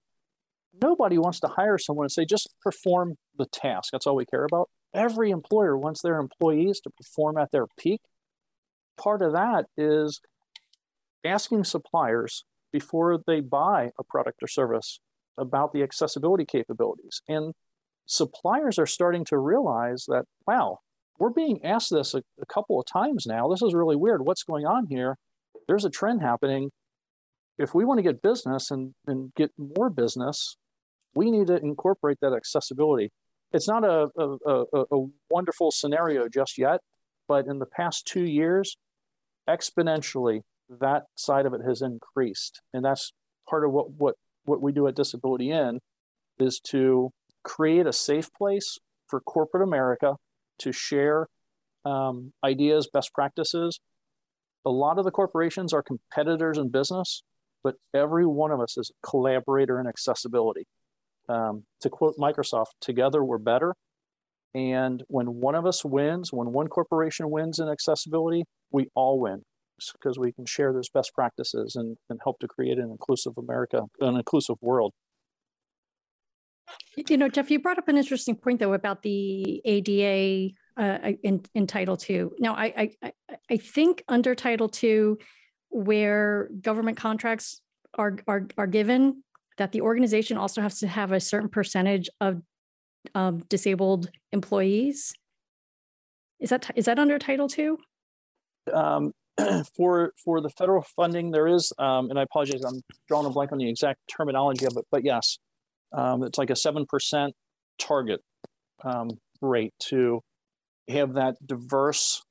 nobody 0.82 1.16
wants 1.18 1.40
to 1.40 1.48
hire 1.48 1.78
someone 1.78 2.04
and 2.04 2.12
say, 2.12 2.24
just 2.24 2.48
perform 2.62 3.14
the 3.38 3.46
task. 3.46 3.90
That's 3.92 4.06
all 4.06 4.16
we 4.16 4.26
care 4.26 4.44
about. 4.44 4.68
Every 4.92 5.30
employer 5.30 5.76
wants 5.76 6.02
their 6.02 6.18
employees 6.18 6.80
to 6.80 6.90
perform 6.90 7.38
at 7.38 7.50
their 7.52 7.66
peak. 7.78 8.00
Part 8.96 9.22
of 9.22 9.32
that 9.32 9.66
is 9.76 10.20
asking 11.24 11.64
suppliers 11.64 12.44
before 12.72 13.18
they 13.26 13.40
buy 13.40 13.90
a 13.98 14.04
product 14.04 14.42
or 14.42 14.48
service 14.48 15.00
about 15.38 15.72
the 15.72 15.82
accessibility 15.82 16.44
capabilities. 16.44 17.22
And 17.28 17.54
suppliers 18.06 18.78
are 18.78 18.86
starting 18.86 19.24
to 19.26 19.38
realize 19.38 20.04
that, 20.08 20.24
wow, 20.46 20.78
we're 21.18 21.30
being 21.30 21.64
asked 21.64 21.90
this 21.90 22.14
a, 22.14 22.22
a 22.40 22.46
couple 22.46 22.78
of 22.78 22.86
times 22.86 23.26
now. 23.26 23.48
This 23.48 23.62
is 23.62 23.74
really 23.74 23.96
weird. 23.96 24.24
What's 24.24 24.42
going 24.42 24.64
on 24.64 24.86
here? 24.88 25.16
There's 25.66 25.84
a 25.84 25.90
trend 25.90 26.22
happening. 26.22 26.70
If 27.58 27.74
we 27.74 27.84
want 27.84 27.98
to 27.98 28.02
get 28.02 28.22
business 28.22 28.70
and, 28.70 28.94
and 29.06 29.32
get 29.34 29.50
more 29.58 29.90
business, 29.90 30.56
we 31.14 31.30
need 31.30 31.46
to 31.46 31.56
incorporate 31.56 32.18
that 32.20 32.32
accessibility. 32.32 33.12
It's 33.52 33.68
not 33.68 33.84
a, 33.84 34.08
a, 34.18 34.36
a, 34.46 34.84
a 34.90 35.06
wonderful 35.30 35.70
scenario 35.70 36.28
just 36.28 36.58
yet, 36.58 36.80
but 37.28 37.46
in 37.46 37.60
the 37.60 37.66
past 37.66 38.06
two 38.06 38.24
years, 38.24 38.76
exponentially, 39.48 40.40
that 40.68 41.04
side 41.14 41.46
of 41.46 41.54
it 41.54 41.60
has 41.64 41.80
increased. 41.82 42.60
And 42.72 42.84
that's 42.84 43.12
part 43.48 43.64
of 43.64 43.70
what, 43.70 43.92
what, 43.92 44.16
what 44.44 44.60
we 44.60 44.72
do 44.72 44.88
at 44.88 44.96
Disability 44.96 45.50
In 45.50 45.80
is 46.38 46.58
to 46.70 47.10
create 47.44 47.86
a 47.86 47.92
safe 47.92 48.32
place 48.32 48.78
for 49.06 49.20
corporate 49.20 49.62
America 49.62 50.16
to 50.58 50.72
share 50.72 51.28
um, 51.84 52.32
ideas, 52.42 52.88
best 52.92 53.12
practices. 53.12 53.78
A 54.64 54.70
lot 54.70 54.98
of 54.98 55.04
the 55.04 55.10
corporations 55.10 55.72
are 55.72 55.82
competitors 55.82 56.58
in 56.58 56.70
business, 56.70 57.22
but 57.62 57.76
every 57.94 58.26
one 58.26 58.50
of 58.50 58.60
us 58.60 58.76
is 58.76 58.90
a 58.90 59.06
collaborator 59.06 59.80
in 59.80 59.86
accessibility. 59.86 60.66
Um, 61.28 61.64
to 61.80 61.90
quote 61.90 62.16
Microsoft, 62.18 62.72
together 62.80 63.24
we're 63.24 63.38
better. 63.38 63.74
And 64.54 65.02
when 65.08 65.26
one 65.26 65.54
of 65.54 65.66
us 65.66 65.84
wins, 65.84 66.32
when 66.32 66.52
one 66.52 66.68
corporation 66.68 67.30
wins 67.30 67.58
in 67.58 67.68
accessibility, 67.68 68.44
we 68.70 68.88
all 68.94 69.18
win 69.18 69.42
because 69.92 70.18
we 70.18 70.32
can 70.32 70.46
share 70.46 70.72
those 70.72 70.88
best 70.88 71.12
practices 71.14 71.74
and, 71.74 71.96
and 72.08 72.20
help 72.22 72.38
to 72.38 72.46
create 72.46 72.78
an 72.78 72.90
inclusive 72.90 73.32
America, 73.36 73.82
an 74.00 74.16
inclusive 74.16 74.56
world. 74.60 74.92
You 76.96 77.16
know, 77.16 77.28
Jeff, 77.28 77.50
you 77.50 77.60
brought 77.60 77.78
up 77.78 77.88
an 77.88 77.96
interesting 77.96 78.36
point 78.36 78.60
though 78.60 78.72
about 78.72 79.02
the 79.02 79.60
ADA 79.64 80.54
uh, 80.76 81.12
in, 81.22 81.42
in 81.54 81.66
Title 81.66 81.98
II. 82.08 82.28
Now, 82.38 82.54
I, 82.54 82.90
I 83.02 83.12
I 83.50 83.56
think 83.56 84.02
under 84.08 84.34
Title 84.34 84.70
II, 84.82 85.14
where 85.70 86.48
government 86.60 86.96
contracts 86.96 87.60
are 87.94 88.16
are 88.26 88.46
are 88.58 88.66
given, 88.66 89.22
that 89.58 89.72
the 89.72 89.82
organization 89.82 90.36
also 90.36 90.60
has 90.60 90.80
to 90.80 90.88
have 90.88 91.12
a 91.12 91.20
certain 91.20 91.48
percentage 91.48 92.08
of 92.20 92.42
um, 93.14 93.38
disabled 93.48 94.10
employees. 94.32 95.14
Is 96.40 96.50
that 96.50 96.70
is 96.74 96.86
that 96.86 96.98
under 96.98 97.18
Title 97.18 97.48
II? 97.56 97.76
Um, 98.72 99.12
for 99.76 100.12
for 100.22 100.40
the 100.40 100.50
federal 100.50 100.82
funding, 100.96 101.30
there 101.30 101.46
is, 101.46 101.72
um, 101.78 102.10
and 102.10 102.18
I 102.18 102.22
apologize, 102.22 102.64
I'm 102.64 102.82
drawing 103.08 103.26
a 103.26 103.30
blank 103.30 103.52
on 103.52 103.58
the 103.58 103.68
exact 103.68 104.00
terminology 104.08 104.66
of 104.66 104.76
it, 104.76 104.84
but 104.90 105.04
yes, 105.04 105.38
um, 105.92 106.22
it's 106.22 106.38
like 106.38 106.50
a 106.50 106.56
seven 106.56 106.86
percent 106.86 107.34
target 107.78 108.20
um, 108.82 109.10
rate 109.40 109.72
to 109.80 110.20
have 110.88 111.14
that 111.14 111.34
diverse 111.44 112.22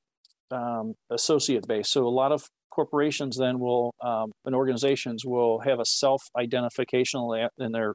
um, 0.51 0.93
associate 1.10 1.68
base. 1.68 1.89
So 1.89 2.08
a 2.08 2.10
lot 2.10 2.32
of 2.32 2.45
corporations 2.72 3.38
then 3.38 3.60
will 3.60 3.93
um, 4.01 4.32
and 4.45 4.56
organizations 4.56 5.24
will 5.26 5.60
have 5.60 5.80
a 5.80 5.86
self-identification 5.86 7.22
in 7.60 7.72
their 7.72 7.93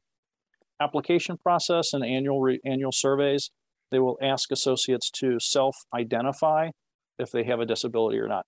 application 0.80 1.36
process 1.36 1.92
and 1.92 2.04
annual 2.04 2.40
re- 2.40 2.60
annual 2.64 2.92
surveys. 2.92 3.50
They 3.90 3.98
will 3.98 4.18
ask 4.22 4.52
associates 4.52 5.10
to 5.12 5.38
self-identify 5.40 6.70
if 7.18 7.30
they 7.30 7.44
have 7.44 7.60
a 7.60 7.66
disability 7.66 8.18
or 8.18 8.28
not. 8.28 8.44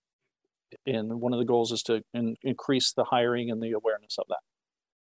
And 0.87 1.21
one 1.21 1.33
of 1.33 1.41
the 1.41 1.45
goals 1.45 1.73
is 1.73 1.83
to 1.85 2.03
in- 2.15 2.37
increase 2.43 2.93
the 2.93 3.05
hiring 3.05 3.51
and 3.51 3.61
the 3.61 3.73
awareness 3.73 4.17
of 4.19 4.27
that. 4.29 4.39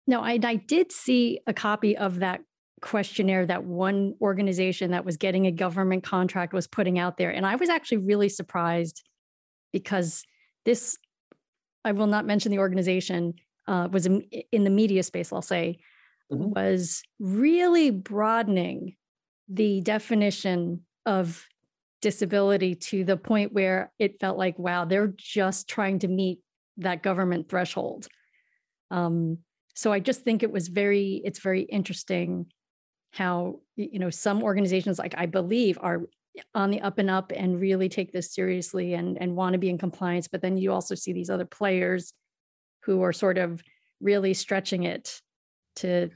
No, 0.08 0.20
I, 0.20 0.38
I 0.42 0.56
did 0.56 0.90
see 0.90 1.38
a 1.46 1.54
copy 1.54 1.96
of 1.96 2.18
that 2.18 2.40
questionnaire 2.82 3.46
that 3.46 3.64
one 3.64 4.14
organization 4.20 4.90
that 4.90 5.04
was 5.04 5.16
getting 5.16 5.46
a 5.46 5.52
government 5.52 6.04
contract 6.04 6.52
was 6.52 6.66
putting 6.66 6.98
out 6.98 7.16
there. 7.16 7.30
And 7.30 7.46
I 7.46 7.56
was 7.56 7.70
actually 7.70 7.98
really 7.98 8.28
surprised 8.28 9.02
because 9.72 10.24
this 10.64 10.98
I 11.84 11.92
will 11.92 12.06
not 12.06 12.26
mention 12.26 12.52
the 12.52 12.58
organization, 12.58 13.34
uh, 13.66 13.88
was 13.90 14.06
in, 14.06 14.22
in, 14.52 14.64
the 14.64 14.70
media 14.70 15.02
space, 15.02 15.32
I'll 15.32 15.42
say, 15.42 15.78
mm-hmm. 16.32 16.50
was 16.50 17.02
really 17.18 17.90
broadening 17.90 18.96
the 19.48 19.80
definition 19.80 20.82
of 21.06 21.44
disability 22.00 22.74
to 22.74 23.04
the 23.04 23.16
point 23.16 23.52
where 23.52 23.92
it 23.98 24.20
felt 24.20 24.38
like, 24.38 24.58
wow, 24.58 24.84
they're 24.84 25.12
just 25.16 25.68
trying 25.68 25.98
to 26.00 26.08
meet 26.08 26.40
that 26.78 27.02
government 27.02 27.48
threshold. 27.48 28.06
Um, 28.90 29.38
so 29.74 29.92
I 29.92 30.00
just 30.00 30.22
think 30.22 30.42
it 30.42 30.52
was 30.52 30.68
very, 30.68 31.20
it's 31.24 31.40
very 31.40 31.62
interesting 31.62 32.46
how, 33.12 33.60
you 33.76 33.98
know, 33.98 34.10
some 34.10 34.42
organizations, 34.42 34.98
like 34.98 35.14
I 35.16 35.26
believe, 35.26 35.78
are 35.80 36.02
on 36.54 36.70
the 36.70 36.80
up 36.80 36.98
and 36.98 37.10
up 37.10 37.30
and 37.34 37.60
really 37.60 37.88
take 37.88 38.12
this 38.12 38.32
seriously 38.34 38.94
and 38.94 39.20
and 39.20 39.36
want 39.36 39.52
to 39.52 39.58
be 39.58 39.68
in 39.68 39.76
compliance 39.76 40.28
but 40.28 40.40
then 40.40 40.56
you 40.56 40.72
also 40.72 40.94
see 40.94 41.12
these 41.12 41.28
other 41.28 41.44
players 41.44 42.14
who 42.84 43.02
are 43.02 43.12
sort 43.12 43.36
of 43.36 43.62
really 44.00 44.32
stretching 44.32 44.84
it 44.84 45.20
to 45.76 46.08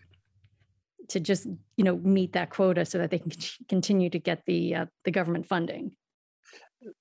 to 1.08 1.20
just 1.20 1.46
you 1.76 1.84
know 1.84 1.96
meet 1.96 2.32
that 2.32 2.50
quota 2.50 2.84
so 2.84 2.98
that 2.98 3.10
they 3.10 3.18
can 3.18 3.32
continue 3.68 4.10
to 4.10 4.18
get 4.18 4.42
the 4.46 4.74
uh, 4.74 4.86
the 5.04 5.10
government 5.10 5.46
funding. 5.46 5.92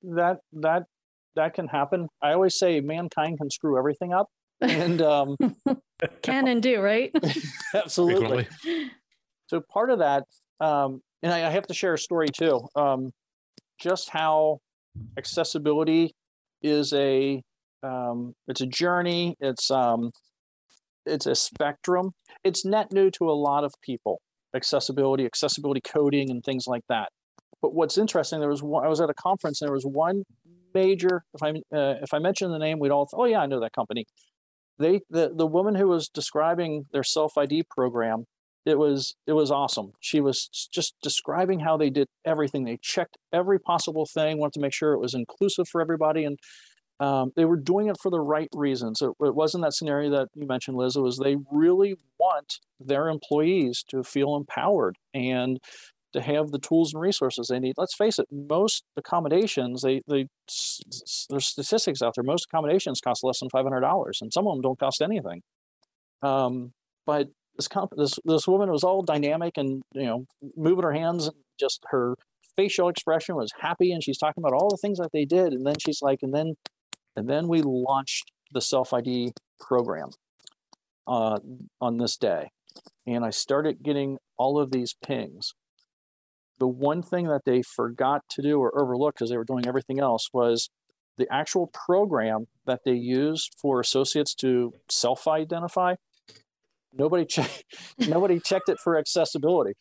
That 0.03 0.39
that 0.53 0.83
that 1.35 1.53
can 1.53 1.67
happen. 1.67 2.07
I 2.21 2.33
always 2.33 2.57
say 2.57 2.79
mankind 2.81 3.39
can 3.39 3.49
screw 3.49 3.77
everything 3.77 4.13
up 4.13 4.29
and 4.61 5.01
um 5.01 5.35
can 6.21 6.47
and 6.47 6.61
do 6.61 6.81
right? 6.81 7.11
Absolutely. 7.73 8.45
Frequently. 8.45 8.91
So 9.47 9.61
part 9.71 9.89
of 9.89 9.99
that 9.99 10.23
um 10.59 11.01
and 11.25 11.33
I, 11.33 11.47
I 11.47 11.49
have 11.49 11.65
to 11.67 11.73
share 11.73 11.95
a 11.95 11.97
story 11.97 12.27
too. 12.27 12.67
Um, 12.75 13.11
just 13.79 14.11
how 14.11 14.59
accessibility 15.17 16.11
is 16.61 16.93
a 16.93 17.41
um, 17.81 18.33
it's 18.47 18.61
a 18.61 18.67
journey. 18.67 19.35
It's 19.39 19.71
um, 19.71 20.11
it's 21.05 21.25
a 21.25 21.33
spectrum. 21.33 22.11
It's 22.43 22.63
net 22.63 22.91
new 22.91 23.09
to 23.11 23.25
a 23.25 23.33
lot 23.33 23.63
of 23.63 23.73
people. 23.81 24.21
Accessibility, 24.55 25.25
accessibility 25.25 25.81
coding, 25.81 26.29
and 26.29 26.43
things 26.43 26.65
like 26.67 26.83
that. 26.89 27.09
But 27.59 27.73
what's 27.73 27.97
interesting, 27.97 28.39
there 28.39 28.49
was 28.49 28.61
one. 28.61 28.85
I 28.85 28.87
was 28.87 29.01
at 29.01 29.09
a 29.09 29.15
conference, 29.15 29.61
and 29.61 29.67
there 29.67 29.73
was 29.73 29.85
one 29.85 30.23
major. 30.75 31.23
If 31.33 31.41
I 31.41 31.49
uh, 31.75 31.95
if 32.03 32.13
I 32.13 32.19
mention 32.19 32.51
the 32.51 32.59
name, 32.59 32.77
we'd 32.77 32.91
all. 32.91 33.09
Oh 33.13 33.25
yeah, 33.25 33.39
I 33.39 33.47
know 33.47 33.59
that 33.61 33.73
company. 33.73 34.05
They 34.77 35.01
the 35.09 35.31
the 35.35 35.47
woman 35.47 35.73
who 35.73 35.87
was 35.87 36.07
describing 36.07 36.85
their 36.91 37.03
self 37.03 37.35
ID 37.35 37.63
program 37.69 38.25
it 38.65 38.79
was 38.79 39.15
it 39.27 39.33
was 39.33 39.51
awesome. 39.51 39.91
She 39.99 40.19
was 40.19 40.49
just 40.71 40.95
describing 41.01 41.59
how 41.59 41.77
they 41.77 41.89
did 41.89 42.07
everything. 42.25 42.63
They 42.63 42.79
checked 42.81 43.17
every 43.31 43.59
possible 43.59 44.05
thing, 44.05 44.39
wanted 44.39 44.53
to 44.53 44.59
make 44.59 44.73
sure 44.73 44.93
it 44.93 44.99
was 44.99 45.13
inclusive 45.13 45.67
for 45.67 45.81
everybody, 45.81 46.25
and 46.25 46.39
um, 46.99 47.31
they 47.35 47.45
were 47.45 47.57
doing 47.57 47.87
it 47.87 47.97
for 48.01 48.09
the 48.09 48.21
right 48.21 48.47
reasons. 48.53 49.01
It, 49.01 49.11
it, 49.19 49.35
wasn't 49.35 49.63
that 49.63 49.73
scenario 49.73 50.09
that 50.11 50.29
you 50.33 50.47
mentioned, 50.47 50.77
Liz. 50.77 50.95
It 50.95 51.01
was 51.01 51.17
they 51.17 51.35
really 51.51 51.95
want 52.17 52.59
their 52.79 53.09
employees 53.09 53.83
to 53.89 54.03
feel 54.03 54.35
empowered 54.35 54.97
and 55.13 55.59
to 56.13 56.21
have 56.21 56.51
the 56.51 56.59
tools 56.59 56.93
and 56.93 57.01
resources 57.01 57.49
they 57.49 57.59
need. 57.59 57.73
Let's 57.77 57.95
face 57.95 58.17
it, 58.17 58.27
most 58.31 58.85
accommodations, 58.95 59.81
they, 59.81 60.01
they 60.07 60.27
there's 61.29 61.45
statistics 61.45 62.01
out 62.01 62.13
there. 62.15 62.23
Most 62.23 62.45
accommodations 62.49 63.01
cost 63.01 63.23
less 63.23 63.41
than 63.41 63.49
five 63.49 63.65
hundred 63.65 63.81
dollars, 63.81 64.19
and 64.21 64.31
some 64.31 64.47
of 64.47 64.53
them 64.53 64.61
don't 64.61 64.79
cost 64.79 65.01
anything. 65.01 65.41
Um, 66.21 66.71
but 67.05 67.27
this 67.55 67.67
comp- 67.67 67.93
this 67.97 68.19
this 68.25 68.47
woman 68.47 68.71
was 68.71 68.83
all 68.83 69.01
dynamic 69.01 69.57
and 69.57 69.81
you 69.93 70.05
know 70.05 70.25
moving 70.55 70.83
her 70.83 70.93
hands, 70.93 71.27
and 71.27 71.35
just 71.59 71.83
her 71.89 72.15
facial 72.55 72.89
expression 72.89 73.35
was 73.35 73.51
happy, 73.59 73.91
and 73.91 74.03
she's 74.03 74.17
talking 74.17 74.43
about 74.43 74.53
all 74.53 74.69
the 74.69 74.77
things 74.77 74.97
that 74.97 75.11
they 75.13 75.25
did, 75.25 75.53
and 75.53 75.65
then 75.65 75.75
she's 75.79 76.01
like, 76.01 76.19
and 76.21 76.33
then 76.33 76.53
and 77.15 77.29
then 77.29 77.47
we 77.47 77.61
launched 77.63 78.31
the 78.51 78.61
self 78.61 78.93
ID 78.93 79.31
program 79.59 80.09
uh, 81.07 81.39
on 81.81 81.97
this 81.97 82.17
day, 82.17 82.49
and 83.05 83.25
I 83.25 83.29
started 83.29 83.83
getting 83.83 84.17
all 84.37 84.59
of 84.59 84.71
these 84.71 84.95
pings 85.05 85.53
the 86.59 86.67
one 86.67 87.01
thing 87.01 87.27
that 87.27 87.41
they 87.45 87.61
forgot 87.61 88.21
to 88.29 88.41
do 88.41 88.59
or 88.59 88.79
overlooked 88.79 89.17
because 89.17 89.29
they 89.29 89.37
were 89.37 89.43
doing 89.43 89.67
everything 89.67 89.99
else 89.99 90.29
was 90.33 90.69
the 91.17 91.27
actual 91.31 91.67
program 91.67 92.45
that 92.65 92.81
they 92.85 92.93
used 92.93 93.55
for 93.61 93.79
associates 93.79 94.33
to 94.35 94.73
self-identify. 94.89 95.95
Nobody 96.97 97.25
checked. 97.25 97.63
nobody 98.07 98.39
checked 98.39 98.69
it 98.69 98.79
for 98.79 98.97
accessibility. 98.97 99.73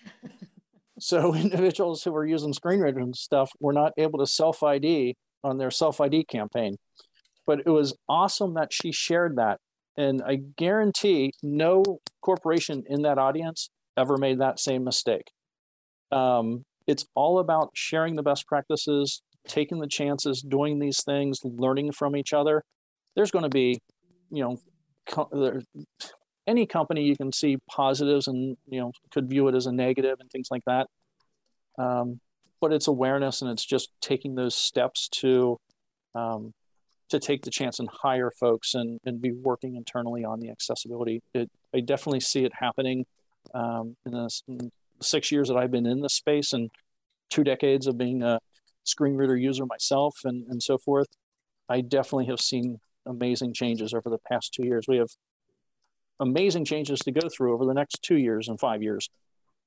So 0.99 1.35
individuals 1.35 2.03
who 2.03 2.13
were 2.13 2.27
using 2.27 2.53
screen 2.53 2.81
readers 2.81 3.03
and 3.03 3.17
stuff 3.17 3.51
were 3.61 3.73
not 3.73 3.93
able 3.97 4.19
to 4.19 4.27
self 4.27 4.63
ID 4.63 5.17
on 5.43 5.59
their 5.59 5.71
self 5.71 6.01
ID 6.01 6.25
campaign. 6.25 6.75
But 7.47 7.61
it 7.67 7.71
was 7.71 7.95
awesome 8.09 8.55
that 8.55 8.73
she 8.73 8.91
shared 8.91 9.37
that, 9.37 9.61
and 9.97 10.23
I 10.23 10.37
guarantee 10.57 11.33
no 11.43 12.01
corporation 12.23 12.85
in 12.89 13.03
that 13.03 13.19
audience 13.19 13.69
ever 13.97 14.17
made 14.17 14.41
that 14.41 14.59
same 14.59 14.83
mistake. 14.83 15.31
Um, 16.11 16.65
it's 16.87 17.07
all 17.15 17.39
about 17.39 17.71
sharing 17.75 18.15
the 18.15 18.23
best 18.23 18.47
practices, 18.47 19.23
taking 19.47 19.81
the 19.81 19.87
chances, 19.87 20.43
doing 20.43 20.79
these 20.79 21.03
things, 21.05 21.41
learning 21.45 21.93
from 21.93 22.17
each 22.17 22.33
other. 22.33 22.63
There's 23.15 23.31
going 23.31 23.45
to 23.45 23.49
be, 23.49 23.79
you 24.31 24.43
know, 24.43 24.59
any 26.47 26.67
company 26.67 27.05
you 27.05 27.17
can 27.17 27.33
see 27.33 27.57
positives 27.71 28.29
and 28.29 28.57
you 28.69 28.81
know 28.81 28.93
could 29.11 29.29
view 29.29 29.49
it 29.49 29.55
as 29.55 29.67
a 29.67 29.73
negative 29.73 30.19
and 30.21 30.31
things 30.31 30.49
like 30.51 30.65
that. 30.67 30.89
Um, 31.79 32.21
but 32.61 32.73
it's 32.73 32.89
awareness 32.89 33.43
and 33.43 33.51
it's 33.51 33.65
just 33.65 33.91
taking 34.01 34.35
those 34.35 34.55
steps 34.55 35.09
to 35.21 35.59
um, 36.15 36.55
to 37.11 37.19
take 37.19 37.43
the 37.43 37.51
chance 37.51 37.79
and 37.79 37.89
hire 37.89 38.31
folks 38.31 38.75
and, 38.75 39.01
and 39.05 39.21
be 39.21 39.33
working 39.33 39.77
internally 39.77 40.25
on 40.25 40.41
the 40.41 40.51
accessibility. 40.51 41.23
It, 41.33 41.51
I 41.75 41.81
definitely 41.81 42.21
see 42.21 42.45
it 42.45 42.53
happening 42.55 43.07
um, 43.55 43.97
in, 44.07 44.13
this, 44.13 44.43
in 44.49 44.73
six 45.01 45.31
years 45.31 45.49
that 45.49 45.57
I've 45.57 45.71
been 45.71 45.87
in 45.87 46.01
this 46.01 46.15
space 46.15 46.53
and 46.53 46.71
two 47.31 47.45
decades 47.45 47.87
of 47.87 47.99
being 47.99 48.23
a 48.23 48.39
screen 48.85 49.15
reader 49.15 49.37
user 49.37 49.67
myself 49.67 50.21
and, 50.25 50.47
and 50.49 50.63
so 50.63 50.79
forth, 50.79 51.09
I 51.69 51.81
definitely 51.83 52.27
have 52.27 52.41
seen 52.41 52.81
amazing 53.07 53.55
changes 53.55 53.93
over 53.93 54.09
the 54.09 54.19
past 54.19 54.53
two 54.55 54.65
years. 54.65 54.87
We 54.89 54.97
have 54.97 55.11
amazing 56.21 56.65
changes 56.65 57.01
to 57.01 57.13
go 57.13 57.29
through 57.29 57.55
over 57.55 57.65
the 57.65 57.75
next 57.75 58.03
two 58.03 58.17
years 58.17 58.49
and 58.49 58.59
five 58.59 58.83
years, 58.83 59.11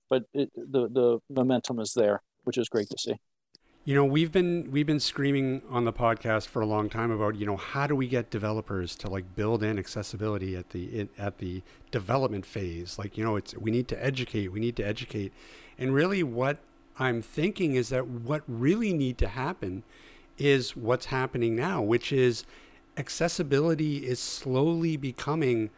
but 0.10 0.24
it, 0.34 0.52
the 0.56 0.88
the 0.90 1.20
momentum 1.30 1.80
is 1.80 1.94
there, 1.94 2.22
which 2.44 2.58
is 2.58 2.70
great 2.70 2.90
to 2.90 2.98
see. 2.98 3.16
You 3.86 3.96
know, 3.96 4.04
we've 4.04 4.34
been 4.34 4.70
we've 4.70 4.86
been 4.86 5.00
screaming 5.00 5.62
on 5.70 5.86
the 5.86 5.94
podcast 5.94 6.48
for 6.48 6.62
a 6.62 6.66
long 6.66 6.90
time 6.90 7.10
about 7.10 7.36
you 7.36 7.46
know 7.46 7.56
how 7.56 7.88
do 7.88 7.96
we 7.96 8.08
get 8.08 8.30
developers 8.30 8.96
to 8.98 9.10
like 9.10 9.36
build 9.36 9.64
in 9.64 9.80
accessibility 9.80 10.56
at 10.58 10.72
the 10.72 11.08
at 11.18 11.38
the 11.38 11.62
development 11.90 12.46
phase. 12.46 13.00
Like 13.00 13.18
you 13.18 13.24
know, 13.24 13.38
it's 13.38 13.56
we 13.56 13.72
need 13.72 13.88
to 13.88 14.04
educate, 14.04 14.50
we 14.52 14.60
need 14.60 14.76
to 14.76 14.84
educate, 14.86 15.32
and 15.78 15.94
really 15.94 16.22
what 16.22 16.58
I'm 17.00 17.22
thinking 17.22 17.76
is 17.76 17.90
that 17.90 18.08
what 18.08 18.44
really 18.48 18.92
need 18.92 19.18
to 19.20 19.30
happen 19.30 19.84
is 20.38 20.76
what's 20.76 21.06
happening 21.06 21.56
now, 21.56 21.82
which 21.82 22.12
is 22.12 22.44
accessibility 22.98 23.98
is 23.98 24.20
slowly 24.20 24.98
becoming 24.98 25.70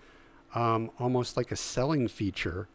um, 0.55 0.91
almost 0.99 1.37
like 1.37 1.51
a 1.51 1.55
selling 1.55 2.07
feature 2.07 2.67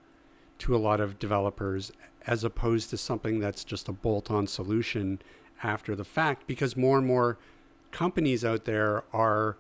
to 0.59 0.75
a 0.75 0.79
lot 0.79 1.01
of 1.01 1.19
developers 1.19 1.93
as 2.27 2.45
opposed 2.45 2.91
to 2.91 2.97
something 2.97 3.39
that's 3.39 3.65
just 3.65 3.89
a 3.89 3.93
bolt-on 3.93 4.47
solution 4.47 5.21
after 5.63 5.95
the 5.95 6.05
fact 6.05 6.47
because 6.47 6.77
more 6.77 6.99
and 6.99 7.07
more 7.07 7.39
companies 7.91 8.45
out 8.45 8.65
there 8.65 9.05
are 9.13 9.57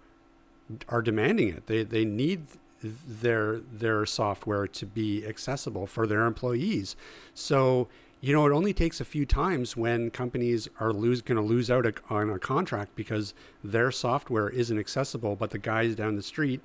are 0.88 1.02
demanding 1.02 1.48
it. 1.48 1.66
They 1.66 1.82
they 1.82 2.04
need 2.04 2.46
their 2.82 3.58
their 3.60 4.04
software 4.06 4.66
to 4.66 4.86
be 4.86 5.26
accessible 5.26 5.86
for 5.86 6.06
their 6.06 6.26
employees. 6.26 6.96
So 7.34 7.88
you 8.20 8.32
know, 8.32 8.46
it 8.46 8.52
only 8.52 8.72
takes 8.72 9.02
a 9.02 9.04
few 9.04 9.26
times 9.26 9.76
when 9.76 10.10
companies 10.10 10.66
are 10.80 10.94
lose 10.94 11.20
going 11.20 11.36
to 11.36 11.42
lose 11.42 11.70
out 11.70 11.84
a, 11.84 11.92
on 12.08 12.30
a 12.30 12.38
contract 12.38 12.96
because 12.96 13.34
their 13.62 13.90
software 13.90 14.48
isn't 14.48 14.78
accessible, 14.78 15.36
but 15.36 15.50
the 15.50 15.58
guys 15.58 15.94
down 15.94 16.16
the 16.16 16.22
street 16.22 16.62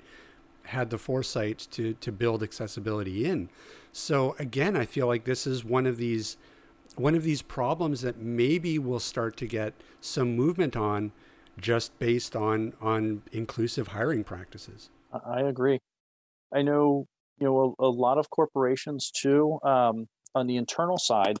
had 0.70 0.90
the 0.90 0.98
foresight 0.98 1.68
to 1.72 1.94
to 1.94 2.12
build 2.12 2.42
accessibility 2.42 3.24
in. 3.24 3.48
So 3.92 4.36
again, 4.38 4.76
I 4.76 4.84
feel 4.84 5.06
like 5.06 5.24
this 5.24 5.46
is 5.46 5.64
one 5.64 5.86
of 5.86 5.96
these 5.96 6.36
one 6.96 7.14
of 7.14 7.22
these 7.22 7.42
problems 7.42 8.00
that 8.02 8.18
maybe 8.18 8.78
will 8.78 9.00
start 9.00 9.36
to 9.38 9.46
get 9.46 9.74
some 10.00 10.36
movement 10.36 10.76
on 10.76 11.12
just 11.58 11.98
based 11.98 12.34
on 12.34 12.72
on 12.80 13.22
inclusive 13.32 13.88
hiring 13.88 14.24
practices. 14.24 14.90
I 15.12 15.42
agree. 15.42 15.78
I 16.54 16.62
know 16.62 17.06
you 17.38 17.46
know 17.46 17.74
a, 17.78 17.86
a 17.86 17.90
lot 17.90 18.18
of 18.18 18.30
corporations 18.30 19.10
too. 19.10 19.58
Um, 19.62 20.06
on 20.34 20.46
the 20.46 20.56
internal 20.56 20.98
side, 20.98 21.38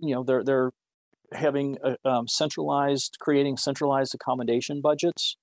you 0.00 0.14
know, 0.14 0.22
they're 0.22 0.44
they're 0.44 0.70
having 1.32 1.76
a, 1.84 2.08
um, 2.08 2.26
centralized, 2.28 3.16
creating 3.20 3.56
centralized 3.56 4.14
accommodation 4.14 4.80
budgets. 4.80 5.36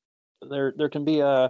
There 0.47 0.73
there 0.75 0.89
can 0.89 1.05
be 1.05 1.19
a 1.19 1.49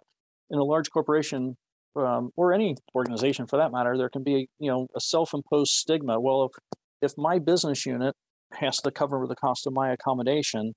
in 0.50 0.60
a 0.60 0.64
large 0.64 0.90
corporation 0.90 1.56
um, 1.96 2.32
or 2.36 2.54
any 2.54 2.76
organization 2.94 3.48
for 3.48 3.58
that 3.58 3.72
matter, 3.72 3.98
there 3.98 4.10
can 4.10 4.24
be 4.24 4.48
you 4.60 4.70
know 4.72 4.88
a 4.96 5.00
self-imposed 5.00 5.72
stigma. 5.72 6.20
Well, 6.20 6.50
if, 6.52 7.12
if 7.12 7.12
my 7.18 7.40
business 7.40 7.86
unit 7.86 8.16
has 8.54 8.80
to 8.82 8.92
cover 8.92 9.26
the 9.28 9.36
cost 9.36 9.66
of 9.68 9.74
my 9.74 9.92
accommodation, 9.92 10.74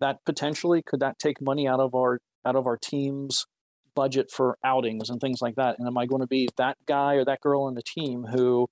that 0.00 0.18
potentially 0.24 0.82
could 0.84 1.00
that 1.00 1.18
take 1.18 1.40
money 1.40 1.66
out 1.66 1.80
of 1.80 1.94
our 1.94 2.18
out 2.44 2.56
of 2.56 2.66
our 2.66 2.76
team's 2.76 3.44
budget 3.94 4.30
for 4.30 4.58
outings 4.64 5.08
and 5.08 5.20
things 5.20 5.38
like 5.40 5.54
that. 5.54 5.76
And 5.78 5.86
am 5.86 5.96
I 5.96 6.06
going 6.06 6.20
to 6.20 6.26
be 6.26 6.48
that 6.58 6.76
guy 6.86 7.14
or 7.14 7.24
that 7.24 7.40
girl 7.40 7.68
in 7.68 7.74
the 7.74 7.82
team 7.82 8.24
who 8.24 8.66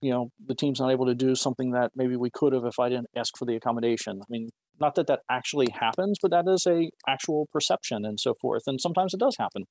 you 0.00 0.10
know 0.10 0.30
the 0.46 0.54
team's 0.54 0.80
not 0.80 0.92
able 0.92 1.06
to 1.06 1.14
do 1.14 1.34
something 1.34 1.72
that 1.72 1.90
maybe 1.96 2.16
we 2.16 2.30
could 2.30 2.52
have 2.52 2.64
if 2.64 2.78
I 2.78 2.88
didn't 2.88 3.08
ask 3.16 3.36
for 3.38 3.46
the 3.46 3.56
accommodation. 3.56 4.20
I 4.20 4.26
mean, 4.28 4.48
not 4.80 4.94
that 4.96 5.06
that 5.06 5.20
actually 5.30 5.68
happens, 5.70 6.18
but 6.20 6.30
that 6.30 6.44
is 6.48 6.66
a 6.66 6.90
actual 7.08 7.48
perception 7.52 8.04
and 8.04 8.20
so 8.20 8.34
forth. 8.34 8.62
And 8.66 8.80
sometimes 8.80 9.14
it 9.14 9.20
does 9.20 9.36
happen. 9.38 9.64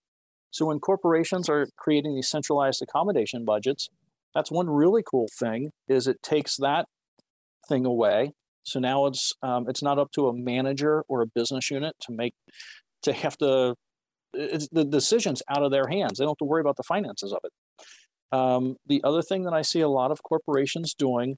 So 0.52 0.66
when 0.68 0.80
corporations 0.80 1.50
are 1.50 1.68
creating 1.78 2.16
these 2.16 2.30
centralized 2.30 2.82
accommodation 2.82 3.44
budgets, 3.46 3.90
that's 4.34 4.52
one 4.52 4.70
really 4.70 5.04
cool 5.10 5.28
thing 5.40 5.72
is 5.88 6.08
it 6.08 6.22
takes 6.24 6.58
that 6.58 6.86
thing 7.68 7.86
away. 7.86 8.32
So 8.64 8.80
now 8.80 9.06
it's 9.06 9.34
um, 9.44 9.66
it's 9.68 9.84
not 9.84 10.00
up 10.00 10.12
to 10.16 10.28
a 10.28 10.34
manager 10.34 11.04
or 11.08 11.22
a 11.22 11.28
business 11.28 11.70
unit 11.70 11.96
to 12.02 12.12
make 12.12 12.34
to 13.04 13.14
have 13.14 13.38
to 13.38 13.76
the 14.34 14.86
decisions 14.86 15.42
out 15.50 15.64
of 15.64 15.72
their 15.72 15.88
hands. 15.88 16.18
They 16.18 16.24
don't 16.24 16.32
have 16.32 16.38
to 16.38 16.46
worry 16.46 16.62
about 16.62 16.78
the 16.78 16.84
finances 16.84 17.32
of 17.32 17.40
it. 17.44 17.52
Um, 18.32 18.76
the 18.86 19.02
other 19.04 19.22
thing 19.22 19.44
that 19.44 19.54
I 19.54 19.62
see 19.62 19.80
a 19.82 19.88
lot 19.88 20.12
of 20.12 20.24
corporations 20.24 20.94
doing, 20.94 21.38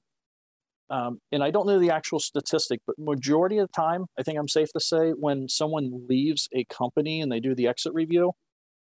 um, 0.90 1.20
and 1.30 1.42
I 1.42 1.50
don't 1.50 1.66
know 1.66 1.78
the 1.78 1.90
actual 1.90 2.18
statistic, 2.18 2.80
but 2.86 2.98
majority 2.98 3.58
of 3.58 3.68
the 3.68 3.72
time, 3.72 4.06
I 4.18 4.22
think 4.22 4.38
I'm 4.38 4.48
safe 4.48 4.72
to 4.72 4.80
say, 4.80 5.10
when 5.10 5.48
someone 5.48 6.06
leaves 6.08 6.48
a 6.54 6.64
company 6.64 7.20
and 7.20 7.30
they 7.30 7.40
do 7.40 7.54
the 7.54 7.68
exit 7.68 7.92
review, 7.92 8.32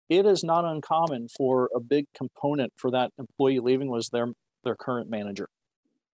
it 0.10 0.26
is 0.26 0.44
not 0.44 0.64
uncommon 0.64 1.28
for 1.36 1.70
a 1.76 1.80
big 1.80 2.06
component 2.16 2.74
for 2.78 2.90
that 2.92 3.12
employee 3.18 3.60
leaving 3.60 3.90
was 3.90 4.10
their 4.10 4.28
their 4.64 4.76
current 4.76 5.10
manager. 5.10 5.50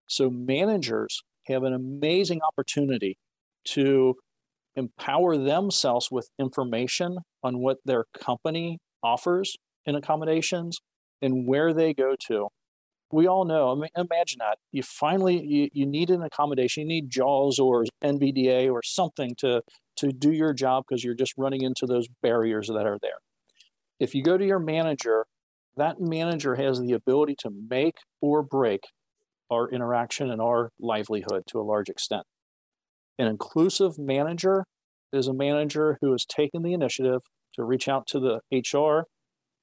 So 0.08 0.30
managers 0.30 1.24
have 1.48 1.64
an 1.64 1.74
amazing 1.74 2.42
opportunity 2.42 3.18
to 3.66 4.16
empower 4.76 5.38
themselves 5.38 6.10
with 6.12 6.30
information 6.40 7.20
on 7.44 7.60
what 7.60 7.78
their 7.86 8.06
company 8.20 8.80
offers 9.04 9.56
in 9.86 9.96
accommodations 9.96 10.80
and 11.22 11.48
where 11.48 11.74
they 11.74 11.94
go 11.94 12.16
to. 12.28 12.48
We 13.14 13.28
all 13.28 13.46
know, 13.46 13.72
I 13.72 13.76
mean, 13.76 13.90
imagine 13.96 14.40
that. 14.40 14.58
You 14.72 14.82
finally, 14.82 15.40
you, 15.46 15.70
you 15.72 15.86
need 15.86 16.10
an 16.10 16.24
accommodation, 16.24 16.82
you 16.82 16.88
need 16.88 17.12
JAWS 17.12 17.60
or 17.60 17.86
NVDA 18.04 18.72
or 18.72 18.82
something 18.82 19.36
to, 19.38 19.62
to 19.98 20.12
do 20.12 20.32
your 20.32 20.52
job 20.52 20.86
because 20.88 21.04
you're 21.04 21.14
just 21.14 21.36
running 21.38 21.62
into 21.62 21.86
those 21.86 22.08
barriers 22.24 22.70
that 22.70 22.88
are 22.88 22.98
there. 23.04 23.20
If 24.00 24.16
you 24.16 24.24
go 24.24 24.36
to 24.36 24.44
your 24.44 24.58
manager, 24.58 25.28
that 25.78 26.00
manager 26.00 26.56
has 26.56 26.80
the 26.80 26.94
ability 26.94 27.36
to 27.42 27.52
make 27.70 27.98
or 28.20 28.42
break 28.42 28.82
our 29.52 29.70
interaction 29.70 30.32
and 30.32 30.42
our 30.42 30.72
livelihood 30.80 31.44
to 31.50 31.60
a 31.60 31.62
large 31.62 31.90
extent. 31.90 32.24
An 33.20 33.28
inclusive 33.28 34.00
manager 34.00 34.66
is 35.12 35.28
a 35.28 35.34
manager 35.36 36.00
who 36.02 36.14
has 36.14 36.26
taken 36.26 36.64
the 36.64 36.74
initiative 36.74 37.22
to 37.54 37.64
reach 37.64 37.88
out 37.88 38.08
to 38.08 38.20
the 38.20 38.40
HR 38.52 39.06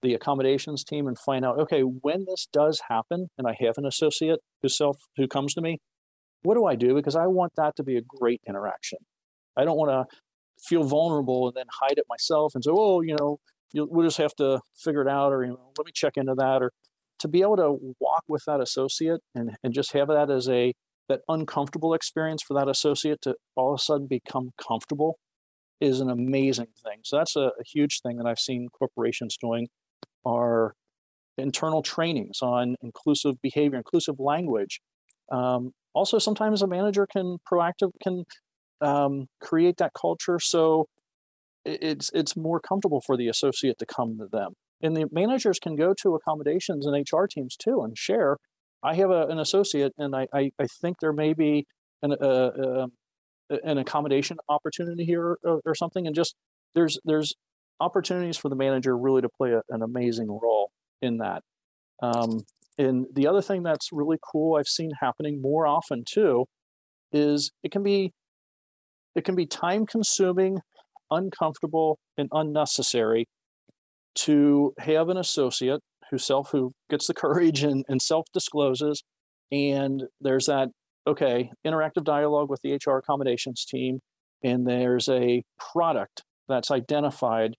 the 0.02 0.14
accommodations 0.14 0.84
team 0.84 1.06
and 1.06 1.18
find 1.18 1.44
out 1.44 1.58
okay 1.58 1.82
when 1.82 2.24
this 2.26 2.46
does 2.52 2.82
happen 2.88 3.28
and 3.36 3.46
i 3.46 3.56
have 3.58 3.76
an 3.76 3.86
associate 3.86 4.40
who 4.62 4.68
self 4.68 4.98
who 5.16 5.26
comes 5.26 5.54
to 5.54 5.60
me 5.60 5.78
what 6.42 6.54
do 6.54 6.64
i 6.66 6.74
do 6.74 6.94
because 6.94 7.16
i 7.16 7.26
want 7.26 7.52
that 7.56 7.76
to 7.76 7.82
be 7.82 7.96
a 7.96 8.02
great 8.02 8.40
interaction 8.48 8.98
i 9.56 9.64
don't 9.64 9.76
want 9.76 9.90
to 9.90 10.16
feel 10.62 10.84
vulnerable 10.84 11.48
and 11.48 11.56
then 11.56 11.66
hide 11.80 11.98
it 11.98 12.04
myself 12.08 12.54
and 12.54 12.64
say 12.64 12.70
oh 12.72 13.00
you 13.00 13.16
know 13.18 13.38
we'll 13.74 14.06
just 14.06 14.18
have 14.18 14.34
to 14.34 14.60
figure 14.76 15.02
it 15.02 15.08
out 15.08 15.32
or 15.32 15.44
you 15.44 15.50
know 15.50 15.72
let 15.78 15.86
me 15.86 15.92
check 15.94 16.14
into 16.16 16.34
that 16.34 16.62
or 16.62 16.72
to 17.18 17.28
be 17.28 17.42
able 17.42 17.56
to 17.56 17.94
walk 18.00 18.24
with 18.28 18.42
that 18.46 18.60
associate 18.60 19.20
and, 19.34 19.52
and 19.62 19.74
just 19.74 19.92
have 19.92 20.08
that 20.08 20.30
as 20.30 20.48
a 20.48 20.72
that 21.08 21.20
uncomfortable 21.28 21.92
experience 21.92 22.42
for 22.42 22.54
that 22.54 22.68
associate 22.68 23.20
to 23.20 23.34
all 23.56 23.74
of 23.74 23.80
a 23.80 23.82
sudden 23.82 24.06
become 24.06 24.50
comfortable 24.66 25.18
is 25.80 26.00
an 26.00 26.10
amazing 26.10 26.68
thing. 26.84 27.00
So 27.04 27.16
that's 27.16 27.36
a, 27.36 27.50
a 27.58 27.64
huge 27.66 28.00
thing 28.00 28.16
that 28.18 28.26
I've 28.26 28.38
seen 28.38 28.68
corporations 28.68 29.36
doing 29.40 29.68
are 30.24 30.74
internal 31.38 31.82
trainings 31.82 32.38
on 32.42 32.76
inclusive 32.82 33.36
behavior, 33.42 33.78
inclusive 33.78 34.16
language. 34.18 34.80
Um, 35.30 35.72
also, 35.94 36.18
sometimes 36.18 36.62
a 36.62 36.66
manager 36.66 37.06
can 37.06 37.38
proactive 37.50 37.90
can 38.02 38.24
um, 38.80 39.26
create 39.40 39.76
that 39.78 39.92
culture 39.94 40.38
so 40.38 40.86
it's 41.64 42.10
it's 42.14 42.36
more 42.36 42.60
comfortable 42.60 43.00
for 43.00 43.16
the 43.16 43.28
associate 43.28 43.78
to 43.78 43.86
come 43.86 44.18
to 44.18 44.26
them. 44.30 44.52
And 44.82 44.96
the 44.96 45.06
managers 45.12 45.58
can 45.58 45.76
go 45.76 45.94
to 46.02 46.14
accommodations 46.14 46.86
and 46.86 47.06
HR 47.12 47.26
teams 47.26 47.56
too 47.56 47.82
and 47.82 47.96
share. 47.96 48.38
I 48.82 48.94
have 48.94 49.10
a, 49.10 49.26
an 49.26 49.38
associate, 49.38 49.92
and 49.98 50.16
I, 50.16 50.26
I, 50.32 50.52
I 50.58 50.66
think 50.66 51.00
there 51.00 51.12
may 51.12 51.34
be 51.34 51.66
an, 52.02 52.12
uh, 52.12 52.24
uh, 52.24 52.86
an 53.62 53.76
accommodation 53.76 54.38
opportunity 54.48 55.04
here 55.04 55.36
or, 55.44 55.60
or, 55.66 55.74
something. 55.74 56.06
And 56.06 56.16
just 56.16 56.34
there's 56.74 56.98
there's 57.04 57.34
opportunities 57.80 58.36
for 58.36 58.48
the 58.48 58.56
manager 58.56 58.96
really 58.96 59.22
to 59.22 59.28
play 59.28 59.52
a, 59.52 59.62
an 59.70 59.82
amazing 59.82 60.28
role 60.28 60.70
in 61.02 61.18
that. 61.18 61.42
Um, 62.02 62.44
and 62.78 63.06
the 63.12 63.26
other 63.26 63.42
thing 63.42 63.62
that's 63.62 63.88
really 63.92 64.18
cool 64.32 64.56
I've 64.56 64.68
seen 64.68 64.90
happening 65.00 65.42
more 65.42 65.66
often 65.66 66.04
too 66.06 66.46
is 67.12 67.50
it 67.62 67.72
can 67.72 67.82
be 67.82 68.12
it 69.16 69.24
can 69.24 69.34
be 69.34 69.44
time 69.44 69.86
consuming, 69.86 70.58
uncomfortable, 71.10 71.98
and 72.16 72.28
unnecessary 72.32 73.26
to 74.14 74.72
have 74.78 75.08
an 75.08 75.16
associate 75.16 75.80
who 76.10 76.18
self 76.18 76.50
who 76.50 76.72
gets 76.88 77.06
the 77.06 77.14
courage 77.24 77.62
and, 77.62 77.84
and 77.88 78.00
self 78.02 78.26
discloses 78.32 79.02
and 79.52 80.04
there's 80.20 80.46
that 80.46 80.68
okay 81.06 81.50
interactive 81.66 82.04
dialogue 82.04 82.48
with 82.50 82.60
the 82.62 82.78
hr 82.86 82.98
accommodations 82.98 83.64
team 83.64 84.00
and 84.42 84.66
there's 84.66 85.08
a 85.08 85.42
product 85.72 86.22
that's 86.48 86.70
identified 86.70 87.54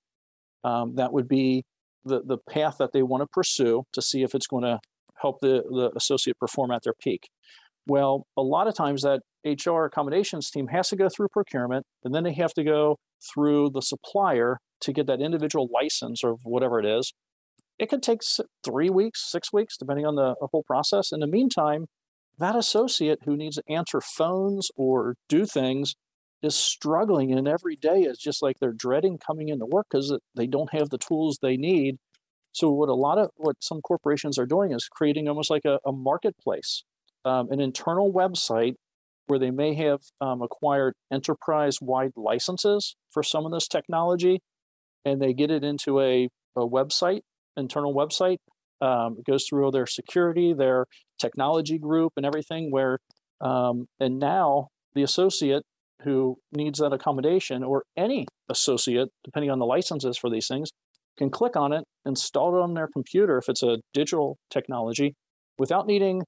um, 0.64 0.96
that 0.96 1.14
would 1.14 1.28
be 1.28 1.64
the, 2.04 2.22
the 2.24 2.38
path 2.50 2.76
that 2.80 2.92
they 2.94 3.04
want 3.04 3.22
to 3.22 3.28
pursue 3.28 3.84
to 3.94 4.02
see 4.02 4.24
if 4.24 4.34
it's 4.34 4.48
going 4.48 4.64
to 4.64 4.80
help 5.22 5.40
the, 5.42 5.64
the 5.70 5.92
associate 5.96 6.38
perform 6.40 6.72
at 6.72 6.84
their 6.84 6.96
peak 7.00 7.30
well 7.88 8.26
a 8.38 8.42
lot 8.42 8.68
of 8.68 8.76
times 8.76 9.04
that 9.04 9.22
hr 9.46 9.86
accommodations 9.86 10.50
team 10.50 10.68
has 10.68 10.90
to 10.90 10.96
go 10.96 11.10
through 11.10 11.28
procurement 11.32 11.86
and 12.04 12.14
then 12.14 12.24
they 12.24 12.34
have 12.34 12.54
to 12.54 12.64
go 12.64 12.98
through 13.34 13.70
the 13.70 13.82
supplier 13.82 14.58
to 14.80 14.92
get 14.92 15.06
that 15.06 15.22
individual 15.22 15.70
license 15.72 16.24
or 16.24 16.38
whatever 16.44 16.80
it 16.80 16.86
is 16.86 17.14
it 17.82 17.90
could 17.90 18.04
take 18.04 18.22
three 18.64 18.92
weeks, 18.92 19.30
six 19.30 19.52
weeks, 19.52 19.76
depending 19.76 20.06
on 20.06 20.16
the, 20.16 20.36
the 20.40 20.48
whole 20.52 20.64
process. 20.64 21.12
In 21.12 21.20
the 21.20 21.28
meantime, 21.28 21.88
that 22.38 22.56
associate 22.56 23.20
who 23.26 23.36
needs 23.36 23.56
to 23.56 23.64
answer 23.68 24.00
phones 24.00 24.70
or 24.76 25.16
do 25.28 25.48
things 25.48 25.96
is 26.42 26.56
struggling 26.56 27.32
and 27.32 27.48
every 27.48 27.76
day 27.76 28.02
is 28.02 28.18
just 28.18 28.42
like 28.42 28.58
they're 28.60 28.74
dreading 28.74 29.18
coming 29.18 29.50
into 29.50 29.66
work 29.66 29.88
because 29.92 30.18
they 30.36 30.48
don't 30.48 30.74
have 30.74 30.90
the 30.90 30.98
tools 30.98 31.40
they 31.42 31.58
need 31.58 31.98
so 32.54 32.72
what 32.72 32.90
a 32.90 32.94
lot 32.94 33.18
of 33.18 33.30
what 33.38 33.56
some 33.60 33.82
corporations 33.82 34.38
are 34.38 34.46
doing 34.46 34.72
is 34.72 34.90
creating 34.92 35.28
almost 35.28 35.50
like 35.50 35.66
a, 35.66 35.80
a 35.86 35.92
marketplace 35.92 36.84
um, 37.26 37.50
an 37.52 37.60
internal 37.60 38.12
website 38.12 38.76
where 39.28 39.40
they 39.40 39.52
may 39.52 39.76
have 39.76 40.00
um, 40.20 40.42
acquired 40.42 40.94
enterprise-wide 41.12 42.12
licenses 42.18 42.96
for 43.12 43.24
some 43.24 43.46
of 43.46 43.52
this 43.52 43.68
technology 43.68 44.42
and 45.06 45.22
they 45.22 45.34
get 45.34 45.52
it 45.52 45.64
into 45.64 46.02
a, 46.02 46.28
a 46.56 46.62
website 46.62 47.22
internal 47.58 47.94
website. 47.94 48.38
Um, 48.82 49.18
it 49.20 49.26
goes 49.26 49.46
through 49.48 49.72
their 49.72 49.86
security, 49.86 50.54
their 50.54 50.86
technology 51.20 51.78
group, 51.78 52.14
and 52.18 52.26
everything. 52.26 52.72
Where 52.72 53.00
um, 53.40 53.88
and 54.00 54.20
now 54.20 54.70
the 54.94 55.04
associate 55.04 55.64
who 56.04 56.38
needs 56.52 56.80
that 56.80 56.94
accommodation, 56.94 57.64
or 57.64 57.84
any 57.98 58.26
associate, 58.50 59.10
depending 59.24 59.52
on 59.52 59.60
the 59.60 59.66
licenses 59.66 60.18
for 60.18 60.30
these 60.30 60.48
things, 60.48 60.70
can 61.18 61.30
click 61.30 61.56
on 61.56 61.74
it, 61.74 61.84
install 62.06 62.56
it 62.56 62.62
on 62.62 62.74
their 62.74 62.88
computer 62.88 63.38
if 63.38 63.50
it's 63.50 63.64
a 63.64 63.78
digital 63.94 64.38
technology, 64.50 65.16
without 65.58 65.88
needing 65.88 66.22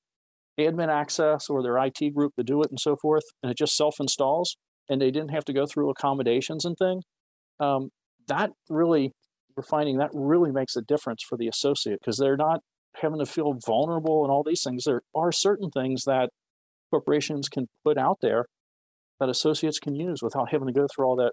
admin 0.59 0.89
access 0.89 1.49
or 1.49 1.63
their 1.63 1.77
IT 1.77 2.13
group 2.13 2.33
to 2.37 2.43
do 2.43 2.61
it 2.61 2.69
and 2.69 2.79
so 2.79 2.95
forth. 2.95 3.23
And 3.41 3.51
it 3.51 3.57
just 3.57 3.75
self 3.75 3.95
installs, 3.99 4.57
and 4.89 5.01
they 5.01 5.11
didn't 5.11 5.31
have 5.31 5.45
to 5.45 5.53
go 5.53 5.65
through 5.65 5.89
accommodations 5.89 6.65
and 6.65 6.75
things. 6.77 7.03
Um, 7.59 7.89
that 8.27 8.51
really 8.69 9.11
we're 9.55 9.63
finding 9.63 9.97
that 9.97 10.09
really 10.13 10.51
makes 10.51 10.75
a 10.75 10.81
difference 10.81 11.23
for 11.27 11.37
the 11.37 11.47
associate 11.47 11.99
because 12.01 12.17
they're 12.17 12.37
not 12.37 12.61
having 13.01 13.19
to 13.19 13.25
feel 13.25 13.57
vulnerable 13.65 14.23
and 14.23 14.31
all 14.31 14.43
these 14.43 14.63
things. 14.63 14.83
There 14.83 15.01
are 15.15 15.31
certain 15.31 15.69
things 15.69 16.03
that 16.05 16.29
corporations 16.91 17.49
can 17.49 17.67
put 17.83 17.97
out 17.97 18.17
there 18.21 18.45
that 19.23 19.29
associates 19.29 19.79
can 19.79 19.95
use 19.95 20.21
without 20.21 20.49
having 20.51 20.67
to 20.67 20.73
go 20.73 20.85
through 20.93 21.05
all 21.05 21.15
that, 21.15 21.31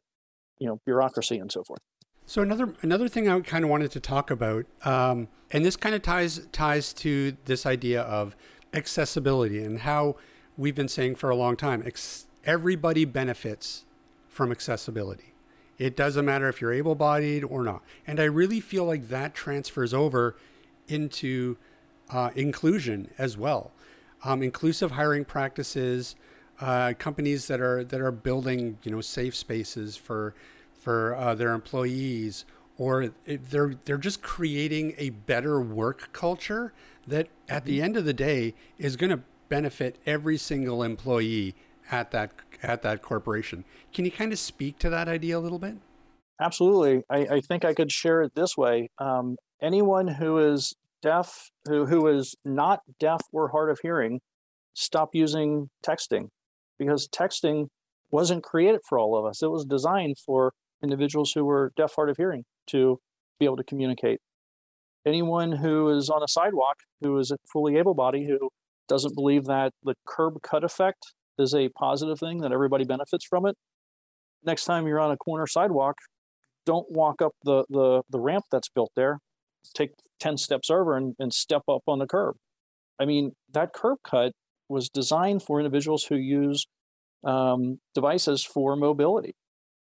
you 0.59 0.68
know, 0.68 0.78
bureaucracy 0.86 1.38
and 1.38 1.51
so 1.51 1.64
forth. 1.64 1.80
So 2.26 2.43
another 2.43 2.74
another 2.82 3.09
thing 3.09 3.28
I 3.28 3.41
kind 3.41 3.64
of 3.64 3.70
wanted 3.70 3.91
to 3.91 4.01
talk 4.01 4.30
about, 4.30 4.66
um, 4.84 5.26
and 5.51 5.64
this 5.64 5.76
kind 5.76 5.95
of 5.97 6.03
ties 6.03 6.47
ties 6.53 6.93
to 6.95 7.36
this 7.47 7.66
idea 7.66 8.03
of 8.03 8.36
accessibility 8.72 9.64
and 9.64 9.80
how 9.80 10.14
we've 10.57 10.76
been 10.76 10.88
saying 10.88 11.16
for 11.16 11.28
a 11.28 11.34
long 11.34 11.57
time, 11.57 11.82
ex- 11.84 12.26
everybody 12.45 13.05
benefits 13.05 13.84
from 14.28 14.53
accessibility. 14.53 15.34
It 15.76 15.97
doesn't 15.97 16.24
matter 16.24 16.49
if 16.49 16.61
you're 16.61 16.72
able 16.72 16.95
bodied 16.95 17.43
or 17.43 17.64
not. 17.64 17.82
And 18.07 18.20
I 18.20 18.24
really 18.24 18.61
feel 18.61 18.84
like 18.84 19.09
that 19.09 19.34
transfers 19.34 19.93
over 19.93 20.36
into 20.86 21.57
uh, 22.11 22.30
inclusion 22.36 23.11
as 23.18 23.36
well. 23.36 23.72
Um, 24.22 24.43
inclusive 24.43 24.93
hiring 24.93 25.24
practices, 25.24 26.14
uh, 26.61 26.93
companies 26.99 27.47
that 27.47 27.61
are 27.61 27.85
that 27.85 28.01
are 28.01 28.13
building 28.13 28.79
you 28.83 28.91
know 28.91 29.01
safe 29.01 29.35
spaces 29.35 29.97
for 29.97 30.35
for 30.75 31.15
uh, 31.15 31.35
their 31.35 31.53
employees, 31.53 32.45
or 32.79 33.13
they're 33.27 33.75
they're 33.85 33.99
just 33.99 34.23
creating 34.23 34.95
a 34.99 35.11
better 35.11 35.61
work 35.61 36.13
culture 36.13 36.73
that 37.07 37.29
at 37.49 37.65
the 37.65 37.77
mm-hmm. 37.77 37.85
end 37.85 37.97
of 37.97 38.05
the 38.05 38.13
day 38.13 38.55
is 38.79 38.97
going 38.97 39.11
to 39.11 39.21
benefit 39.49 39.99
every 40.07 40.37
single 40.37 40.83
employee 40.83 41.55
at 41.91 42.11
that 42.11 42.33
at 42.63 42.83
that 42.83 43.03
corporation. 43.03 43.65
Can 43.93 44.05
you 44.05 44.11
kind 44.11 44.33
of 44.33 44.39
speak 44.39 44.79
to 44.81 44.91
that 44.91 45.09
idea 45.09 45.39
a 45.39 45.41
little 45.41 45.59
bit? 45.59 45.77
Absolutely. 46.41 47.03
I, 47.11 47.37
I 47.37 47.41
think 47.41 47.65
I 47.65 47.75
could 47.75 47.93
share 47.93 48.23
it 48.23 48.35
this 48.35 48.57
way. 48.57 48.89
Um, 48.99 49.37
anyone 49.61 50.09
who 50.09 50.39
is 50.39 50.75
deaf, 51.03 51.51
who, 51.67 51.85
who 51.85 52.07
is 52.07 52.35
not 52.47 52.81
deaf 52.99 53.21
or 53.31 53.49
hard 53.49 53.71
of 53.71 53.79
hearing, 53.83 54.21
stop 54.73 55.11
using 55.13 55.69
texting 55.85 56.29
because 56.81 57.07
texting 57.07 57.66
wasn't 58.11 58.43
created 58.43 58.81
for 58.89 58.99
all 58.99 59.16
of 59.16 59.24
us. 59.24 59.43
It 59.43 59.51
was 59.51 59.64
designed 59.64 60.16
for 60.18 60.53
individuals 60.83 61.33
who 61.33 61.45
were 61.45 61.72
deaf, 61.76 61.93
hard 61.95 62.09
of 62.09 62.16
hearing 62.16 62.45
to 62.68 62.99
be 63.39 63.45
able 63.45 63.59
to 63.59 63.64
communicate. 63.64 64.18
Anyone 65.07 65.53
who 65.53 65.91
is 65.91 66.09
on 66.09 66.22
a 66.22 66.28
sidewalk, 66.28 66.76
who 67.03 67.18
is 67.18 67.31
a 67.31 67.37
fully 67.53 67.76
able 67.76 67.95
bodied, 67.95 68.26
who 68.26 68.49
doesn't 68.89 69.14
believe 69.14 69.45
that 69.45 69.72
the 69.85 69.95
curb 70.07 70.43
cut 70.43 70.64
effect 70.64 71.12
is 71.39 71.55
a 71.55 71.68
positive 71.68 72.18
thing 72.18 72.39
that 72.39 72.51
everybody 72.51 72.85
benefits 72.85 73.24
from 73.24 73.47
it. 73.47 73.55
Next 74.43 74.64
time 74.64 74.87
you're 74.87 75.01
on 75.01 75.11
a 75.11 75.16
corner 75.16 75.47
sidewalk, 75.47 75.97
don't 76.64 76.91
walk 76.91 77.20
up 77.22 77.33
the 77.45 77.64
the, 77.68 78.03
the 78.09 78.20
ramp 78.20 78.45
that's 78.51 78.70
built 78.70 78.91
there. 78.97 79.18
Take 79.74 79.91
10 80.20 80.39
steps 80.39 80.70
over 80.70 80.97
and, 80.97 81.14
and 81.18 81.33
step 81.33 81.62
up 81.68 81.83
on 81.87 81.99
the 81.99 82.07
curb. 82.07 82.37
I 82.99 83.05
mean, 83.05 83.33
that 83.53 83.72
curb 83.74 83.99
cut 84.03 84.33
was 84.71 84.89
designed 84.89 85.43
for 85.43 85.59
individuals 85.59 86.05
who 86.05 86.16
use 86.16 86.66
um, 87.25 87.81
devices 87.95 88.45
for 88.45 88.77
mobility. 88.77 89.35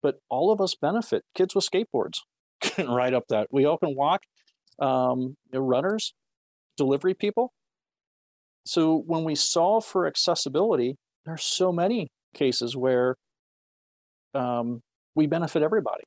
But 0.02 0.16
all 0.30 0.52
of 0.52 0.60
us 0.60 0.74
benefit. 0.80 1.24
Kids 1.34 1.54
with 1.54 1.68
skateboards 1.68 2.20
can 2.60 2.88
ride 2.88 3.14
up 3.14 3.24
that. 3.28 3.48
We 3.50 3.64
all 3.64 3.78
can 3.78 3.94
walk. 3.96 4.22
Um, 4.78 5.36
runners, 5.52 6.14
delivery 6.76 7.14
people. 7.14 7.52
So 8.66 9.02
when 9.06 9.24
we 9.24 9.34
solve 9.34 9.84
for 9.84 10.06
accessibility, 10.06 10.96
there's 11.24 11.44
so 11.44 11.72
many 11.72 12.08
cases 12.34 12.76
where 12.76 13.16
um, 14.34 14.82
we 15.14 15.26
benefit 15.26 15.62
everybody. 15.62 16.04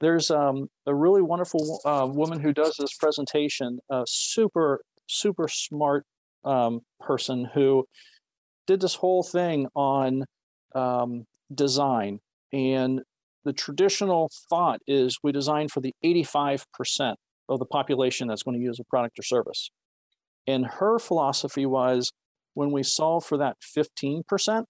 There's 0.00 0.30
um, 0.30 0.68
a 0.86 0.94
really 0.94 1.22
wonderful 1.22 1.80
uh, 1.84 2.06
woman 2.10 2.40
who 2.40 2.52
does 2.52 2.74
this 2.78 2.94
presentation, 2.98 3.78
a 3.90 4.02
super, 4.08 4.80
super 5.08 5.46
smart 5.48 6.04
um, 6.44 6.80
person 7.00 7.50
who 7.54 7.86
did 8.66 8.80
this 8.80 8.96
whole 8.96 9.22
thing 9.22 9.66
on 9.74 10.24
um, 10.74 11.24
design. 11.54 12.20
And 12.52 13.02
the 13.44 13.52
traditional 13.52 14.30
thought 14.48 14.80
is 14.86 15.18
we 15.22 15.32
design 15.32 15.68
for 15.68 15.80
the 15.80 15.94
85%. 16.04 17.14
of 17.46 17.58
the 17.58 17.66
population 17.66 18.26
that's 18.26 18.42
going 18.42 18.58
to 18.58 18.64
use 18.64 18.80
a 18.80 18.84
product 18.84 19.18
or 19.18 19.22
service. 19.22 19.70
And 20.46 20.64
her 20.64 20.98
philosophy 20.98 21.66
was 21.66 22.10
when 22.54 22.70
we 22.70 22.82
solve 22.82 23.24
for 23.26 23.36
that 23.36 23.56
15% 23.60 24.64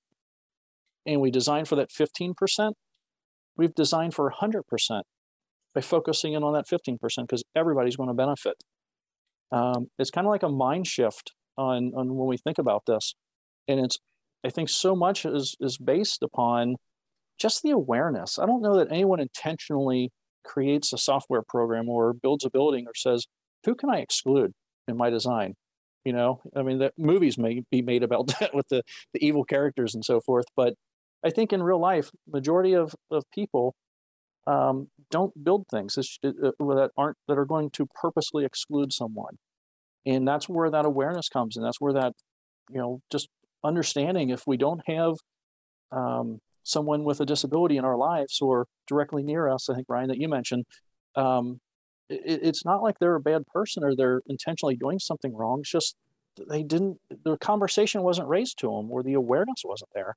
and 1.06 1.20
we 1.20 1.30
design 1.30 1.66
for 1.66 1.76
that 1.76 1.90
15%, 1.90 2.72
we've 3.56 3.74
designed 3.74 4.14
for 4.14 4.28
100% 4.28 5.02
by 5.74 5.80
focusing 5.80 6.32
in 6.32 6.42
on 6.42 6.52
that 6.54 6.66
15% 6.66 6.98
because 6.98 7.44
everybody's 7.54 7.96
going 7.96 8.08
to 8.08 8.14
benefit. 8.14 8.64
Um, 9.52 9.86
it's 9.98 10.10
kind 10.10 10.26
of 10.26 10.30
like 10.30 10.42
a 10.42 10.48
mind 10.48 10.86
shift 10.86 11.32
on, 11.56 11.92
on 11.94 12.14
when 12.16 12.28
we 12.28 12.36
think 12.36 12.58
about 12.58 12.84
this. 12.86 13.14
And 13.68 13.80
it's, 13.80 13.98
I 14.44 14.50
think 14.50 14.68
so 14.68 14.94
much 14.94 15.24
is, 15.24 15.56
is 15.60 15.78
based 15.78 16.22
upon 16.22 16.76
just 17.38 17.62
the 17.62 17.70
awareness. 17.70 18.38
I 18.38 18.46
don't 18.46 18.62
know 18.62 18.76
that 18.78 18.90
anyone 18.90 19.20
intentionally 19.20 20.10
creates 20.44 20.92
a 20.92 20.98
software 20.98 21.42
program 21.42 21.88
or 21.88 22.12
builds 22.12 22.44
a 22.44 22.50
building 22.50 22.86
or 22.86 22.94
says, 22.94 23.26
who 23.64 23.74
can 23.74 23.90
I 23.90 23.98
exclude 23.98 24.52
in 24.86 24.96
my 24.96 25.10
design? 25.10 25.54
You 26.04 26.12
know, 26.12 26.42
I 26.54 26.62
mean, 26.62 26.78
that 26.80 26.92
movies 26.98 27.38
may 27.38 27.62
be 27.70 27.80
made 27.80 28.02
about 28.02 28.26
that 28.40 28.54
with 28.54 28.68
the, 28.68 28.82
the 29.12 29.26
evil 29.26 29.44
characters 29.44 29.94
and 29.94 30.04
so 30.04 30.20
forth. 30.20 30.46
But 30.54 30.74
I 31.24 31.30
think 31.30 31.52
in 31.52 31.62
real 31.62 31.80
life, 31.80 32.10
majority 32.30 32.74
of, 32.74 32.94
of 33.10 33.24
people 33.32 33.74
um, 34.46 34.88
don't 35.10 35.42
build 35.42 35.66
things 35.70 35.96
uh, 35.98 36.02
that 36.22 36.90
aren't 36.96 37.16
that 37.28 37.38
are 37.38 37.46
going 37.46 37.70
to 37.70 37.86
purposely 37.86 38.44
exclude 38.44 38.92
someone, 38.92 39.38
and 40.06 40.26
that's 40.26 40.48
where 40.48 40.70
that 40.70 40.86
awareness 40.86 41.28
comes, 41.28 41.56
and 41.56 41.64
that's 41.64 41.80
where 41.80 41.94
that 41.94 42.12
you 42.70 42.78
know 42.78 43.00
just 43.10 43.28
understanding 43.62 44.30
if 44.30 44.42
we 44.46 44.56
don't 44.56 44.82
have 44.86 45.14
um, 45.92 46.40
someone 46.64 47.04
with 47.04 47.20
a 47.20 47.26
disability 47.26 47.76
in 47.76 47.84
our 47.84 47.96
lives 47.96 48.38
or 48.40 48.66
directly 48.86 49.22
near 49.22 49.48
us, 49.48 49.68
I 49.68 49.74
think 49.74 49.86
Ryan 49.88 50.08
that 50.08 50.18
you 50.18 50.28
mentioned, 50.28 50.64
um, 51.16 51.60
it, 52.08 52.40
it's 52.42 52.64
not 52.64 52.82
like 52.82 52.98
they're 52.98 53.14
a 53.14 53.20
bad 53.20 53.46
person 53.46 53.84
or 53.84 53.94
they're 53.94 54.22
intentionally 54.26 54.76
doing 54.76 54.98
something 54.98 55.34
wrong. 55.34 55.60
It's 55.60 55.70
just 55.70 55.94
they 56.48 56.62
didn't 56.62 56.98
the 57.24 57.36
conversation 57.38 58.02
wasn't 58.02 58.28
raised 58.28 58.58
to 58.58 58.66
them 58.66 58.90
or 58.90 59.02
the 59.02 59.14
awareness 59.14 59.62
wasn't 59.64 59.90
there. 59.94 60.16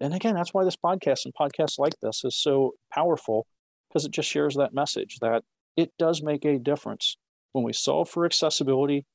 And 0.00 0.12
again, 0.12 0.34
that's 0.34 0.52
why 0.52 0.64
this 0.64 0.76
podcast 0.76 1.24
and 1.24 1.32
podcasts 1.34 1.78
like 1.78 1.94
this 2.02 2.22
is 2.24 2.36
so 2.36 2.72
powerful 2.92 3.46
because 3.88 4.04
it 4.04 4.10
just 4.10 4.28
shares 4.28 4.56
that 4.56 4.74
message 4.74 5.18
that 5.20 5.42
it 5.76 5.92
does 5.98 6.22
make 6.22 6.44
a 6.44 6.58
difference 6.58 7.16
when 7.52 7.64
we 7.64 7.72
solve 7.72 8.10
for 8.10 8.26
accessibility 8.26 9.06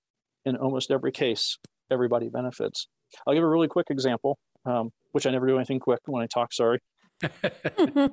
in 0.45 0.55
almost 0.55 0.91
every 0.91 1.11
case 1.11 1.57
everybody 1.91 2.29
benefits 2.29 2.87
i'll 3.25 3.33
give 3.33 3.43
a 3.43 3.47
really 3.47 3.67
quick 3.67 3.87
example 3.89 4.37
um, 4.65 4.89
which 5.11 5.25
i 5.25 5.31
never 5.31 5.47
do 5.47 5.55
anything 5.55 5.79
quick 5.79 5.99
when 6.05 6.23
i 6.23 6.27
talk 6.27 6.53
sorry 6.53 6.79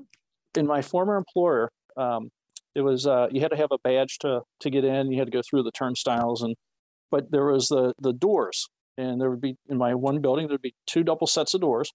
in 0.57 0.67
my 0.67 0.83
former 0.83 1.17
employer 1.17 1.71
um, 1.97 2.31
it 2.75 2.83
was 2.83 3.07
uh, 3.07 3.27
you 3.31 3.41
had 3.41 3.51
to 3.51 3.57
have 3.57 3.71
a 3.71 3.79
badge 3.85 4.19
to 4.19 4.41
to 4.61 4.71
get 4.71 4.85
in 4.85 5.11
you 5.11 5.19
had 5.19 5.27
to 5.27 5.37
go 5.37 5.43
through 5.49 5.63
the 5.63 5.71
turnstiles 5.71 6.43
and 6.43 6.57
but 7.11 7.31
there 7.31 7.47
was 7.47 7.69
the 7.69 7.93
the 8.01 8.13
doors 8.13 8.69
and 8.99 9.21
there 9.21 9.31
would 9.31 9.41
be 9.41 9.57
in 9.69 9.79
my 9.79 9.95
one 9.95 10.21
building 10.21 10.49
there'd 10.49 10.63
be 10.63 10.75
two 10.87 11.05
double 11.05 11.27
sets 11.27 11.55
of 11.55 11.61
doors 11.61 11.93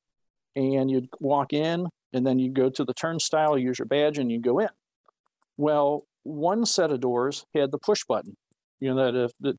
and 0.56 0.90
you'd 0.92 1.08
walk 1.20 1.54
in 1.54 1.88
and 2.14 2.26
then 2.26 2.40
you 2.40 2.52
go 2.52 2.70
to 2.70 2.84
the 2.84 2.94
turnstile, 2.94 3.58
use 3.58 3.80
your 3.80 3.86
badge, 3.86 4.18
and 4.18 4.32
you 4.32 4.40
go 4.40 4.60
in. 4.60 4.70
Well, 5.58 6.06
one 6.24 6.66
set 6.66 6.92
of 6.92 7.00
doors 7.00 7.46
had 7.56 7.72
the 7.72 7.78
push 7.78 8.04
button. 8.08 8.36
You 8.80 8.94
know 8.94 9.06
that 9.06 9.26
if 9.26 9.32
that 9.42 9.58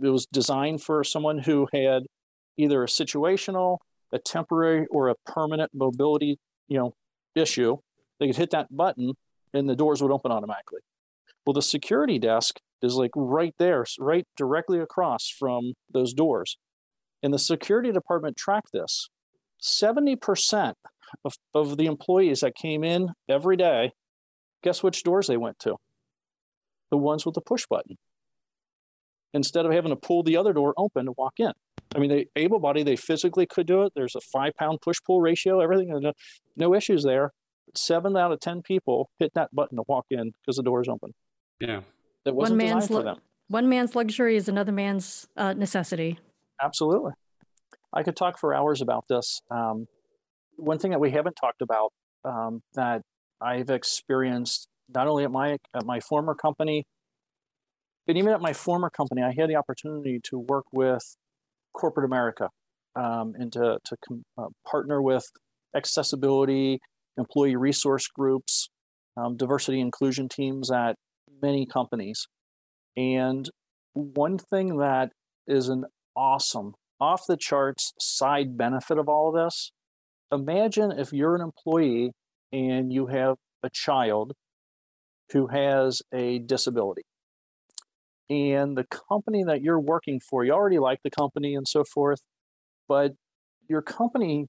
it 0.00 0.08
was 0.08 0.26
designed 0.26 0.82
for 0.82 1.04
someone 1.04 1.38
who 1.38 1.68
had 1.72 2.04
either 2.56 2.82
a 2.82 2.86
situational, 2.86 3.78
a 4.12 4.18
temporary, 4.18 4.86
or 4.90 5.08
a 5.08 5.14
permanent 5.26 5.70
mobility, 5.74 6.38
you 6.68 6.78
know, 6.78 6.94
issue. 7.34 7.78
They 8.18 8.26
could 8.26 8.36
hit 8.36 8.50
that 8.50 8.74
button, 8.74 9.14
and 9.54 9.68
the 9.68 9.76
doors 9.76 10.02
would 10.02 10.12
open 10.12 10.32
automatically. 10.32 10.80
Well, 11.46 11.54
the 11.54 11.62
security 11.62 12.18
desk 12.18 12.60
is 12.82 12.94
like 12.94 13.10
right 13.16 13.54
there, 13.58 13.84
right 13.98 14.26
directly 14.36 14.78
across 14.78 15.28
from 15.28 15.74
those 15.92 16.12
doors. 16.12 16.56
And 17.22 17.32
the 17.32 17.38
security 17.38 17.92
department 17.92 18.36
tracked 18.36 18.72
this. 18.72 19.08
70% 19.62 20.74
of, 21.24 21.34
of 21.54 21.76
the 21.76 21.86
employees 21.86 22.40
that 22.40 22.54
came 22.54 22.82
in 22.82 23.10
every 23.28 23.56
day, 23.56 23.92
guess 24.62 24.82
which 24.82 25.04
doors 25.04 25.28
they 25.28 25.36
went 25.36 25.58
to? 25.60 25.76
The 26.90 26.96
ones 26.96 27.24
with 27.24 27.34
the 27.34 27.40
push 27.40 27.66
button. 27.66 27.96
Instead 29.34 29.64
of 29.64 29.72
having 29.72 29.90
to 29.90 29.96
pull 29.96 30.22
the 30.22 30.36
other 30.36 30.52
door 30.52 30.74
open 30.76 31.06
to 31.06 31.12
walk 31.16 31.34
in. 31.38 31.52
I 31.94 31.98
mean, 31.98 32.10
they 32.10 32.26
able 32.36 32.58
body, 32.58 32.82
they 32.82 32.96
physically 32.96 33.46
could 33.46 33.66
do 33.66 33.82
it. 33.82 33.92
There's 33.94 34.14
a 34.14 34.20
five 34.20 34.52
pound 34.58 34.80
push 34.82 34.98
pull 35.06 35.20
ratio, 35.20 35.60
everything, 35.60 35.88
no, 35.88 36.12
no 36.56 36.74
issues 36.74 37.02
there. 37.02 37.30
Seven 37.74 38.16
out 38.16 38.32
of 38.32 38.40
10 38.40 38.62
people 38.62 39.08
hit 39.18 39.32
that 39.34 39.48
button 39.52 39.76
to 39.76 39.84
walk 39.88 40.06
in 40.10 40.32
because 40.40 40.56
the 40.56 40.62
door 40.62 40.82
is 40.82 40.88
open. 40.88 41.14
Yeah. 41.60 41.80
It 42.24 42.34
wasn't 42.34 42.58
one 42.58 42.66
man's, 42.66 42.86
designed 42.86 43.00
for 43.00 43.04
them. 43.04 43.16
One 43.48 43.68
man's 43.68 43.94
luxury 43.94 44.36
is 44.36 44.48
another 44.48 44.72
man's 44.72 45.26
uh, 45.36 45.54
necessity. 45.54 46.18
Absolutely. 46.62 47.12
I 47.92 48.02
could 48.02 48.16
talk 48.16 48.38
for 48.38 48.54
hours 48.54 48.80
about 48.80 49.04
this. 49.08 49.40
Um, 49.50 49.86
one 50.56 50.78
thing 50.78 50.92
that 50.92 51.00
we 51.00 51.10
haven't 51.10 51.34
talked 51.34 51.62
about 51.62 51.92
um, 52.24 52.62
that 52.74 53.02
I've 53.40 53.70
experienced 53.70 54.68
not 54.94 55.08
only 55.08 55.24
at 55.24 55.30
my 55.30 55.56
at 55.74 55.84
my 55.84 56.00
former 56.00 56.34
company, 56.34 56.84
but 58.06 58.16
even 58.16 58.32
at 58.32 58.40
my 58.40 58.52
former 58.52 58.90
company, 58.90 59.22
I 59.22 59.32
had 59.36 59.48
the 59.48 59.56
opportunity 59.56 60.20
to 60.24 60.38
work 60.38 60.64
with 60.72 61.16
corporate 61.72 62.04
America 62.04 62.48
um, 62.96 63.34
and 63.36 63.52
to 63.52 63.78
to 63.84 63.96
com- 64.06 64.24
uh, 64.38 64.48
partner 64.68 65.00
with 65.00 65.24
accessibility, 65.74 66.80
employee 67.16 67.56
resource 67.56 68.06
groups, 68.08 68.68
um, 69.16 69.36
diversity 69.36 69.80
inclusion 69.80 70.28
teams 70.28 70.70
at 70.70 70.96
many 71.40 71.66
companies. 71.66 72.26
And 72.96 73.48
one 73.94 74.38
thing 74.38 74.78
that 74.78 75.10
is 75.46 75.68
an 75.68 75.84
awesome, 76.16 76.74
off 77.00 77.22
the 77.26 77.36
charts 77.36 77.92
side 77.98 78.56
benefit 78.56 78.98
of 78.98 79.08
all 79.08 79.28
of 79.28 79.44
this 79.44 79.72
imagine 80.32 80.90
if 80.90 81.12
you're 81.12 81.34
an 81.34 81.42
employee 81.42 82.12
and 82.52 82.92
you 82.92 83.06
have 83.06 83.36
a 83.62 83.70
child 83.70 84.32
who 85.32 85.46
has 85.48 86.02
a 86.12 86.38
disability 86.38 87.02
and 88.32 88.76
the 88.76 88.86
company 89.08 89.44
that 89.44 89.62
you're 89.62 89.80
working 89.80 90.20
for 90.20 90.44
you 90.44 90.52
already 90.52 90.78
like 90.78 91.00
the 91.04 91.10
company 91.10 91.54
and 91.54 91.66
so 91.68 91.84
forth 91.84 92.20
but 92.88 93.12
your 93.68 93.82
company 93.82 94.46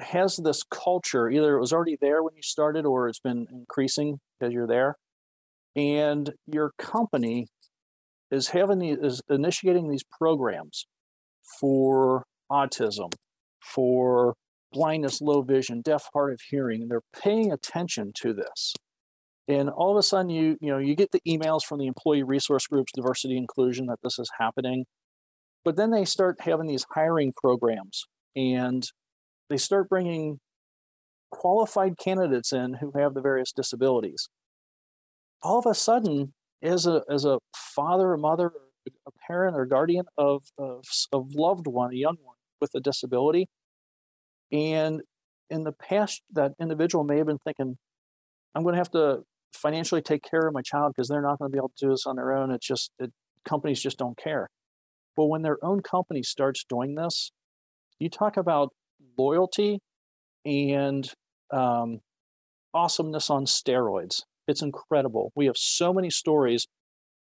has 0.00 0.38
this 0.44 0.62
culture 0.62 1.28
either 1.28 1.56
it 1.56 1.60
was 1.60 1.72
already 1.72 1.96
there 2.00 2.22
when 2.22 2.34
you 2.34 2.42
started 2.42 2.86
or 2.86 3.08
it's 3.08 3.20
been 3.20 3.46
increasing 3.50 4.18
as 4.40 4.52
you're 4.52 4.66
there 4.66 4.96
and 5.76 6.32
your 6.46 6.72
company 6.78 7.46
is 8.30 8.48
having 8.48 8.78
the, 8.78 8.90
is 8.90 9.22
initiating 9.28 9.90
these 9.90 10.04
programs 10.18 10.86
for 11.60 12.24
autism 12.50 13.10
for 13.60 14.34
blindness, 14.72 15.20
low 15.20 15.42
vision, 15.42 15.80
deaf, 15.80 16.04
hard 16.12 16.32
of 16.32 16.40
hearing, 16.50 16.88
they're 16.88 17.00
paying 17.22 17.52
attention 17.52 18.12
to 18.14 18.32
this. 18.32 18.74
And 19.48 19.70
all 19.70 19.90
of 19.90 19.96
a 19.96 20.02
sudden, 20.02 20.30
you 20.30 20.58
you 20.60 20.70
know 20.70 20.78
you 20.78 20.94
get 20.94 21.10
the 21.10 21.22
emails 21.26 21.64
from 21.64 21.78
the 21.78 21.86
employee 21.86 22.22
resource 22.22 22.66
groups, 22.66 22.92
diversity 22.94 23.36
inclusion, 23.36 23.86
that 23.86 23.98
this 24.02 24.18
is 24.18 24.30
happening. 24.38 24.84
But 25.64 25.76
then 25.76 25.90
they 25.90 26.04
start 26.04 26.36
having 26.40 26.66
these 26.66 26.86
hiring 26.94 27.32
programs, 27.32 28.06
and 28.36 28.84
they 29.50 29.56
start 29.56 29.88
bringing 29.88 30.38
qualified 31.30 31.98
candidates 31.98 32.52
in 32.52 32.74
who 32.74 32.92
have 32.96 33.14
the 33.14 33.20
various 33.20 33.52
disabilities. 33.52 34.28
All 35.42 35.58
of 35.58 35.66
a 35.66 35.74
sudden, 35.74 36.34
as 36.62 36.86
a 36.86 37.02
as 37.10 37.24
a 37.24 37.38
father, 37.56 38.12
a 38.12 38.18
mother, 38.18 38.52
a 39.06 39.10
parent, 39.26 39.56
or 39.56 39.64
guardian 39.66 40.06
of 40.18 40.44
of, 40.58 40.84
of 41.12 41.34
loved 41.34 41.66
one, 41.66 41.92
a 41.92 41.96
young 41.96 42.16
one 42.22 42.36
with 42.60 42.70
a 42.74 42.80
disability, 42.80 43.48
and 44.52 45.02
in 45.50 45.64
the 45.64 45.72
past, 45.72 46.22
that 46.32 46.52
individual 46.60 47.04
may 47.04 47.16
have 47.18 47.26
been 47.26 47.38
thinking, 47.38 47.78
I'm 48.54 48.62
going 48.62 48.74
to 48.74 48.78
have 48.78 48.90
to 48.90 49.22
financially 49.52 50.02
take 50.02 50.22
care 50.22 50.46
of 50.46 50.54
my 50.54 50.62
child 50.62 50.92
because 50.94 51.08
they're 51.08 51.22
not 51.22 51.38
going 51.38 51.50
to 51.50 51.52
be 51.52 51.58
able 51.58 51.72
to 51.76 51.86
do 51.86 51.90
this 51.90 52.06
on 52.06 52.16
their 52.16 52.32
own. 52.32 52.50
It's 52.50 52.66
just, 52.66 52.90
it, 52.98 53.12
companies 53.46 53.80
just 53.80 53.98
don't 53.98 54.16
care. 54.16 54.48
But 55.16 55.26
when 55.26 55.42
their 55.42 55.58
own 55.64 55.80
company 55.80 56.22
starts 56.22 56.64
doing 56.68 56.94
this, 56.94 57.32
you 57.98 58.08
talk 58.08 58.36
about 58.36 58.72
loyalty 59.16 59.80
and 60.44 61.10
um, 61.52 62.00
awesomeness 62.72 63.30
on 63.30 63.44
steroids. 63.44 64.22
It's 64.46 64.62
incredible. 64.62 65.32
We 65.34 65.46
have 65.46 65.56
so 65.56 65.92
many 65.92 66.10
stories 66.10 66.66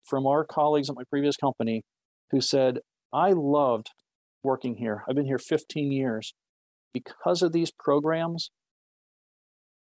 from 0.03 0.25
our 0.25 0.45
colleagues 0.45 0.89
at 0.89 0.95
my 0.95 1.03
previous 1.09 1.36
company 1.36 1.84
who 2.32 2.39
said, 2.39 2.80
I 3.11 3.32
loved 3.32 3.89
working 4.43 4.75
here. 4.78 5.03
I've 5.09 5.15
been 5.15 5.25
here 5.25 5.39
15 5.39 5.91
years 5.91 6.34
because 6.93 7.41
of 7.41 7.51
these 7.51 7.71
programs, 7.71 8.51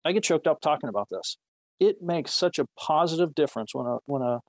I 0.04 0.12
get 0.12 0.24
choked 0.24 0.46
up 0.46 0.60
talking 0.60 0.88
about 0.88 1.08
this. 1.10 1.36
It 1.80 2.02
makes 2.02 2.32
such 2.32 2.58
a 2.58 2.66
positive 2.78 3.34
difference 3.34 3.74
when 3.74 3.86
a 3.86 3.98
when 4.06 4.22
a 4.22 4.40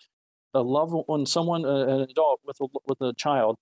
a 0.53 0.61
loved 0.61 0.93
when 1.07 1.25
someone 1.25 1.65
an 1.65 2.01
adult 2.01 2.41
with 2.45 2.57
a 2.61 2.67
with 2.87 3.01
a 3.01 3.13
child 3.15 3.57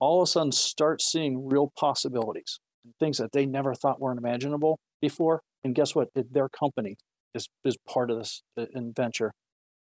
all 0.00 0.20
of 0.20 0.28
a 0.28 0.30
sudden 0.30 0.52
starts 0.52 1.10
seeing 1.10 1.48
real 1.48 1.72
possibilities 1.78 2.58
and 2.84 2.94
things 3.00 3.18
that 3.18 3.32
they 3.32 3.46
never 3.46 3.74
thought 3.74 4.00
were 4.00 4.12
imaginable 4.12 4.78
before. 5.00 5.40
And 5.64 5.74
guess 5.74 5.94
what? 5.94 6.08
Their 6.14 6.48
company 6.48 6.96
is 7.34 7.48
is 7.64 7.76
part 7.88 8.10
of 8.10 8.18
this 8.18 8.42
adventure. 8.56 9.32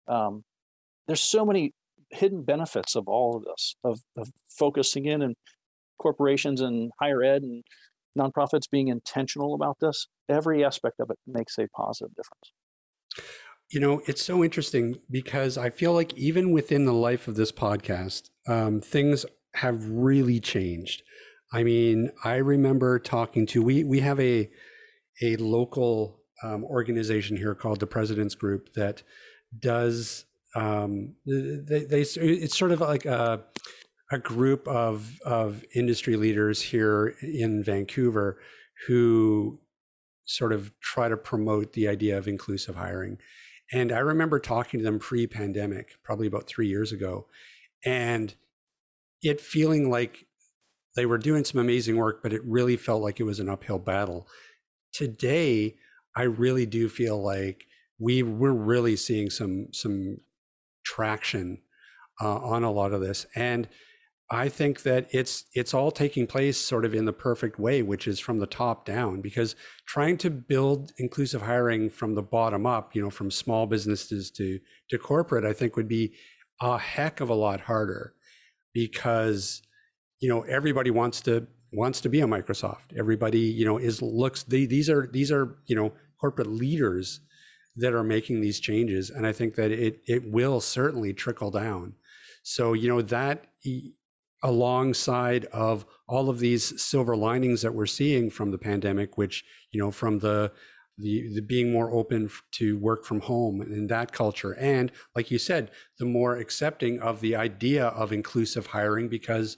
Um, 0.06 0.44
there's 1.06 1.20
so 1.20 1.44
many 1.44 1.72
hidden 2.10 2.42
benefits 2.42 2.94
of 2.94 3.08
all 3.08 3.36
of 3.36 3.44
this, 3.44 3.74
of, 3.82 4.00
of 4.16 4.30
focusing 4.48 5.06
in 5.06 5.22
and 5.22 5.34
corporations 5.98 6.60
and 6.60 6.90
higher 7.00 7.22
ed 7.22 7.42
and 7.42 7.64
nonprofits 8.16 8.70
being 8.70 8.88
intentional 8.88 9.54
about 9.54 9.78
this. 9.80 10.06
Every 10.28 10.64
aspect 10.64 11.00
of 11.00 11.10
it 11.10 11.18
makes 11.26 11.58
a 11.58 11.66
positive 11.68 12.14
difference. 12.14 12.52
You 13.70 13.80
know, 13.80 14.02
it's 14.06 14.22
so 14.22 14.44
interesting 14.44 14.96
because 15.10 15.58
I 15.58 15.70
feel 15.70 15.92
like 15.92 16.14
even 16.14 16.52
within 16.52 16.84
the 16.84 16.92
life 16.92 17.26
of 17.26 17.34
this 17.34 17.50
podcast, 17.50 18.30
um, 18.46 18.80
things 18.80 19.26
have 19.54 19.84
really 19.88 20.38
changed. 20.40 21.02
I 21.52 21.62
mean, 21.62 22.10
I 22.24 22.36
remember 22.36 22.98
talking 22.98 23.46
to 23.46 23.62
we 23.62 23.84
we 23.84 24.00
have 24.00 24.20
a 24.20 24.50
a 25.22 25.36
local 25.36 26.20
um, 26.42 26.64
organization 26.64 27.36
here 27.36 27.54
called 27.54 27.80
the 27.80 27.86
President's 27.86 28.34
Group 28.34 28.72
that 28.74 29.02
does 29.58 30.26
um, 30.54 31.14
they, 31.26 31.84
they 31.84 32.00
it's 32.00 32.56
sort 32.56 32.72
of 32.72 32.80
like 32.80 33.04
a 33.06 33.44
a 34.12 34.18
group 34.18 34.68
of 34.68 35.18
of 35.24 35.64
industry 35.74 36.16
leaders 36.16 36.60
here 36.60 37.14
in 37.22 37.62
Vancouver 37.62 38.38
who 38.86 39.58
sort 40.24 40.52
of 40.52 40.78
try 40.80 41.08
to 41.08 41.16
promote 41.16 41.72
the 41.72 41.88
idea 41.88 42.16
of 42.16 42.28
inclusive 42.28 42.76
hiring. 42.76 43.18
And 43.72 43.92
I 43.92 43.98
remember 43.98 44.38
talking 44.38 44.80
to 44.80 44.84
them 44.84 44.98
pre-pandemic, 44.98 45.96
probably 46.02 46.26
about 46.26 46.46
three 46.46 46.68
years 46.68 46.92
ago, 46.92 47.26
and 47.84 48.34
it 49.22 49.40
feeling 49.40 49.90
like 49.90 50.26
they 50.96 51.06
were 51.06 51.18
doing 51.18 51.44
some 51.44 51.60
amazing 51.60 51.96
work, 51.96 52.22
but 52.22 52.32
it 52.32 52.42
really 52.44 52.76
felt 52.76 53.02
like 53.02 53.20
it 53.20 53.24
was 53.24 53.40
an 53.40 53.48
uphill 53.48 53.78
battle. 53.78 54.28
Today, 54.92 55.76
I 56.14 56.22
really 56.22 56.66
do 56.66 56.88
feel 56.88 57.20
like 57.20 57.66
we 57.98 58.22
we're 58.22 58.52
really 58.52 58.96
seeing 58.96 59.30
some 59.30 59.68
some 59.72 60.18
traction 60.84 61.62
uh, 62.20 62.36
on 62.36 62.62
a 62.62 62.70
lot 62.70 62.92
of 62.92 63.00
this, 63.00 63.26
and 63.34 63.68
I 64.30 64.48
think 64.48 64.82
that 64.82 65.06
it's 65.10 65.44
it's 65.54 65.74
all 65.74 65.90
taking 65.90 66.26
place 66.26 66.56
sort 66.56 66.84
of 66.84 66.94
in 66.94 67.04
the 67.04 67.12
perfect 67.12 67.58
way, 67.58 67.82
which 67.82 68.08
is 68.08 68.18
from 68.18 68.38
the 68.38 68.46
top 68.46 68.86
down. 68.86 69.20
Because 69.20 69.54
trying 69.86 70.16
to 70.18 70.30
build 70.30 70.92
inclusive 70.98 71.42
hiring 71.42 71.90
from 71.90 72.14
the 72.14 72.22
bottom 72.22 72.64
up, 72.64 72.94
you 72.96 73.02
know, 73.02 73.10
from 73.10 73.30
small 73.30 73.66
businesses 73.66 74.30
to 74.32 74.60
to 74.90 74.98
corporate, 74.98 75.44
I 75.44 75.52
think 75.52 75.76
would 75.76 75.88
be 75.88 76.14
a 76.60 76.78
heck 76.78 77.20
of 77.20 77.28
a 77.28 77.34
lot 77.34 77.60
harder 77.62 78.14
because 78.72 79.62
you 80.20 80.28
know 80.28 80.42
everybody 80.42 80.90
wants 80.90 81.20
to 81.22 81.46
wants 81.72 82.00
to 82.00 82.08
be 82.08 82.20
a 82.20 82.26
Microsoft. 82.26 82.96
Everybody 82.96 83.40
you 83.40 83.66
know 83.66 83.76
is 83.76 84.00
looks 84.00 84.42
the, 84.44 84.64
these 84.64 84.88
are 84.88 85.06
these 85.06 85.30
are 85.30 85.58
you 85.66 85.76
know 85.76 85.92
corporate 86.18 86.48
leaders 86.48 87.20
that 87.76 87.92
are 87.92 88.04
making 88.04 88.40
these 88.40 88.58
changes, 88.58 89.10
and 89.10 89.26
I 89.26 89.32
think 89.32 89.54
that 89.56 89.70
it 89.70 90.00
it 90.06 90.30
will 90.30 90.60
certainly 90.60 91.12
trickle 91.12 91.50
down. 91.50 91.94
So 92.42 92.72
you 92.72 92.88
know 92.88 93.02
that 93.02 93.46
alongside 94.44 95.46
of 95.46 95.86
all 96.06 96.28
of 96.28 96.38
these 96.38 96.80
silver 96.80 97.16
linings 97.16 97.62
that 97.62 97.74
we're 97.74 97.86
seeing 97.86 98.30
from 98.30 98.50
the 98.50 98.58
pandemic, 98.58 99.18
which 99.18 99.44
you 99.72 99.80
know 99.80 99.90
from 99.90 100.20
the 100.20 100.52
the, 100.96 101.34
the 101.34 101.42
being 101.42 101.72
more 101.72 101.90
open 101.90 102.30
to 102.52 102.78
work 102.78 103.04
from 103.04 103.20
home 103.20 103.60
and 103.60 103.88
that 103.88 104.12
culture. 104.12 104.52
And 104.52 104.92
like 105.16 105.30
you 105.30 105.38
said 105.38 105.72
the 105.98 106.04
more 106.04 106.36
accepting 106.36 107.00
of 107.00 107.20
the 107.20 107.34
idea 107.34 107.86
of 107.86 108.12
inclusive 108.12 108.66
hiring 108.66 109.08
because 109.08 109.56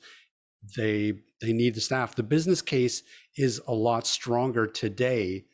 they 0.77 1.15
they 1.43 1.53
need 1.53 1.75
the 1.75 1.81
staff. 1.83 2.15
The 2.15 2.23
business 2.23 2.63
case 2.63 3.03
is 3.37 3.61
a 3.67 3.75
lot 3.75 4.07
stronger 4.07 4.67
today 4.67 5.45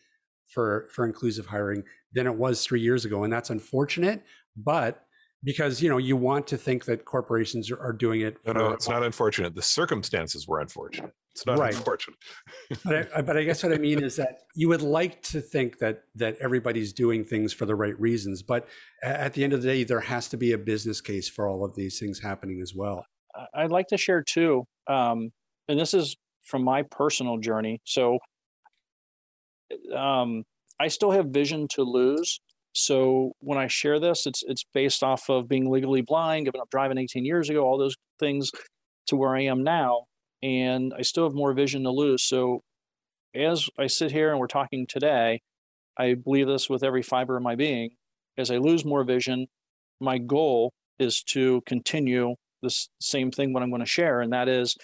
for 0.47 0.89
for 0.93 1.05
inclusive 1.05 1.47
hiring 1.47 1.83
than 2.12 2.26
it 2.26 2.35
was 2.35 2.64
3 2.64 2.80
years 2.80 3.07
ago 3.07 3.24
and 3.24 3.33
that's 3.33 3.49
unfortunate 3.49 4.22
but 4.55 5.07
because 5.45 5.82
you 5.82 5.88
know 5.88 5.99
you 5.99 6.16
want 6.16 6.47
to 6.47 6.57
think 6.57 6.84
that 6.84 7.05
corporations 7.05 7.70
are, 7.70 7.80
are 7.80 7.93
doing 7.93 8.20
it 8.20 8.36
no 8.47 8.53
no 8.53 8.70
it's 8.70 8.88
not 8.88 9.03
unfortunate. 9.03 9.55
The 9.55 9.62
circumstances 9.62 10.47
were 10.47 10.61
unfortunate. 10.61 11.12
It's 11.32 11.47
not 11.47 11.59
right. 11.59 11.74
unfortunate. 11.74 12.18
But, 12.84 13.11
I, 13.14 13.22
but 13.22 13.36
i 13.36 13.43
guess 13.45 13.62
what 13.62 13.72
i 13.72 13.76
mean 13.76 14.03
is 14.03 14.16
that 14.16 14.40
you 14.55 14.68
would 14.68 14.82
like 14.82 15.22
to 15.24 15.40
think 15.40 15.78
that 15.78 16.05
that 16.14 16.36
everybody's 16.40 16.93
doing 16.93 17.24
things 17.24 17.53
for 17.53 17.66
the 17.66 17.74
right 17.74 17.99
reasons 18.01 18.43
but 18.43 18.66
at 19.03 19.34
the 19.34 19.45
end 19.45 19.53
of 19.53 19.62
the 19.62 19.68
day 19.68 19.84
there 19.84 20.01
has 20.01 20.28
to 20.28 20.36
be 20.36 20.53
a 20.53 20.59
business 20.59 21.01
case 21.01 21.28
for 21.28 21.47
all 21.47 21.64
of 21.64 21.74
these 21.74 21.99
things 21.99 22.20
happening 22.20 22.61
as 22.61 22.74
well. 22.74 23.05
I'd 23.55 23.70
like 23.70 23.88
to 23.88 23.97
share 23.97 24.22
too 24.22 24.64
um, 24.88 25.30
and 25.68 25.78
this 25.78 25.95
is 25.95 26.16
from 26.45 26.64
my 26.64 26.82
personal 26.82 27.38
journey. 27.38 27.80
So 27.84 28.18
um, 29.95 30.45
i 30.80 30.88
still 30.88 31.11
have 31.11 31.26
vision 31.26 31.66
to 31.70 31.82
lose 31.82 32.40
so 32.74 33.32
when 33.40 33.58
I 33.58 33.66
share 33.66 34.00
this, 34.00 34.26
it's 34.26 34.42
it's 34.46 34.64
based 34.72 35.02
off 35.02 35.28
of 35.28 35.48
being 35.48 35.70
legally 35.70 36.00
blind, 36.00 36.46
giving 36.46 36.60
up 36.60 36.70
driving 36.70 36.98
18 36.98 37.24
years 37.24 37.50
ago, 37.50 37.64
all 37.64 37.78
those 37.78 37.96
things 38.18 38.50
to 39.08 39.16
where 39.16 39.36
I 39.36 39.42
am 39.42 39.62
now, 39.62 40.04
and 40.42 40.92
I 40.96 41.02
still 41.02 41.24
have 41.24 41.34
more 41.34 41.52
vision 41.52 41.82
to 41.84 41.90
lose. 41.90 42.22
So 42.22 42.62
as 43.34 43.68
I 43.78 43.86
sit 43.88 44.12
here 44.12 44.30
and 44.30 44.38
we're 44.38 44.46
talking 44.46 44.86
today, 44.88 45.40
I 45.98 46.14
believe 46.14 46.46
this 46.46 46.70
with 46.70 46.82
every 46.82 47.02
fiber 47.02 47.36
of 47.36 47.42
my 47.42 47.56
being. 47.56 47.90
As 48.38 48.50
I 48.50 48.56
lose 48.56 48.84
more 48.84 49.04
vision, 49.04 49.46
my 50.00 50.18
goal 50.18 50.72
is 50.98 51.22
to 51.32 51.62
continue 51.66 52.34
this 52.62 52.88
same 53.00 53.30
thing 53.30 53.52
what 53.52 53.62
I'm 53.62 53.70
going 53.70 53.80
to 53.80 53.86
share, 53.86 54.20
and 54.20 54.32
that 54.32 54.48
is, 54.48 54.76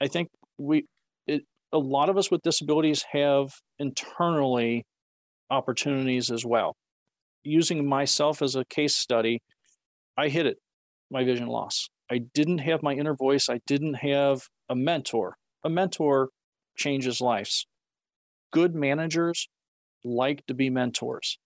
I 0.00 0.06
think 0.06 0.28
we, 0.58 0.84
it, 1.26 1.42
a 1.72 1.78
lot 1.78 2.08
of 2.08 2.16
us 2.16 2.30
with 2.30 2.42
disabilities 2.42 3.04
have 3.12 3.48
internally 3.78 4.84
opportunities 5.50 6.30
as 6.30 6.44
well 6.44 6.76
using 7.46 7.88
myself 7.88 8.42
as 8.42 8.56
a 8.56 8.64
case 8.64 8.94
study, 8.94 9.40
I 10.18 10.28
hit 10.28 10.46
it, 10.46 10.58
my 11.10 11.24
vision 11.24 11.46
loss. 11.46 11.88
I 12.10 12.18
didn't 12.34 12.58
have 12.58 12.82
my 12.82 12.94
inner 12.94 13.14
voice. 13.14 13.48
I 13.48 13.60
didn't 13.66 13.94
have 13.94 14.42
a 14.68 14.76
mentor. 14.76 15.36
A 15.64 15.70
mentor 15.70 16.30
changes 16.76 17.20
lives. 17.20 17.66
Good 18.52 18.74
managers 18.74 19.48
like 20.04 20.46
to 20.46 20.54
be 20.54 20.70
mentors. 20.70 21.38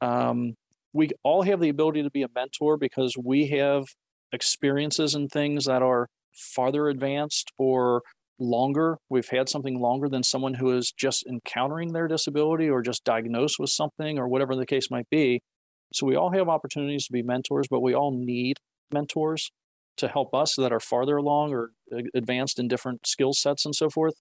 Um, 0.00 0.54
we 0.92 1.10
all 1.22 1.42
have 1.42 1.60
the 1.60 1.68
ability 1.68 2.02
to 2.02 2.10
be 2.10 2.22
a 2.22 2.28
mentor 2.34 2.76
because 2.76 3.16
we 3.22 3.48
have 3.48 3.84
experiences 4.32 5.14
and 5.14 5.30
things 5.30 5.64
that 5.64 5.82
are 5.82 6.08
farther 6.32 6.88
advanced 6.88 7.52
or 7.58 8.02
longer. 8.38 8.98
We've 9.08 9.28
had 9.28 9.48
something 9.48 9.80
longer 9.80 10.08
than 10.08 10.22
someone 10.22 10.54
who 10.54 10.76
is 10.76 10.92
just 10.96 11.24
encountering 11.26 11.92
their 11.92 12.08
disability 12.08 12.68
or 12.68 12.82
just 12.82 13.04
diagnosed 13.04 13.56
with 13.58 13.70
something 13.70 14.18
or 14.18 14.28
whatever 14.28 14.56
the 14.56 14.66
case 14.66 14.90
might 14.90 15.08
be. 15.10 15.40
So 15.92 16.06
we 16.06 16.16
all 16.16 16.32
have 16.32 16.48
opportunities 16.48 17.06
to 17.06 17.12
be 17.12 17.22
mentors, 17.22 17.66
but 17.70 17.80
we 17.80 17.94
all 17.94 18.12
need 18.12 18.56
mentors 18.92 19.50
to 19.98 20.08
help 20.08 20.34
us 20.34 20.54
that 20.56 20.72
are 20.72 20.80
farther 20.80 21.16
along 21.16 21.52
or 21.52 21.70
advanced 22.14 22.58
in 22.58 22.66
different 22.68 23.06
skill 23.06 23.32
sets 23.32 23.64
and 23.64 23.74
so 23.74 23.90
forth. 23.90 24.14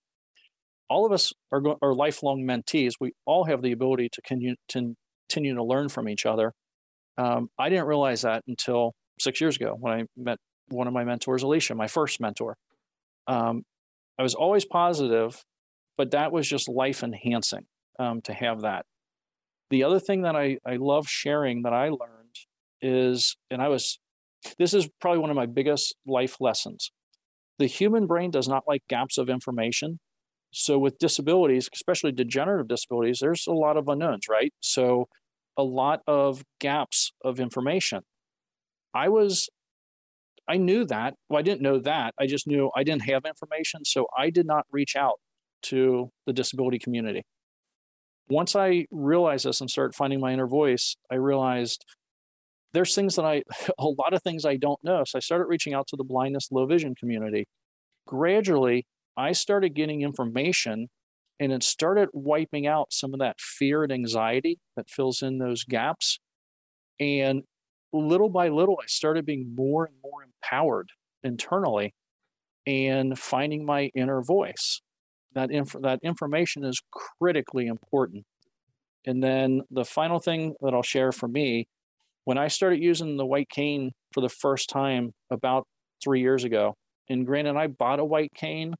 All 0.89 1.05
of 1.05 1.13
us 1.13 1.31
are, 1.51 1.61
are 1.81 1.95
lifelong 1.95 2.43
mentees. 2.45 2.93
We 2.99 3.13
all 3.25 3.45
have 3.45 3.61
the 3.61 3.71
ability 3.71 4.09
to 4.11 4.21
continue, 4.21 4.55
to 4.69 4.95
continue 5.29 5.55
to 5.55 5.63
learn 5.63 5.87
from 5.87 6.09
each 6.09 6.25
other. 6.25 6.51
Um, 7.17 7.47
I 7.57 7.69
didn't 7.69 7.85
realize 7.85 8.23
that 8.23 8.43
until 8.47 8.93
six 9.19 9.39
years 9.39 9.55
ago 9.55 9.75
when 9.79 9.93
I 9.93 10.03
met 10.17 10.37
one 10.67 10.87
of 10.87 10.93
my 10.93 11.03
mentors, 11.03 11.43
Alicia, 11.43 11.75
my 11.75 11.87
first 11.87 12.19
mentor. 12.19 12.55
Um, 13.27 13.63
I 14.21 14.23
was 14.23 14.35
always 14.35 14.65
positive, 14.65 15.43
but 15.97 16.11
that 16.11 16.31
was 16.31 16.47
just 16.47 16.69
life 16.69 17.01
enhancing 17.01 17.65
um, 17.97 18.21
to 18.21 18.33
have 18.35 18.61
that. 18.61 18.85
The 19.71 19.83
other 19.83 19.99
thing 19.99 20.21
that 20.21 20.35
I, 20.35 20.59
I 20.63 20.75
love 20.75 21.07
sharing 21.07 21.63
that 21.63 21.73
I 21.73 21.89
learned 21.89 22.35
is, 22.83 23.35
and 23.49 23.63
I 23.63 23.67
was, 23.69 23.97
this 24.59 24.75
is 24.75 24.87
probably 24.99 25.17
one 25.17 25.31
of 25.31 25.35
my 25.35 25.47
biggest 25.47 25.95
life 26.05 26.37
lessons. 26.39 26.91
The 27.57 27.65
human 27.65 28.05
brain 28.05 28.29
does 28.29 28.47
not 28.47 28.65
like 28.67 28.83
gaps 28.87 29.17
of 29.17 29.27
information. 29.27 29.99
So, 30.51 30.77
with 30.77 30.99
disabilities, 30.99 31.67
especially 31.73 32.11
degenerative 32.11 32.67
disabilities, 32.67 33.17
there's 33.21 33.47
a 33.47 33.53
lot 33.53 33.75
of 33.75 33.87
unknowns, 33.87 34.27
right? 34.29 34.53
So, 34.59 35.07
a 35.57 35.63
lot 35.63 36.01
of 36.05 36.43
gaps 36.59 37.11
of 37.25 37.39
information. 37.39 38.01
I 38.93 39.09
was 39.09 39.49
I 40.51 40.57
knew 40.57 40.83
that. 40.87 41.13
Well, 41.29 41.39
I 41.39 41.43
didn't 41.43 41.61
know 41.61 41.79
that. 41.79 42.13
I 42.19 42.27
just 42.27 42.45
knew 42.45 42.69
I 42.75 42.83
didn't 42.83 43.03
have 43.03 43.23
information. 43.25 43.85
So 43.85 44.07
I 44.17 44.29
did 44.29 44.45
not 44.45 44.65
reach 44.69 44.97
out 44.97 45.21
to 45.63 46.09
the 46.27 46.33
disability 46.33 46.77
community. 46.77 47.23
Once 48.27 48.53
I 48.53 48.85
realized 48.91 49.45
this 49.45 49.61
and 49.61 49.69
started 49.69 49.95
finding 49.95 50.19
my 50.19 50.33
inner 50.33 50.47
voice, 50.47 50.97
I 51.09 51.15
realized 51.15 51.85
there's 52.73 52.93
things 52.93 53.15
that 53.15 53.23
I, 53.23 53.43
a 53.79 53.85
lot 53.85 54.13
of 54.13 54.23
things 54.23 54.43
I 54.43 54.57
don't 54.57 54.83
know. 54.83 55.05
So 55.05 55.17
I 55.17 55.21
started 55.21 55.45
reaching 55.45 55.73
out 55.73 55.87
to 55.87 55.95
the 55.95 56.03
blindness, 56.03 56.49
low 56.51 56.65
vision 56.65 56.95
community. 56.95 57.45
Gradually, 58.05 58.85
I 59.15 59.31
started 59.31 59.73
getting 59.73 60.01
information 60.01 60.89
and 61.39 61.53
it 61.53 61.63
started 61.63 62.09
wiping 62.11 62.67
out 62.67 62.91
some 62.91 63.13
of 63.13 63.21
that 63.21 63.39
fear 63.39 63.83
and 63.83 63.91
anxiety 63.93 64.59
that 64.75 64.89
fills 64.89 65.21
in 65.21 65.37
those 65.37 65.63
gaps. 65.63 66.19
And 66.99 67.43
little 67.93 68.29
by 68.29 68.49
little, 68.49 68.77
I 68.81 68.87
started 68.87 69.25
being 69.25 69.53
more 69.55 69.85
and 69.85 69.95
more 70.03 70.23
empowered 70.23 70.89
internally 71.23 71.93
and 72.65 73.17
finding 73.17 73.65
my 73.65 73.89
inner 73.95 74.21
voice. 74.21 74.81
That, 75.33 75.51
inf- 75.51 75.75
that 75.81 75.99
information 76.03 76.63
is 76.65 76.81
critically 76.91 77.67
important. 77.67 78.25
And 79.05 79.23
then 79.23 79.61
the 79.71 79.85
final 79.85 80.19
thing 80.19 80.55
that 80.61 80.73
I'll 80.73 80.83
share 80.83 81.11
for 81.11 81.27
me, 81.27 81.67
when 82.25 82.37
I 82.37 82.49
started 82.49 82.81
using 82.81 83.17
the 83.17 83.25
white 83.25 83.49
cane 83.49 83.91
for 84.13 84.21
the 84.21 84.29
first 84.29 84.69
time 84.69 85.11
about 85.31 85.65
three 86.03 86.21
years 86.21 86.43
ago. 86.43 86.75
And 87.09 87.25
granted, 87.25 87.55
I 87.55 87.67
bought 87.67 87.99
a 87.99 88.05
white 88.05 88.31
cane 88.35 88.75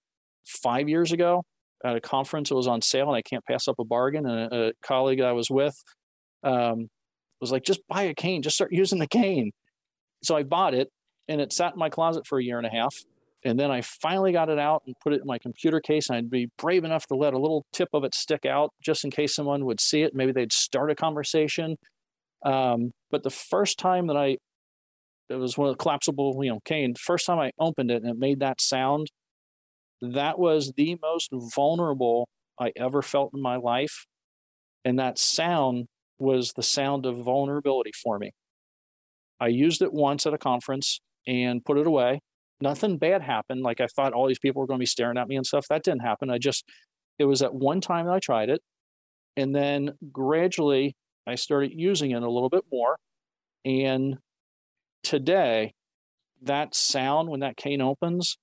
five 0.45 0.87
years 0.87 1.11
ago 1.11 1.43
at 1.83 1.95
a 1.95 2.01
conference. 2.01 2.51
It 2.51 2.55
was 2.55 2.67
on 2.67 2.81
sale, 2.81 3.07
and 3.07 3.15
I 3.15 3.21
can't 3.21 3.45
pass 3.45 3.67
up 3.67 3.75
a 3.79 3.85
bargain. 3.85 4.25
And 4.25 4.53
a, 4.53 4.67
a 4.67 4.71
colleague 4.83 5.21
I 5.21 5.31
was 5.31 5.49
with 5.49 5.75
um, 6.43 6.87
was 7.41 7.51
like, 7.51 7.63
"Just 7.63 7.81
buy 7.87 8.03
a 8.03 8.13
cane. 8.13 8.41
Just 8.41 8.55
start 8.55 8.71
using 8.73 8.99
the 8.99 9.07
cane." 9.07 9.51
So 10.23 10.35
I 10.35 10.43
bought 10.43 10.73
it, 10.73 10.89
and 11.27 11.41
it 11.41 11.53
sat 11.53 11.73
in 11.73 11.79
my 11.79 11.89
closet 11.89 12.25
for 12.27 12.39
a 12.39 12.43
year 12.43 12.57
and 12.57 12.67
a 12.67 12.69
half. 12.69 12.95
And 13.43 13.59
then 13.59 13.71
I 13.71 13.81
finally 13.81 14.31
got 14.31 14.49
it 14.49 14.59
out 14.59 14.83
and 14.85 14.95
put 15.01 15.13
it 15.13 15.21
in 15.21 15.27
my 15.27 15.39
computer 15.39 15.79
case. 15.79 16.09
And 16.09 16.17
I'd 16.17 16.29
be 16.29 16.49
brave 16.57 16.83
enough 16.83 17.07
to 17.07 17.15
let 17.15 17.33
a 17.33 17.39
little 17.39 17.65
tip 17.73 17.89
of 17.93 18.03
it 18.03 18.13
stick 18.13 18.45
out 18.45 18.71
just 18.83 19.03
in 19.03 19.09
case 19.09 19.33
someone 19.33 19.65
would 19.65 19.81
see 19.81 20.03
it. 20.03 20.13
Maybe 20.13 20.31
they'd 20.31 20.53
start 20.53 20.91
a 20.91 20.95
conversation. 20.95 21.77
Um, 22.45 22.91
but 23.09 23.23
the 23.23 23.29
first 23.31 23.79
time 23.79 24.07
that 24.07 24.17
I, 24.17 24.37
it 25.29 25.35
was 25.35 25.57
one 25.57 25.69
of 25.69 25.73
the 25.75 25.81
collapsible, 25.81 26.39
you 26.43 26.51
know, 26.51 26.59
cane. 26.65 26.93
First 26.95 27.25
time 27.25 27.39
I 27.39 27.51
opened 27.59 27.89
it 27.89 28.03
and 28.03 28.11
it 28.11 28.17
made 28.17 28.41
that 28.41 28.61
sound, 28.61 29.07
that 30.01 30.37
was 30.37 30.73
the 30.75 30.97
most 31.01 31.29
vulnerable 31.55 32.27
I 32.59 32.71
ever 32.75 33.01
felt 33.01 33.31
in 33.33 33.41
my 33.41 33.55
life. 33.55 34.05
And 34.85 34.99
that 34.99 35.17
sound 35.17 35.87
was 36.21 36.53
the 36.55 36.63
sound 36.63 37.05
of 37.05 37.17
vulnerability 37.17 37.91
for 38.03 38.19
me. 38.19 38.31
I 39.39 39.47
used 39.47 39.81
it 39.81 39.91
once 39.91 40.25
at 40.25 40.33
a 40.33 40.37
conference 40.37 41.01
and 41.27 41.65
put 41.65 41.77
it 41.77 41.87
away 41.87 42.21
nothing 42.61 42.97
bad 42.97 43.21
happened. 43.21 43.61
Like 43.61 43.81
I 43.81 43.87
thought 43.87 44.13
all 44.13 44.27
these 44.27 44.39
people 44.39 44.61
were 44.61 44.67
going 44.67 44.77
to 44.77 44.83
be 44.83 44.85
staring 44.85 45.17
at 45.17 45.27
me 45.27 45.35
and 45.35 45.45
stuff. 45.45 45.65
That 45.69 45.83
didn't 45.83 46.01
happen. 46.01 46.29
I 46.29 46.37
just, 46.37 46.63
it 47.19 47.25
was 47.25 47.41
at 47.41 47.53
one 47.53 47.81
time 47.81 48.05
that 48.05 48.13
I 48.13 48.19
tried 48.19 48.49
it. 48.49 48.61
And 49.35 49.55
then 49.55 49.93
gradually 50.11 50.95
I 51.27 51.35
started 51.35 51.71
using 51.73 52.11
it 52.11 52.23
a 52.23 52.29
little 52.29 52.49
bit 52.49 52.65
more. 52.71 52.97
And 53.65 54.17
today, 55.03 55.73
that 56.43 56.75
sound 56.75 57.29
when 57.29 57.41
that 57.41 57.57
cane 57.57 57.81
opens 57.81 58.37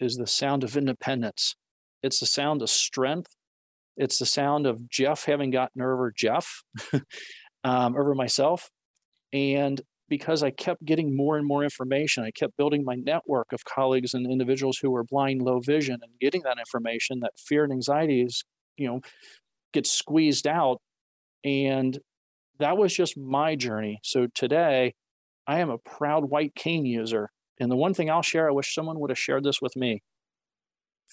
is 0.00 0.16
the 0.16 0.26
sound 0.26 0.64
of 0.64 0.76
independence. 0.76 1.54
It's 2.02 2.18
the 2.18 2.26
sound 2.26 2.62
of 2.62 2.70
strength. 2.70 3.36
It's 3.96 4.18
the 4.18 4.26
sound 4.26 4.66
of 4.66 4.88
Jeff 4.88 5.24
having 5.24 5.50
gotten 5.50 5.82
over 5.82 6.12
Jeff, 6.16 6.62
um, 7.64 7.96
over 7.96 8.14
myself. 8.14 8.70
And 9.32 9.80
because 10.12 10.42
I 10.42 10.50
kept 10.50 10.84
getting 10.84 11.16
more 11.16 11.38
and 11.38 11.46
more 11.46 11.64
information. 11.64 12.22
I 12.22 12.32
kept 12.32 12.58
building 12.58 12.84
my 12.84 12.96
network 12.96 13.50
of 13.50 13.64
colleagues 13.64 14.12
and 14.12 14.30
individuals 14.30 14.76
who 14.76 14.90
were 14.90 15.04
blind, 15.04 15.40
low 15.40 15.58
vision, 15.60 16.00
and 16.02 16.12
getting 16.20 16.42
that 16.42 16.58
information 16.58 17.20
that 17.20 17.32
fear 17.38 17.64
and 17.64 17.72
anxiety 17.72 18.20
is, 18.20 18.44
you 18.76 18.86
know, 18.86 19.00
gets 19.72 19.90
squeezed 19.90 20.46
out. 20.46 20.82
And 21.44 21.98
that 22.58 22.76
was 22.76 22.94
just 22.94 23.16
my 23.16 23.56
journey. 23.56 24.00
So 24.02 24.26
today, 24.34 24.92
I 25.46 25.60
am 25.60 25.70
a 25.70 25.78
proud 25.78 26.26
white 26.26 26.54
cane 26.54 26.84
user. 26.84 27.30
And 27.58 27.70
the 27.70 27.76
one 27.76 27.94
thing 27.94 28.10
I'll 28.10 28.20
share, 28.20 28.46
I 28.46 28.52
wish 28.52 28.74
someone 28.74 29.00
would 29.00 29.10
have 29.10 29.18
shared 29.18 29.44
this 29.44 29.62
with 29.62 29.76
me. 29.76 30.02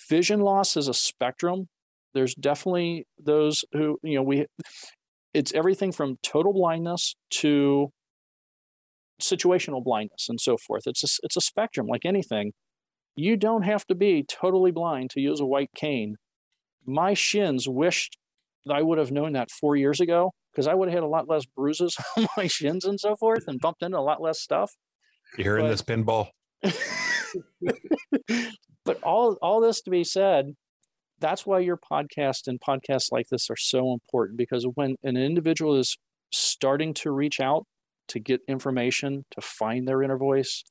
Vision 0.09 0.41
loss 0.41 0.75
is 0.75 0.89
a 0.89 0.93
spectrum. 0.93 1.69
There's 2.13 2.33
definitely 2.35 3.05
those 3.23 3.63
who, 3.71 3.97
you 4.03 4.15
know, 4.15 4.23
we, 4.23 4.45
it's 5.33 5.53
everything 5.53 5.91
from 5.91 6.17
total 6.23 6.53
blindness 6.53 7.15
to 7.41 7.89
situational 9.21 9.83
blindness 9.83 10.27
and 10.29 10.39
so 10.39 10.57
forth. 10.57 10.83
It's 10.85 11.03
a, 11.03 11.07
it's 11.23 11.37
a 11.37 11.41
spectrum 11.41 11.87
like 11.87 12.05
anything. 12.05 12.53
You 13.15 13.37
don't 13.37 13.63
have 13.63 13.85
to 13.87 13.95
be 13.95 14.23
totally 14.27 14.71
blind 14.71 15.09
to 15.11 15.21
use 15.21 15.39
a 15.39 15.45
white 15.45 15.71
cane. 15.75 16.15
My 16.85 17.13
shins 17.13 17.67
wished 17.67 18.17
I 18.69 18.81
would 18.81 18.97
have 18.97 19.11
known 19.11 19.33
that 19.33 19.51
four 19.51 19.75
years 19.75 19.99
ago 19.99 20.31
because 20.51 20.67
I 20.67 20.73
would 20.73 20.89
have 20.89 20.95
had 20.95 21.03
a 21.03 21.07
lot 21.07 21.27
less 21.29 21.45
bruises 21.45 21.95
on 22.17 22.27
my 22.35 22.47
shins 22.47 22.85
and 22.85 22.99
so 22.99 23.15
forth 23.15 23.45
and 23.47 23.59
bumped 23.59 23.83
into 23.83 23.97
a 23.97 24.01
lot 24.01 24.21
less 24.21 24.39
stuff. 24.39 24.71
you're 25.37 25.45
hearing 25.45 25.65
but, 25.65 25.69
this 25.69 25.81
pinball? 25.81 26.29
but 28.85 29.01
all 29.03 29.37
all 29.41 29.61
this 29.61 29.81
to 29.81 29.89
be 29.89 30.03
said, 30.03 30.53
that's 31.19 31.45
why 31.45 31.59
your 31.59 31.77
podcast 31.77 32.47
and 32.47 32.59
podcasts 32.59 33.11
like 33.11 33.27
this 33.29 33.49
are 33.49 33.57
so 33.57 33.93
important 33.93 34.37
because 34.37 34.65
when 34.75 34.95
an 35.03 35.17
individual 35.17 35.75
is 35.77 35.97
starting 36.31 36.93
to 36.93 37.11
reach 37.11 37.39
out 37.39 37.65
to 38.09 38.19
get 38.19 38.41
information, 38.47 39.25
to 39.31 39.41
find 39.41 39.87
their 39.87 40.01
inner 40.01 40.17
voice, 40.17 40.63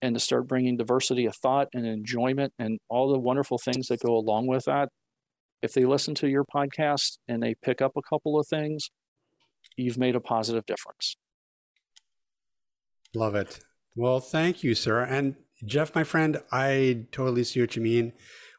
and 0.00 0.14
to 0.16 0.20
start 0.20 0.48
bringing 0.48 0.76
diversity 0.76 1.26
of 1.26 1.36
thought 1.36 1.68
and 1.72 1.86
enjoyment 1.86 2.52
and 2.58 2.78
all 2.88 3.12
the 3.12 3.18
wonderful 3.18 3.58
things 3.58 3.86
that 3.86 4.00
go 4.00 4.16
along 4.16 4.46
with 4.46 4.64
that. 4.64 4.88
If 5.62 5.74
they 5.74 5.84
listen 5.84 6.14
to 6.16 6.28
your 6.28 6.44
podcast 6.44 7.18
and 7.28 7.40
they 7.40 7.54
pick 7.54 7.80
up 7.80 7.92
a 7.96 8.02
couple 8.02 8.38
of 8.38 8.46
things, 8.48 8.90
you've 9.76 9.98
made 9.98 10.16
a 10.16 10.20
positive 10.20 10.66
difference. 10.66 11.16
Love 13.14 13.36
it. 13.36 13.60
Well, 13.94 14.20
thank 14.20 14.64
you, 14.64 14.74
sir. 14.74 15.02
And 15.02 15.36
Jeff, 15.64 15.94
my 15.94 16.02
friend, 16.02 16.42
I 16.50 17.06
totally 17.12 17.44
see 17.44 17.60
what 17.60 17.76
you 17.76 17.82
mean. 17.82 18.12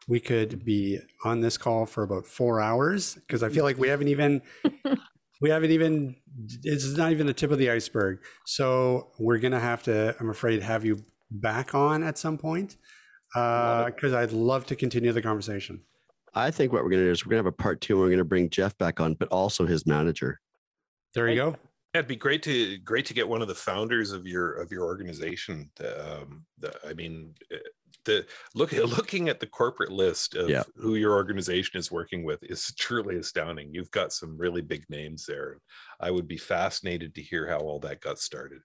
We 0.07 0.19
could 0.19 0.65
be 0.65 0.99
on 1.23 1.41
this 1.41 1.57
call 1.57 1.85
for 1.85 2.03
about 2.03 2.25
four 2.25 2.59
hours 2.59 3.15
because 3.15 3.43
I 3.43 3.49
feel 3.49 3.63
like 3.63 3.77
we 3.77 3.87
haven't 3.87 4.09
even 4.09 4.41
we 5.41 5.49
haven't 5.49 5.71
even 5.71 6.15
it's 6.63 6.97
not 6.97 7.11
even 7.11 7.27
the 7.27 7.33
tip 7.33 7.51
of 7.51 7.57
the 7.57 7.69
iceberg. 7.69 8.19
So 8.45 9.11
we're 9.19 9.39
gonna 9.39 9.59
have 9.59 9.83
to 9.83 10.15
i'm 10.19 10.29
afraid 10.29 10.61
have 10.61 10.85
you 10.85 11.03
back 11.31 11.73
on 11.73 12.03
at 12.03 12.17
some 12.17 12.37
point 12.37 12.77
because 13.33 14.13
uh, 14.13 14.19
i'd 14.19 14.31
love 14.31 14.65
to 14.67 14.75
continue 14.75 15.11
the 15.11 15.21
conversation. 15.21 15.81
I 16.35 16.49
think 16.49 16.73
what 16.73 16.83
we're 16.83 16.89
gonna 16.89 17.03
do 17.03 17.11
is 17.11 17.25
we're 17.25 17.31
gonna 17.31 17.39
have 17.39 17.45
a 17.47 17.51
part 17.51 17.81
two 17.81 17.95
and 17.95 18.03
we're 18.03 18.09
gonna 18.09 18.23
bring 18.23 18.49
jeff 18.49 18.77
back 18.77 18.99
on 18.99 19.13
but 19.15 19.27
also 19.29 19.65
his 19.65 19.85
manager. 19.85 20.39
There 21.13 21.27
you 21.29 21.35
go. 21.35 21.55
It'd 21.93 22.07
be 22.07 22.15
great 22.15 22.41
to 22.43 22.77
great 22.79 23.05
to 23.05 23.13
get 23.13 23.27
one 23.27 23.41
of 23.41 23.47
the 23.47 23.55
founders 23.55 24.11
of 24.11 24.25
your 24.25 24.53
of 24.53 24.71
your 24.71 24.83
organization 24.83 25.69
um, 25.81 26.45
the, 26.57 26.73
i 26.87 26.93
mean 26.93 27.35
the 28.05 28.25
look 28.55 28.73
at 28.73 28.85
looking 28.97 29.29
at 29.29 29.39
the 29.39 29.47
corporate 29.47 29.91
list 29.91 30.35
of 30.35 30.49
yeah. 30.49 30.63
who 30.75 30.95
your 30.95 31.13
organization 31.13 31.79
is 31.79 31.91
working 31.91 32.23
with 32.23 32.39
is 32.43 32.73
truly 32.79 33.17
astounding. 33.17 33.73
You've 33.73 33.91
got 33.91 34.13
some 34.13 34.37
really 34.37 34.61
big 34.61 34.83
names 34.89 35.25
there. 35.25 35.57
I 35.99 36.11
would 36.11 36.27
be 36.27 36.37
fascinated 36.37 37.15
to 37.15 37.21
hear 37.21 37.47
how 37.47 37.59
all 37.59 37.79
that 37.79 38.01
got 38.01 38.19
started. 38.19 38.59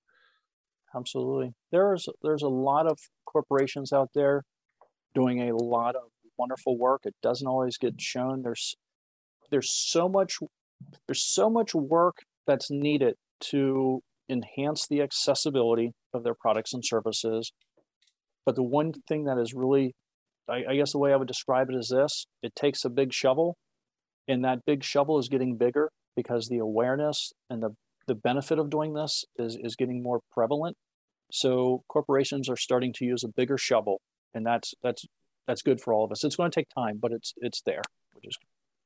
Absolutely. 0.94 1.54
There's 1.70 2.08
there's 2.22 2.42
a 2.42 2.48
lot 2.48 2.86
of 2.86 2.98
corporations 3.26 3.92
out 3.92 4.10
there 4.14 4.44
doing 5.14 5.48
a 5.48 5.56
lot 5.56 5.96
of 5.96 6.02
wonderful 6.38 6.78
work. 6.78 7.02
It 7.04 7.14
doesn't 7.22 7.46
always 7.46 7.76
get 7.76 8.00
shown. 8.00 8.42
There's 8.42 8.74
there's 9.50 9.70
so 9.70 10.08
much 10.08 10.38
there's 11.06 11.24
so 11.24 11.50
much 11.50 11.74
work 11.74 12.18
that's 12.46 12.70
needed 12.70 13.16
to 13.40 14.02
enhance 14.28 14.86
the 14.86 15.02
accessibility 15.02 15.92
of 16.12 16.22
their 16.22 16.34
products 16.34 16.72
and 16.72 16.84
services 16.84 17.52
but 18.48 18.56
the 18.56 18.62
one 18.62 18.94
thing 19.06 19.24
that 19.24 19.36
is 19.36 19.52
really, 19.52 19.94
I, 20.48 20.64
I 20.70 20.76
guess 20.76 20.92
the 20.92 20.98
way 20.98 21.12
I 21.12 21.16
would 21.16 21.28
describe 21.28 21.68
it 21.68 21.76
is 21.76 21.90
this 21.94 22.26
it 22.42 22.54
takes 22.56 22.82
a 22.82 22.88
big 22.88 23.12
shovel, 23.12 23.58
and 24.26 24.42
that 24.42 24.60
big 24.64 24.82
shovel 24.82 25.18
is 25.18 25.28
getting 25.28 25.58
bigger 25.58 25.90
because 26.16 26.48
the 26.48 26.56
awareness 26.56 27.30
and 27.50 27.62
the, 27.62 27.76
the 28.06 28.14
benefit 28.14 28.58
of 28.58 28.70
doing 28.70 28.94
this 28.94 29.26
is, 29.36 29.58
is 29.62 29.76
getting 29.76 30.02
more 30.02 30.20
prevalent. 30.32 30.78
So 31.30 31.82
corporations 31.88 32.48
are 32.48 32.56
starting 32.56 32.94
to 32.94 33.04
use 33.04 33.22
a 33.22 33.28
bigger 33.28 33.58
shovel, 33.58 34.00
and 34.32 34.46
that's 34.46 34.72
that's 34.82 35.04
that's 35.46 35.60
good 35.60 35.82
for 35.82 35.92
all 35.92 36.06
of 36.06 36.10
us. 36.10 36.24
It's 36.24 36.36
going 36.36 36.50
to 36.50 36.58
take 36.58 36.70
time, 36.74 36.98
but 37.02 37.12
it's 37.12 37.34
it's 37.36 37.60
there, 37.66 37.82
which 38.14 38.28
is. 38.28 38.38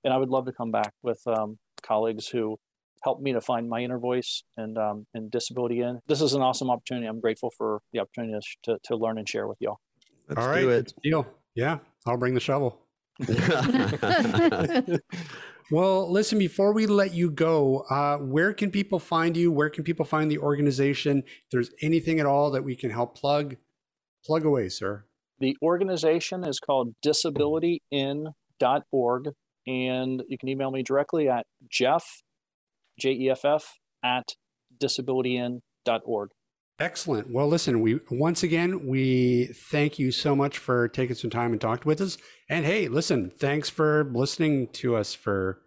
And 0.02 0.12
I 0.12 0.16
would 0.16 0.30
love 0.30 0.46
to 0.46 0.52
come 0.52 0.72
back 0.72 0.92
with 1.04 1.20
um, 1.28 1.58
colleagues 1.84 2.26
who 2.30 2.56
helped 3.02 3.22
me 3.22 3.32
to 3.32 3.40
find 3.40 3.68
my 3.68 3.80
inner 3.80 3.98
voice 3.98 4.42
and 4.56 4.78
um, 4.78 5.06
and 5.14 5.30
disability 5.30 5.80
in. 5.80 6.00
This 6.06 6.20
is 6.20 6.34
an 6.34 6.42
awesome 6.42 6.70
opportunity. 6.70 7.06
I'm 7.06 7.20
grateful 7.20 7.50
for 7.56 7.80
the 7.92 8.00
opportunity 8.00 8.38
to, 8.64 8.78
to 8.84 8.96
learn 8.96 9.18
and 9.18 9.28
share 9.28 9.46
with 9.46 9.58
y'all. 9.60 9.78
Let's 10.28 10.40
All 10.40 10.48
right, 10.48 10.60
do 10.60 10.70
it. 10.70 10.92
Deal. 11.02 11.26
Yeah, 11.54 11.78
I'll 12.06 12.16
bring 12.16 12.34
the 12.34 12.40
shovel. 12.40 12.78
well, 15.70 16.10
listen, 16.10 16.38
before 16.38 16.72
we 16.72 16.86
let 16.86 17.12
you 17.12 17.30
go, 17.30 17.84
uh, 17.90 18.16
where 18.16 18.54
can 18.54 18.70
people 18.70 18.98
find 18.98 19.36
you? 19.36 19.52
Where 19.52 19.68
can 19.68 19.84
people 19.84 20.06
find 20.06 20.30
the 20.30 20.38
organization? 20.38 21.24
If 21.26 21.50
there's 21.50 21.70
anything 21.82 22.20
at 22.20 22.26
all 22.26 22.50
that 22.52 22.64
we 22.64 22.74
can 22.74 22.90
help 22.90 23.18
plug, 23.18 23.56
plug 24.24 24.46
away, 24.46 24.70
sir. 24.70 25.04
The 25.40 25.58
organization 25.60 26.42
is 26.44 26.58
called 26.58 26.94
disabilityin.org, 27.04 29.28
and 29.66 30.22
you 30.28 30.38
can 30.38 30.48
email 30.48 30.70
me 30.70 30.82
directly 30.82 31.28
at 31.28 31.44
jeff 31.68 32.22
J-E-F-F 32.98 33.74
at 34.04 34.34
disabilityin.org. 34.78 36.30
Excellent. 36.78 37.30
Well, 37.30 37.46
listen, 37.46 37.80
we 37.80 38.00
once 38.10 38.42
again 38.42 38.86
we 38.86 39.52
thank 39.70 39.98
you 39.98 40.10
so 40.10 40.34
much 40.34 40.58
for 40.58 40.88
taking 40.88 41.14
some 41.14 41.30
time 41.30 41.52
and 41.52 41.60
talking 41.60 41.86
with 41.86 42.00
us. 42.00 42.18
And 42.48 42.64
hey, 42.64 42.88
listen, 42.88 43.30
thanks 43.30 43.68
for 43.68 44.10
listening 44.12 44.68
to 44.74 44.96
us 44.96 45.14
for 45.14 45.60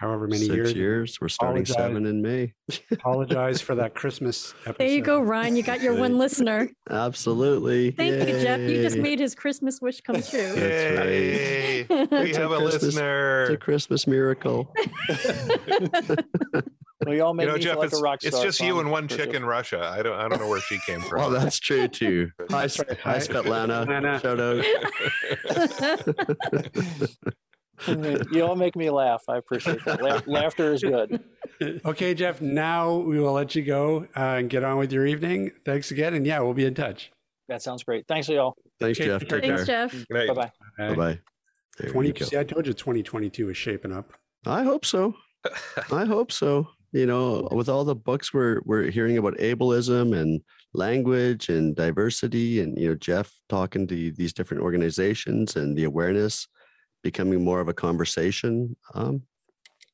however 0.00 0.26
many 0.26 0.46
Six 0.46 0.54
years. 0.54 0.72
years. 0.72 1.18
We're 1.20 1.28
starting 1.28 1.62
apologize, 1.62 1.76
seven 1.76 2.06
in 2.06 2.22
May. 2.22 2.54
apologize 2.90 3.60
for 3.60 3.74
that 3.74 3.94
Christmas 4.00 4.54
episode. 4.60 4.78
There 4.78 4.88
you 4.88 5.02
go, 5.02 5.20
Ryan. 5.20 5.56
You 5.56 5.62
got 5.62 5.82
your 5.82 5.94
one 5.94 6.16
listener. 6.24 6.70
Absolutely. 6.88 7.90
Thank 7.90 8.14
Yay. 8.14 8.32
you, 8.32 8.40
Jeff. 8.40 8.60
You 8.60 8.82
just 8.82 8.96
made 8.96 9.20
his 9.20 9.34
Christmas 9.34 9.80
wish 9.82 10.00
come 10.00 10.16
true. 10.22 10.54
That's 10.54 10.98
right. 10.98 12.10
we 12.24 12.32
have 12.34 12.50
a, 12.50 12.56
Christmas, 12.56 12.82
listener. 12.82 13.42
It's 13.42 13.50
a 13.50 13.56
Christmas 13.58 14.06
miracle. 14.06 14.72
we 17.06 17.16
you 17.16 17.24
all 17.24 17.34
make 17.34 17.46
You 17.46 17.52
know, 17.52 17.58
Jeff, 17.58 17.76
like 17.76 17.88
it's, 17.88 17.98
a 17.98 18.02
rock 18.02 18.20
it's 18.24 18.40
just 18.40 18.60
you 18.60 18.80
and 18.80 18.90
one 18.90 19.06
chick 19.06 19.34
in 19.34 19.44
Russia. 19.44 19.92
I 19.94 20.02
don't 20.02 20.18
I 20.18 20.28
don't 20.28 20.40
know 20.40 20.48
where 20.48 20.60
she 20.60 20.78
came 20.86 21.02
oh, 21.04 21.08
from. 21.08 21.20
oh, 21.24 21.30
that's 21.30 21.58
true 21.58 21.88
too. 21.88 22.30
Hi, 22.50 22.62
That's 22.62 22.78
right. 22.78 22.98
hi, 23.00 23.12
Hi, 23.12 23.18
Svetlana. 23.18 23.86
Svetlana. 23.86 24.20
Shout 24.22 24.40
out. 27.10 27.36
you 28.32 28.42
all 28.44 28.56
make 28.56 28.76
me 28.76 28.90
laugh. 28.90 29.22
I 29.28 29.36
appreciate 29.36 29.84
that. 29.84 30.02
La- 30.02 30.20
laughter 30.26 30.72
is 30.72 30.82
good. 30.82 31.22
okay, 31.84 32.14
Jeff. 32.14 32.40
Now 32.40 32.94
we 32.94 33.18
will 33.18 33.32
let 33.32 33.54
you 33.54 33.62
go 33.62 34.06
uh, 34.16 34.20
and 34.38 34.50
get 34.50 34.64
on 34.64 34.78
with 34.78 34.92
your 34.92 35.06
evening. 35.06 35.52
Thanks 35.64 35.90
again, 35.90 36.14
and 36.14 36.26
yeah, 36.26 36.40
we'll 36.40 36.54
be 36.54 36.64
in 36.66 36.74
touch. 36.74 37.10
That 37.48 37.62
sounds 37.62 37.82
great. 37.82 38.06
Thanks, 38.06 38.28
y'all. 38.28 38.54
Thanks, 38.78 39.00
Okay, 39.00 39.08
Jeff. 39.08 39.20
take 39.22 39.28
Take 39.28 39.42
Thanks, 39.44 39.64
care. 39.64 39.88
Jeff. 39.88 40.06
Bye 40.08 40.34
bye. 40.34 40.50
Bye 40.78 40.94
bye. 40.94 41.18
Twenty. 41.88 42.12
See, 42.24 42.38
I 42.38 42.44
told 42.44 42.66
you, 42.66 42.72
2022 42.72 43.50
is 43.50 43.56
shaping 43.56 43.92
up. 43.92 44.12
I 44.46 44.62
hope 44.62 44.84
so. 44.84 45.14
I 45.92 46.04
hope 46.04 46.30
so. 46.32 46.68
You 46.92 47.06
know, 47.06 47.48
with 47.52 47.68
all 47.68 47.84
the 47.84 47.94
books 47.94 48.34
we're 48.34 48.60
we're 48.64 48.90
hearing 48.90 49.16
about 49.16 49.36
ableism 49.38 50.16
and 50.18 50.40
language 50.74 51.48
and 51.48 51.74
diversity, 51.74 52.60
and 52.60 52.76
you 52.78 52.88
know, 52.88 52.94
Jeff 52.96 53.32
talking 53.48 53.86
to 53.86 54.12
these 54.12 54.32
different 54.32 54.62
organizations 54.62 55.56
and 55.56 55.76
the 55.76 55.84
awareness 55.84 56.46
becoming 57.02 57.42
more 57.44 57.60
of 57.60 57.68
a 57.68 57.74
conversation. 57.74 58.76
Um, 58.94 59.22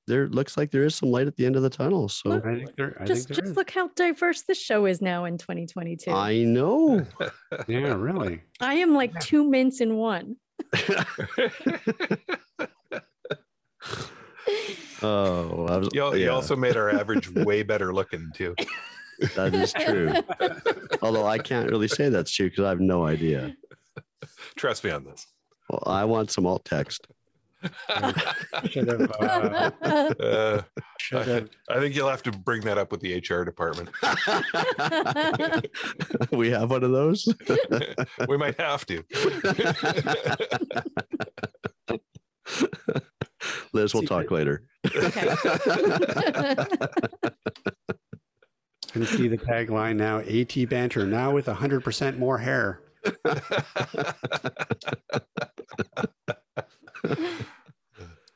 there 0.07 0.29
looks 0.29 0.57
like 0.57 0.71
there 0.71 0.85
is 0.85 0.95
some 0.95 1.11
light 1.11 1.27
at 1.27 1.35
the 1.37 1.45
end 1.47 1.57
of 1.57 1.63
the 1.63 1.71
tunnel. 1.71 2.09
So 2.09 2.29
Look, 2.31 2.47
I 2.47 2.55
think 2.57 2.77
there. 2.77 2.97
I 3.01 3.05
just 3.05 3.27
think 3.27 3.37
there 3.37 3.43
just 3.45 3.51
is. 3.53 3.57
look 3.57 3.71
how 3.71 3.89
diverse 3.97 4.43
this 4.43 4.61
show 4.61 4.87
is 4.87 5.01
now 5.03 5.25
in 5.25 5.37
2022. 5.37 6.11
I, 6.11 6.31
I 6.31 6.45
know. 6.45 7.05
Yeah, 7.69 7.95
really. 7.95 8.43
I 8.61 8.75
am 8.75 8.95
like 8.95 9.19
two 9.21 9.49
mints 9.49 9.81
in 9.81 9.97
one. 9.97 10.37
oh, 15.03 15.67
I 15.67 15.77
was, 15.79 15.89
You, 15.93 16.03
al- 16.03 16.17
you 16.17 16.25
yeah, 16.27 16.31
also 16.31 16.57
made 16.57 16.77
our 16.77 16.91
average 16.91 17.29
way 17.35 17.63
better 17.63 17.93
looking 17.95 18.31
too. 18.35 18.55
that 19.35 19.55
is 19.55 19.73
true. 19.73 20.13
Although 21.03 21.27
I 21.27 21.39
can't 21.39 21.71
really 21.71 21.89
say 21.89 22.09
that's 22.09 22.31
true 22.31 22.51
because 22.51 22.65
I 22.65 22.69
have 22.71 22.81
no 22.81 23.05
idea. 23.07 23.55
Trust 24.57 24.85
me 24.85 24.91
on 24.91 25.05
this. 25.05 25.27
Well, 25.69 25.83
I 25.87 26.05
want 26.05 26.31
some 26.31 26.47
alt 26.47 26.65
text. 26.65 27.07
Should 28.71 28.89
have. 28.89 29.11
Uh, 29.19 29.71
Uh, 30.21 30.63
should 31.01 31.19
I, 31.19 31.25
have. 31.25 31.49
I 31.71 31.81
think 31.81 31.95
you'll 31.97 32.09
have 32.09 32.23
to 32.25 32.31
bring 32.33 32.61
that 32.63 32.79
up 32.79 32.93
with 32.93 33.01
the 33.01 33.17
HR 33.19 33.45
department. 33.45 33.89
we 36.33 36.51
have 36.51 36.71
one 36.71 36.85
of 36.85 36.93
those. 36.93 37.27
we 38.29 38.37
might 38.37 38.61
have 38.61 38.87
to. 38.87 39.03
Liz, 43.73 43.93
we'll 43.95 44.03
Secret. 44.03 44.07
talk 44.07 44.31
later. 44.31 44.63
Okay. 44.95 45.35
Can 48.93 49.07
see 49.07 49.29
the 49.29 49.39
tagline 49.39 49.97
now. 49.97 50.19
At 50.19 50.69
banter 50.71 51.07
now 51.07 51.33
with 51.33 51.47
100% 51.47 52.19
more 52.19 52.39
hair. 52.39 52.81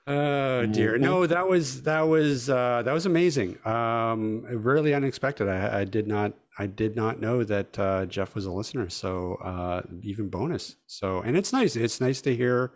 Oh 0.06 0.66
dear! 0.66 0.98
No, 0.98 1.26
that 1.26 1.48
was 1.48 1.82
that 1.82 2.02
was 2.02 2.50
uh, 2.50 2.82
that 2.82 2.92
was 2.92 3.06
amazing. 3.06 3.64
Um, 3.66 4.42
really 4.42 4.92
unexpected. 4.94 5.48
I, 5.48 5.80
I 5.80 5.84
did 5.84 6.08
not 6.08 6.32
I 6.58 6.66
did 6.66 6.96
not 6.96 7.20
know 7.20 7.44
that 7.44 7.78
uh, 7.78 8.06
Jeff 8.06 8.34
was 8.34 8.44
a 8.46 8.50
listener. 8.50 8.88
So 8.88 9.34
uh, 9.36 9.82
even 10.02 10.28
bonus. 10.28 10.76
So 10.86 11.20
and 11.20 11.36
it's 11.36 11.52
nice. 11.52 11.76
It's 11.76 12.00
nice 12.00 12.20
to 12.22 12.34
hear 12.34 12.72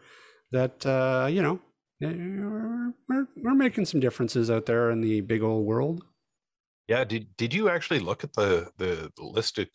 that 0.53 0.85
uh, 0.87 1.27
you 1.29 1.43
know 1.43 1.61
eh, 2.03 2.13
we're, 3.09 3.27
we're 3.37 3.55
making 3.55 3.87
some 3.87 4.01
differences 4.01 4.51
out 4.51 4.67
there 4.67 4.91
in 4.91 5.01
the 5.01 5.21
big 5.23 5.43
old 5.43 5.67
world. 5.67 6.05
yeah. 6.87 7.05
Did 7.05 7.37
Did 7.37 7.53
you 7.55 7.69
actually 7.69 8.01
look 8.01 8.23
at 8.23 8.35
the 8.35 8.71
the 8.77 9.11
list 9.19 9.59
of 9.59 9.69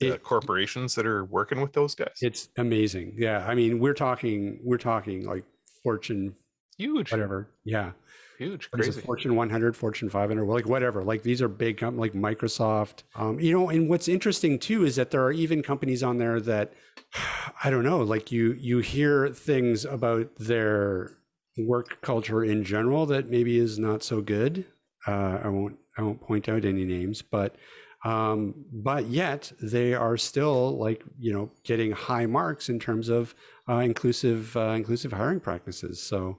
It- 0.00 0.22
corporations 0.22 0.94
that 0.94 1.06
are 1.06 1.24
working 1.24 1.60
with 1.60 1.72
those 1.72 1.94
guys? 1.94 2.16
It's 2.22 2.48
amazing. 2.56 3.14
Yeah, 3.18 3.44
I 3.46 3.54
mean 3.54 3.78
we're 3.78 3.94
talking 3.94 4.60
we're 4.62 4.78
talking 4.78 5.26
like 5.26 5.44
Fortune 5.82 6.34
huge, 6.76 7.10
whatever. 7.10 7.48
Yeah. 7.64 7.92
huge, 8.38 8.68
What 8.70 8.80
is 8.80 8.88
it, 8.88 8.92
crazy. 8.92 9.04
Fortune 9.06 9.34
100, 9.34 9.76
Fortune 9.76 10.08
500, 10.08 10.44
well, 10.44 10.54
like 10.56 10.66
whatever. 10.68 11.02
Like 11.02 11.22
these 11.24 11.42
are 11.42 11.48
big 11.48 11.78
companies 11.78 12.12
like 12.14 12.36
Microsoft. 12.38 13.02
Um, 13.16 13.40
you 13.40 13.52
know, 13.52 13.68
and 13.68 13.88
what's 13.88 14.06
interesting 14.08 14.58
too 14.60 14.84
is 14.84 14.94
that 14.96 15.10
there 15.10 15.24
are 15.24 15.32
even 15.32 15.62
companies 15.62 16.02
on 16.04 16.18
there 16.18 16.40
that 16.40 16.72
I 17.64 17.70
don't 17.70 17.82
know. 17.84 17.98
Like 17.98 18.30
you, 18.30 18.52
you 18.52 18.78
hear 18.78 19.28
things 19.30 19.84
about 19.84 20.30
their 20.36 21.16
work 21.56 22.00
culture 22.02 22.44
in 22.44 22.62
general 22.62 23.06
that 23.06 23.28
maybe 23.28 23.58
is 23.58 23.78
not 23.80 24.04
so 24.04 24.20
good. 24.20 24.64
Uh, 25.06 25.38
I 25.42 25.48
won't, 25.48 25.76
I 25.96 26.02
won't 26.02 26.20
point 26.20 26.48
out 26.48 26.64
any 26.64 26.84
names, 26.84 27.22
but 27.22 27.56
um, 28.04 28.54
but 28.72 29.06
yet 29.06 29.52
they 29.60 29.94
are 29.94 30.16
still 30.16 30.78
like 30.78 31.02
you 31.18 31.32
know 31.32 31.50
getting 31.64 31.92
high 31.92 32.26
marks 32.26 32.68
in 32.68 32.78
terms 32.78 33.08
of 33.08 33.34
uh, 33.68 33.78
inclusive 33.78 34.56
uh, 34.56 34.70
inclusive 34.70 35.12
hiring 35.12 35.40
practices. 35.40 36.00
So 36.02 36.38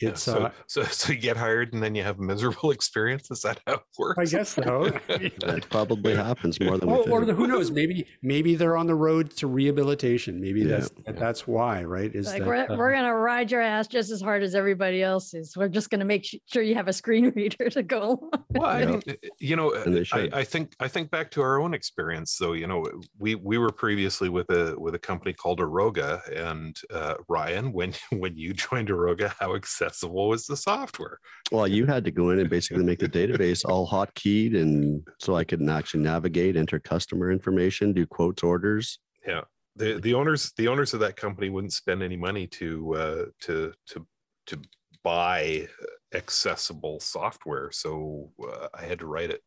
Yeah, 0.00 0.10
it's 0.10 0.22
so, 0.22 0.44
uh, 0.44 0.50
so 0.66 0.82
so 0.84 1.12
you 1.12 1.18
get 1.18 1.36
hired 1.36 1.72
and 1.72 1.82
then 1.82 1.94
you 1.94 2.02
have 2.02 2.18
miserable 2.18 2.70
experience. 2.78 3.30
Is 3.30 3.42
that 3.42 3.60
how 3.66 3.74
it 3.74 3.80
works? 3.98 4.18
I 4.18 4.36
guess 4.36 4.50
so. 4.50 4.90
That 5.46 5.66
probably 5.70 6.14
happens 6.14 6.60
more 6.60 6.76
than 6.78 6.90
we 6.90 6.96
or, 7.10 7.24
the, 7.24 7.32
who 7.34 7.46
knows? 7.46 7.70
Maybe 7.70 8.06
maybe 8.22 8.54
they're 8.56 8.76
on 8.76 8.86
the 8.86 8.94
road 8.94 9.30
to 9.36 9.46
rehabilitation. 9.46 10.40
Maybe 10.40 10.60
Yeah. 10.62 10.68
that's 10.78 10.90
that's 11.18 11.46
why, 11.46 11.84
right? 11.84 12.14
Is 12.14 12.26
like 12.26 12.40
that, 12.40 12.48
we're, 12.48 12.54
uh, 12.56 12.76
we're 12.76 12.92
gonna 12.92 13.14
ride 13.14 13.50
your 13.50 13.60
ass 13.62 13.86
just 13.86 14.10
as 14.10 14.20
hard 14.20 14.42
as 14.42 14.54
everybody 14.54 15.02
else 15.02 15.32
is. 15.34 15.56
We're 15.56 15.68
just 15.68 15.88
gonna 15.90 16.04
make 16.04 16.26
sure 16.46 16.62
you 16.62 16.74
have 16.74 16.88
a 16.88 16.92
screen 16.92 17.30
reader 17.36 17.70
to 17.70 17.82
go 17.82 18.02
along. 18.02 18.30
Well, 18.50 18.66
I 18.70 18.80
Yeah. 18.80 18.86
mean, 18.86 19.02
uh, 19.08 19.12
you 19.38 19.56
know, 19.56 19.74
I. 20.12 20.28
I 20.32 20.44
think 20.44 20.72
I 20.80 20.88
think 20.88 21.10
back 21.10 21.30
to 21.32 21.42
our 21.42 21.60
own 21.60 21.72
experience. 21.74 22.36
though. 22.38 22.52
you 22.52 22.66
know, 22.66 22.84
we 23.18 23.34
we 23.36 23.56
were 23.58 23.70
previously 23.72 24.28
with 24.28 24.50
a 24.50 24.74
with 24.78 24.94
a 24.94 24.98
company 24.98 25.32
called 25.32 25.60
Aroga, 25.60 26.20
and 26.34 26.76
uh, 26.92 27.14
Ryan, 27.28 27.72
when 27.72 27.94
when 28.10 28.36
you 28.36 28.52
joined 28.52 28.88
Aroga, 28.90 29.32
how 29.38 29.54
accessible 29.86 30.28
was 30.28 30.46
the 30.46 30.56
software? 30.56 31.18
Well, 31.50 31.66
you 31.66 31.86
had 31.86 32.04
to 32.04 32.10
go 32.10 32.30
in 32.30 32.40
and 32.40 32.50
basically 32.50 32.84
make 32.84 32.98
the 32.98 33.08
database 33.20 33.64
all 33.64 33.88
hotkeyed, 33.88 34.56
and 34.60 35.06
so 35.20 35.36
I 35.36 35.44
could 35.44 35.66
actually 35.68 36.02
navigate, 36.02 36.56
enter 36.56 36.78
customer 36.78 37.30
information, 37.30 37.92
do 37.92 38.06
quotes, 38.06 38.42
orders. 38.42 38.98
Yeah, 39.26 39.42
the 39.76 40.00
the 40.00 40.14
owners 40.14 40.52
the 40.56 40.68
owners 40.68 40.94
of 40.94 41.00
that 41.00 41.16
company 41.16 41.50
wouldn't 41.50 41.72
spend 41.72 42.02
any 42.02 42.16
money 42.16 42.46
to 42.48 42.94
uh, 42.94 43.24
to 43.42 43.72
to 43.88 44.06
to 44.46 44.60
buy 45.02 45.68
accessible 46.14 47.00
software, 47.00 47.70
so 47.70 48.30
uh, 48.42 48.68
I 48.74 48.84
had 48.84 48.98
to 49.00 49.06
write 49.06 49.30
it. 49.30 49.42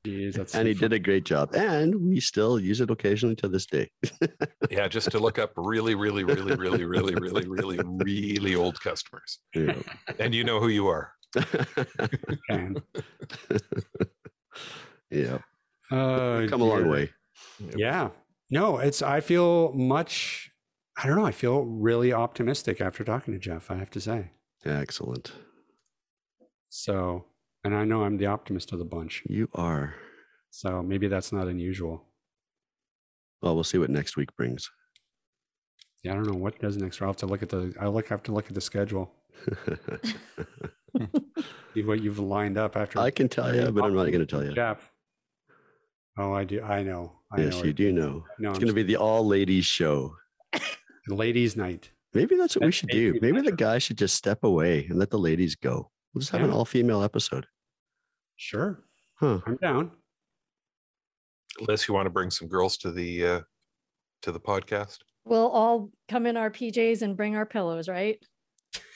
geez, 0.03 0.35
that's 0.35 0.53
and 0.55 0.67
he 0.67 0.73
did 0.73 0.91
a 0.93 0.99
great 0.99 1.23
job, 1.23 1.53
and 1.55 1.95
we 1.95 2.19
still 2.19 2.59
use 2.59 2.81
it 2.81 2.91
occasionally 2.91 3.35
to 3.37 3.47
this 3.47 3.65
day. 3.65 3.89
Yeah, 4.69 4.87
just 4.87 5.11
to 5.11 5.19
look 5.19 5.37
up 5.37 5.51
really, 5.57 5.95
really, 5.95 6.23
really, 6.23 6.55
really, 6.55 6.85
really, 6.85 7.15
really, 7.15 7.45
really, 7.47 7.79
really 7.83 8.55
old 8.55 8.79
customers, 8.79 9.39
Yeah. 9.53 9.75
and 10.19 10.33
you 10.33 10.43
know 10.45 10.59
who 10.61 10.69
you 10.69 10.87
are. 10.87 11.11
yeah, 15.09 15.39
Oh, 15.91 16.45
come 16.49 16.61
a 16.61 16.65
long 16.65 16.83
dear. 16.83 16.91
way. 16.91 17.09
Yeah. 17.75 18.09
No, 18.49 18.77
it's. 18.79 19.01
I 19.01 19.19
feel 19.21 19.73
much. 19.73 20.51
I 21.01 21.07
don't 21.07 21.17
know. 21.17 21.25
I 21.25 21.31
feel 21.31 21.63
really 21.63 22.13
optimistic 22.13 22.79
after 22.81 23.03
talking 23.03 23.33
to 23.33 23.39
Jeff. 23.39 23.69
I 23.71 23.75
have 23.75 23.89
to 23.91 24.01
say. 24.01 24.31
Excellent. 24.65 25.31
So, 26.69 27.25
and 27.63 27.75
I 27.75 27.83
know 27.85 28.03
I'm 28.03 28.17
the 28.17 28.25
optimist 28.27 28.71
of 28.73 28.79
the 28.79 28.85
bunch. 28.85 29.23
You 29.27 29.49
are. 29.53 29.95
So 30.49 30.81
maybe 30.81 31.07
that's 31.07 31.31
not 31.31 31.47
unusual. 31.47 32.03
Well, 33.41 33.55
we'll 33.55 33.63
see 33.63 33.77
what 33.77 33.89
next 33.89 34.17
week 34.17 34.35
brings. 34.35 34.69
Yeah, 36.03 36.13
I 36.13 36.15
don't 36.15 36.27
know 36.27 36.37
what 36.37 36.59
does 36.59 36.77
next. 36.77 37.01
I'll 37.01 37.09
have 37.09 37.17
to 37.17 37.25
look 37.27 37.43
at 37.43 37.49
the. 37.49 37.73
I 37.79 37.87
look 37.87 38.07
have 38.09 38.23
to 38.23 38.31
look 38.31 38.47
at 38.47 38.53
the 38.53 38.61
schedule. 38.61 39.11
See 41.73 41.83
what 41.83 42.01
you've 42.01 42.19
lined 42.19 42.57
up 42.57 42.75
after. 42.75 42.99
I 42.99 43.11
can 43.11 43.29
tell 43.29 43.55
you, 43.55 43.71
but 43.71 43.83
I'm 43.85 43.93
not 43.95 44.05
going 44.05 44.19
to 44.19 44.25
tell 44.25 44.43
you. 44.43 44.53
Jeff. 44.53 44.91
Oh, 46.17 46.33
I 46.33 46.43
do. 46.43 46.61
I 46.61 46.83
know. 46.83 47.13
I 47.31 47.41
Yes, 47.41 47.57
know. 47.59 47.63
you 47.63 47.73
do 47.73 47.91
know. 47.93 48.25
No, 48.39 48.49
It's 48.49 48.59
going 48.59 48.67
to 48.67 48.73
be 48.73 48.83
the 48.83 48.97
all 48.97 49.25
ladies 49.25 49.65
show. 49.65 50.15
ladies' 51.07 51.55
night. 51.55 51.91
Maybe 52.13 52.35
that's 52.35 52.57
what 52.57 52.65
we 52.65 52.71
should 52.73 52.89
do. 52.89 53.17
Maybe 53.21 53.39
the 53.39 53.53
guys 53.53 53.83
should 53.83 53.97
just 53.97 54.15
step 54.17 54.43
away 54.43 54.85
and 54.89 54.99
let 54.99 55.09
the 55.09 55.17
ladies 55.17 55.55
go. 55.55 55.89
We'll 56.13 56.19
just 56.19 56.31
have 56.31 56.41
an 56.43 56.51
all 56.51 56.65
female 56.65 57.03
episode. 57.03 57.45
Sure, 58.37 58.83
Huh. 59.19 59.39
I'm 59.45 59.57
down. 59.57 59.91
Unless 61.59 61.87
you 61.87 61.93
want 61.93 62.05
to 62.05 62.09
bring 62.09 62.31
some 62.31 62.47
girls 62.47 62.77
to 62.77 62.91
the 62.91 63.25
uh, 63.25 63.41
to 64.23 64.31
the 64.31 64.39
podcast, 64.39 64.97
We'll 65.25 65.49
all 65.49 65.91
come 66.09 66.25
in 66.25 66.35
our 66.37 66.49
PJs 66.49 67.03
and 67.03 67.15
bring 67.15 67.35
our 67.35 67.45
pillows, 67.45 67.87
right? 67.87 68.17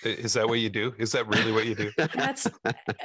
Is 0.03 0.33
that 0.33 0.47
what 0.47 0.59
you 0.59 0.69
do? 0.69 0.93
Is 0.97 1.11
that 1.11 1.27
really 1.27 1.51
what 1.51 1.65
you 1.65 1.75
do? 1.75 1.91
That's 2.15 2.47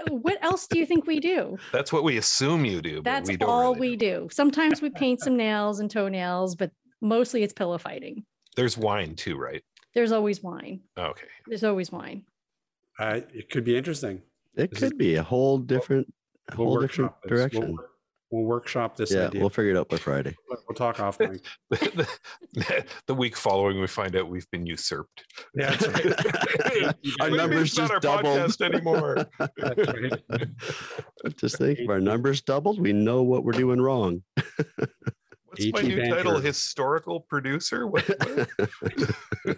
what 0.09 0.39
else 0.43 0.67
do 0.69 0.79
you 0.79 0.87
think 0.87 1.07
we 1.07 1.19
do? 1.21 1.59
That's 1.73 1.93
what 1.93 2.05
we 2.05 2.17
assume 2.19 2.65
you 2.65 2.81
do. 2.81 2.97
But 2.97 3.05
That's 3.05 3.29
we 3.29 3.37
don't 3.37 3.51
all 3.51 3.75
really 3.75 3.91
we 3.91 3.97
do. 3.97 4.21
do. 4.21 4.29
Sometimes 4.31 4.81
we 4.81 4.89
paint 4.91 5.21
some 5.21 5.37
nails 5.37 5.81
and 5.81 5.91
toenails, 5.91 6.55
but 6.55 6.71
mostly 7.03 7.43
it's 7.43 7.53
pillow 7.53 7.77
fighting. 7.79 8.25
There's 8.57 8.79
wine 8.79 9.15
too, 9.17 9.37
right? 9.37 9.63
There's 9.95 10.13
always 10.13 10.43
wine. 10.43 10.81
Okay. 10.97 11.27
There's 11.47 11.65
always 11.65 11.91
wine. 11.91 12.25
Uh, 13.01 13.21
it 13.33 13.49
could 13.49 13.65
be 13.65 13.77
interesting. 13.77 14.21
It 14.57 14.71
This 14.71 14.79
could 14.79 14.99
be 14.99 15.15
a 15.15 15.23
whole 15.23 15.57
different, 15.57 16.13
We'll 16.57 16.67
whole 16.69 16.81
different 16.81 17.13
workshop 17.13 17.23
this. 17.23 17.31
We'll 17.31 17.39
direction. 17.39 17.77
We'll, 18.31 18.45
workshop 18.45 18.97
this 18.97 19.11
yeah, 19.11 19.27
idea. 19.27 19.41
we'll 19.41 19.51
figure 19.51 19.73
it 19.73 19.77
out 19.77 19.89
by 19.89 19.97
Friday. 19.97 20.37
We'll 20.69 20.77
talk 20.77 21.01
off 21.01 21.19
mic. 21.21 21.43
the, 21.71 22.87
the 23.09 23.15
week 23.15 23.37
following, 23.37 23.81
we 23.81 23.89
find 23.89 24.15
out 24.15 24.29
we've 24.29 24.49
been 24.53 24.67
usurped. 24.67 25.25
Yeah, 25.53 25.75
that's 25.75 25.89
right. 25.89 26.95
Our 27.21 27.31
numbers 27.31 27.75
just 27.75 27.91
our 27.91 27.99
doubled. 27.99 28.39
podcast 28.39 28.61
anymore. 28.61 29.27
That's 29.57 29.89
right. 29.89 31.37
Just 31.39 31.59
think 31.59 31.81
if 31.81 31.89
our 31.89 31.99
numbers 31.99 32.41
doubled, 32.43 32.81
we 32.81 32.93
know 32.93 33.25
what 33.25 33.43
we're 33.43 33.51
doing 33.51 33.81
wrong. 33.81 34.23
What's 35.47 35.67
my 35.73 35.81
AT 35.81 35.87
new 35.87 36.09
title? 36.09 36.39
Historical 36.39 37.19
producer? 37.19 37.89
What, 37.89 38.05
what? 38.07 39.57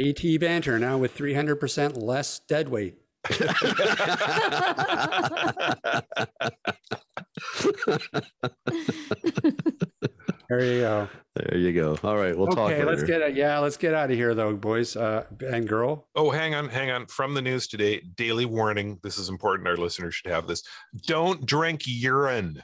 AT 0.00 0.40
banter 0.40 0.78
now 0.78 0.98
with 0.98 1.16
300% 1.16 2.00
less 2.00 2.40
dead 2.40 2.68
weight. 2.68 2.96
There 10.48 10.64
you 10.64 10.80
go. 10.80 11.08
there 11.34 11.58
you 11.58 11.72
go. 11.74 11.98
All 12.02 12.16
right, 12.16 12.36
we'll 12.36 12.46
talk 12.46 12.70
okay, 12.70 12.82
let's 12.82 13.02
get 13.02 13.20
it. 13.20 13.36
yeah, 13.36 13.58
let's 13.58 13.76
get 13.76 13.92
out 13.92 14.10
of 14.10 14.16
here 14.16 14.34
though, 14.34 14.56
boys 14.56 14.96
uh, 14.96 15.24
and 15.46 15.68
girl. 15.68 16.08
Oh, 16.16 16.30
hang 16.30 16.54
on, 16.54 16.70
hang 16.70 16.90
on. 16.90 17.06
From 17.06 17.34
the 17.34 17.42
news 17.42 17.68
today, 17.68 18.00
daily 18.16 18.46
warning. 18.46 18.98
This 19.02 19.18
is 19.18 19.28
important. 19.28 19.68
Our 19.68 19.76
listeners 19.76 20.14
should 20.14 20.30
have 20.30 20.46
this. 20.46 20.62
Don't 21.06 21.44
drink 21.44 21.82
urine. 21.84 22.62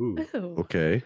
Ooh, 0.00 0.26
Ooh. 0.34 0.56
okay. 0.58 1.04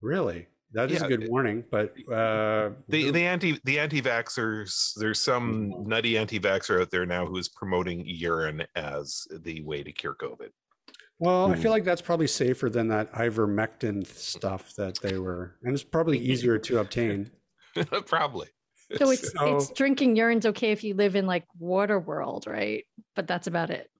really? 0.00 0.46
That 0.72 0.90
is 0.90 1.00
Yeah, 1.00 1.06
a 1.06 1.08
good 1.08 1.28
warning, 1.28 1.64
but 1.70 1.94
uh, 2.12 2.70
The 2.88 3.10
the 3.10 3.22
anti 3.26 3.58
the 3.64 3.78
anti-vaxxers, 3.80 4.92
there's 4.96 5.18
some 5.20 5.72
nutty 5.86 6.16
anti-vaxxer 6.16 6.80
out 6.82 6.90
there 6.90 7.06
now 7.06 7.26
who 7.26 7.36
is 7.38 7.48
promoting 7.48 8.04
urine 8.06 8.64
as 8.76 9.26
the 9.42 9.62
way 9.62 9.82
to 9.82 9.90
cure 9.92 10.14
COVID. 10.14 10.50
well, 11.18 11.50
I 11.50 11.56
Hmm. 11.56 11.60
feel 11.62 11.70
like 11.72 11.84
that's 11.84 12.00
probably 12.02 12.28
safer 12.28 12.70
than 12.70 12.88
that 12.88 13.12
ivermectin 13.12 14.06
stuff 14.06 14.74
that 14.76 15.00
they 15.02 15.18
were, 15.18 15.56
and 15.64 15.74
it's 15.74 15.82
probably 15.84 16.18
easier 16.18 16.56
to 16.58 16.78
obtain. 16.78 17.30
Probably. 18.06 18.48
So 18.96 19.10
it's 19.10 19.30
So- 19.38 19.56
it's 19.56 19.70
drinking 19.72 20.16
urine's 20.16 20.46
okay 20.46 20.70
if 20.72 20.82
you 20.84 20.94
live 20.94 21.14
in 21.16 21.26
like 21.26 21.44
water 21.58 21.98
world, 22.00 22.46
right? 22.46 22.84
But 23.16 23.26
that's 23.28 23.46
about 23.46 23.70
it. 23.70 23.90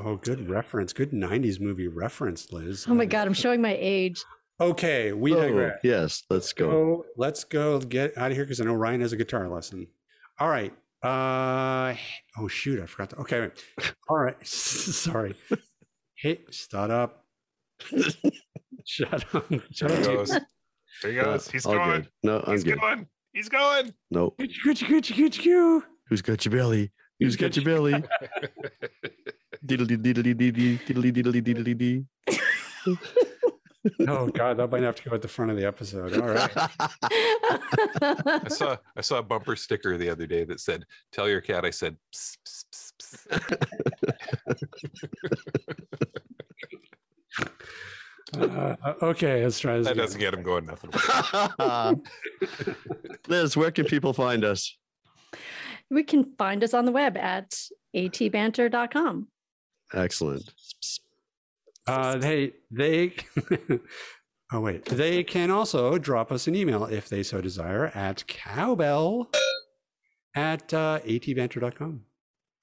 Oh, 0.00 0.16
good 0.16 0.48
reference. 0.48 0.92
Good 0.92 1.10
90s 1.12 1.60
movie 1.60 1.88
reference, 1.88 2.52
Liz. 2.52 2.86
Oh 2.88 2.94
my 2.94 3.04
god, 3.04 3.26
I'm 3.26 3.34
showing 3.34 3.60
my 3.60 3.76
age. 3.78 4.22
Okay, 4.60 5.12
we 5.12 5.32
Oh, 5.34 5.40
digress. 5.40 5.78
yes, 5.84 6.22
let's 6.30 6.52
go. 6.52 6.68
go. 6.70 7.04
Let's 7.16 7.44
go 7.44 7.78
get 7.80 8.16
out 8.18 8.30
of 8.32 8.36
here 8.36 8.44
because 8.44 8.60
I 8.60 8.64
know 8.64 8.74
Ryan 8.74 9.00
has 9.02 9.12
a 9.12 9.16
guitar 9.16 9.48
lesson. 9.48 9.86
All 10.40 10.48
right. 10.48 10.72
Uh 11.00 11.94
oh 12.38 12.48
shoot, 12.48 12.80
I 12.82 12.86
forgot 12.86 13.10
to 13.10 13.16
okay. 13.18 13.40
wait. 13.40 13.94
All 14.08 14.18
right. 14.18 14.36
Sorry. 14.46 15.36
Hey, 16.16 16.40
start 16.50 16.90
up. 16.90 17.24
Shut 18.84 19.24
up. 19.34 19.46
Shut 19.70 19.88
There 19.90 20.00
he 20.00 20.06
up. 20.08 20.14
goes. 20.16 20.30
There 21.02 21.12
he 21.12 21.18
Uh, 21.20 21.24
goes. 21.24 21.48
He's 21.48 21.66
all 21.66 21.74
going. 21.74 22.00
good. 22.02 22.08
No, 22.24 22.42
I'm 22.44 22.52
He's 22.54 22.64
good. 22.64 22.80
going. 22.80 23.06
He's 23.32 23.48
going. 23.48 23.94
No. 24.10 24.34
Nope. 24.38 24.40
Who's 26.08 26.22
got 26.22 26.44
your 26.44 26.52
belly? 26.52 26.90
Who's 27.20 27.36
got 27.36 27.54
your 27.54 27.64
belly? 27.64 27.92
Diddly 29.64 29.96
diddly 30.02 30.34
diddly 30.34 30.78
diddly 30.84 31.12
diddly 31.12 31.42
diddly 31.42 31.78
dee. 31.78 32.04
Oh 34.06 34.28
god, 34.28 34.56
that 34.58 34.70
might 34.70 34.82
have 34.82 34.96
to 34.96 35.08
go 35.08 35.14
at 35.14 35.22
the 35.22 35.28
front 35.28 35.50
of 35.50 35.56
the 35.56 35.66
episode. 35.66 36.16
All 36.16 36.28
right. 36.28 36.50
I 38.44 38.48
saw 38.48 38.76
I 38.96 39.00
saw 39.00 39.18
a 39.18 39.22
bumper 39.22 39.56
sticker 39.56 39.96
the 39.96 40.10
other 40.10 40.26
day 40.26 40.44
that 40.44 40.60
said, 40.60 40.84
"Tell 41.12 41.28
your 41.28 41.40
cat 41.40 41.64
I 41.64 41.70
said." 41.70 41.96
Psst, 42.12 42.36
psst, 42.46 42.92
psst, 43.00 43.26
psst." 43.40 44.66
Uh, 48.36 48.76
okay, 49.00 49.42
let's 49.42 49.58
try 49.58 49.78
this. 49.78 49.86
That 49.86 49.92
again. 49.92 50.04
doesn't 50.04 50.20
get 50.20 50.34
him 50.34 50.42
going. 50.42 50.66
Nothing. 50.66 50.90
Liz, 53.28 53.56
where 53.56 53.70
can 53.70 53.86
people 53.86 54.12
find 54.12 54.44
us? 54.44 54.76
we 55.90 56.02
can 56.02 56.34
find 56.36 56.62
us 56.62 56.74
on 56.74 56.84
the 56.84 56.92
web 56.92 57.16
at 57.16 57.58
atbanter.com. 57.94 59.28
Excellent. 59.94 60.52
Uh, 61.88 62.18
they 62.18 62.52
they 62.70 63.14
oh 64.52 64.60
wait 64.60 64.84
they 64.84 65.24
can 65.24 65.50
also 65.50 65.96
drop 65.96 66.30
us 66.30 66.46
an 66.46 66.54
email 66.54 66.84
if 66.84 67.08
they 67.08 67.22
so 67.22 67.40
desire 67.40 67.86
at 67.94 68.26
cowbell 68.26 69.30
at 70.34 70.72
uh, 70.72 71.00
atbanter.com. 71.04 72.02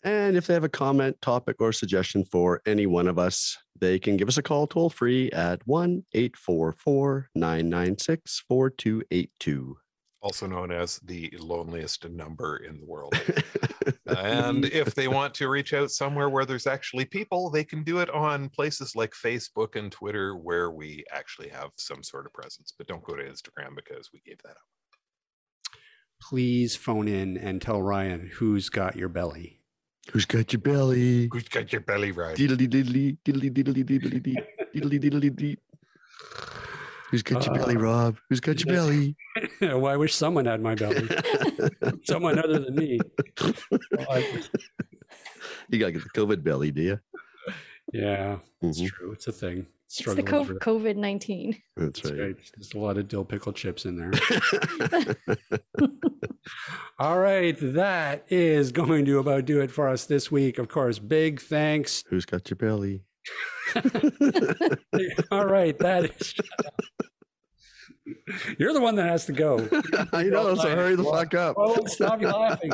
And 0.04 0.38
if 0.38 0.46
they 0.46 0.54
have 0.54 0.64
a 0.64 0.70
comment, 0.70 1.20
topic, 1.22 1.58
or 1.60 1.74
suggestion 1.74 2.24
for 2.26 2.62
any 2.68 2.86
one 2.86 3.08
of 3.08 3.18
us, 3.18 3.58
they 3.80 3.98
can 3.98 4.18
give 4.18 4.28
us 4.28 4.38
a 4.38 4.44
call 4.44 4.68
toll 4.68 4.90
free 4.90 5.32
at 5.32 5.66
1 5.68 6.06
844 6.14 7.30
996 7.34 8.44
4282. 8.48 9.78
Also 10.26 10.48
known 10.48 10.72
as 10.72 10.98
the 11.06 11.32
loneliest 11.40 12.10
number 12.10 12.58
in 12.58 12.80
the 12.80 12.86
world. 12.86 13.14
and 14.08 14.66
if 14.66 14.96
they 14.96 15.08
want 15.08 15.36
to 15.36 15.48
reach 15.48 15.72
out 15.72 15.92
somewhere 15.92 16.30
where 16.30 16.46
there's 16.46 16.66
actually 16.66 17.06
people, 17.06 17.52
they 17.52 17.64
can 17.64 17.84
do 17.84 18.00
it 18.00 18.10
on 18.10 18.50
places 18.50 18.96
like 18.96 19.12
Facebook 19.12 19.76
and 19.76 19.92
Twitter, 19.92 20.36
where 20.36 20.72
we 20.72 21.04
actually 21.14 21.48
have 21.50 21.70
some 21.78 22.02
sort 22.02 22.26
of 22.26 22.34
presence. 22.34 22.74
But 22.76 22.88
don't 22.88 23.04
go 23.04 23.16
to 23.16 23.24
Instagram 23.24 23.76
because 23.76 24.10
we 24.12 24.20
gave 24.26 24.40
that 24.44 24.52
up. 24.52 25.78
Please 26.20 26.76
phone 26.76 27.08
in 27.08 27.38
and 27.38 27.62
tell 27.62 27.84
Ryan 27.84 28.32
who's 28.34 28.70
got 28.70 28.96
your 28.96 29.10
belly. 29.10 29.62
Who's 30.12 30.26
got 30.26 30.52
your 30.52 30.62
belly? 30.62 31.30
Who's 31.32 31.50
got 31.50 31.72
your 31.72 31.82
belly 31.82 32.12
right? 32.12 32.36
Diddly 32.36 32.68
diddly 32.68 33.18
diddly 33.24 33.52
diddly 33.52 33.84
diddly 33.84 34.24
dee 34.24 34.40
diddly 34.76 35.00
diddly 35.00 35.36
dee. 35.36 35.58
Who's 37.16 37.24
got 37.24 37.46
your 37.46 37.56
belly, 37.56 37.76
Uh, 37.78 37.80
Rob? 37.80 38.18
Who's 38.30 38.42
got 38.42 38.60
your 38.62 38.76
belly? 38.76 39.16
well, 39.62 39.88
I 39.88 39.96
wish 39.96 40.14
someone 40.14 40.44
had 40.46 40.60
my 40.62 40.76
belly. 40.76 41.08
someone 42.04 42.38
other 42.38 42.60
than 42.60 42.76
me. 42.76 43.00
You 45.70 45.80
gotta 45.80 45.94
get 45.94 46.04
the 46.04 46.10
COVID 46.14 46.44
belly, 46.44 46.72
do 46.72 46.82
you? 46.82 47.00
yeah, 47.94 48.40
it's 48.62 48.82
Mhm. 48.82 48.90
true. 48.90 49.12
It's 49.14 49.28
a 49.28 49.32
thing. 49.32 49.66
It's 49.86 49.96
the 49.98 50.02
Struggling 50.04 50.26
co- 50.26 50.44
through 50.44 50.56
it. 50.58 50.62
COVID 50.62 50.96
19. 50.98 51.62
That's 51.78 52.02
That's 52.02 52.12
right. 52.12 52.22
right. 52.22 52.36
There's 52.58 52.74
a 52.74 52.80
lot 52.80 52.98
of 52.98 53.08
dill 53.08 53.24
pickle 53.24 53.54
chips 53.54 53.86
in 53.86 53.96
there. 53.96 54.12
All 57.00 57.20
right, 57.20 57.56
that 57.62 58.26
is 58.30 58.72
going 58.74 59.06
to 59.06 59.20
about 59.20 59.46
do 59.46 59.62
it 59.62 59.72
for 59.72 59.88
us 59.88 60.06
this 60.06 60.30
week. 60.30 60.58
Of 60.58 60.68
course, 60.68 61.00
big 61.00 61.40
thanks. 61.42 62.04
Who's 62.10 62.26
got 62.26 62.50
your 62.50 62.58
belly? 62.58 63.04
All 65.32 65.46
right, 65.46 65.78
that 65.80 66.06
is. 66.06 66.34
You're 68.60 68.74
the 68.74 68.82
one 68.82 68.96
that 68.96 69.08
has 69.08 69.26
to 69.26 69.34
go. 69.34 69.58
I 70.14 70.24
know, 70.24 70.56
so 70.56 70.76
hurry 70.76 70.96
the 70.96 71.04
fuck 71.04 71.34
up. 71.34 71.56
Oh, 71.58 71.86
stop 71.86 72.22
laughing. 72.22 72.72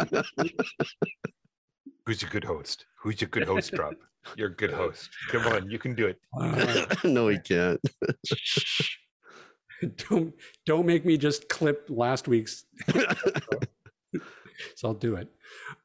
Who's 2.05 2.21
your 2.21 2.31
good 2.31 2.43
host? 2.43 2.85
Who's 3.01 3.21
your 3.21 3.29
good 3.29 3.47
host, 3.47 3.77
Rob? 3.77 3.93
You're 4.35 4.49
a 4.49 4.55
good 4.55 4.71
host. 4.71 5.09
Come 5.29 5.47
on, 5.47 5.69
you 5.69 5.79
can 5.79 5.95
do 5.95 6.07
it. 6.07 6.17
Uh, 6.39 6.85
no, 7.03 7.29
he 7.29 7.39
can't. 7.39 7.79
don't 10.09 10.33
don't 10.65 10.85
make 10.85 11.05
me 11.05 11.17
just 11.17 11.49
clip 11.49 11.87
last 11.89 12.27
week's. 12.27 12.65
So 14.75 14.89
I'll 14.89 14.93
do 14.93 15.15
it. 15.15 15.27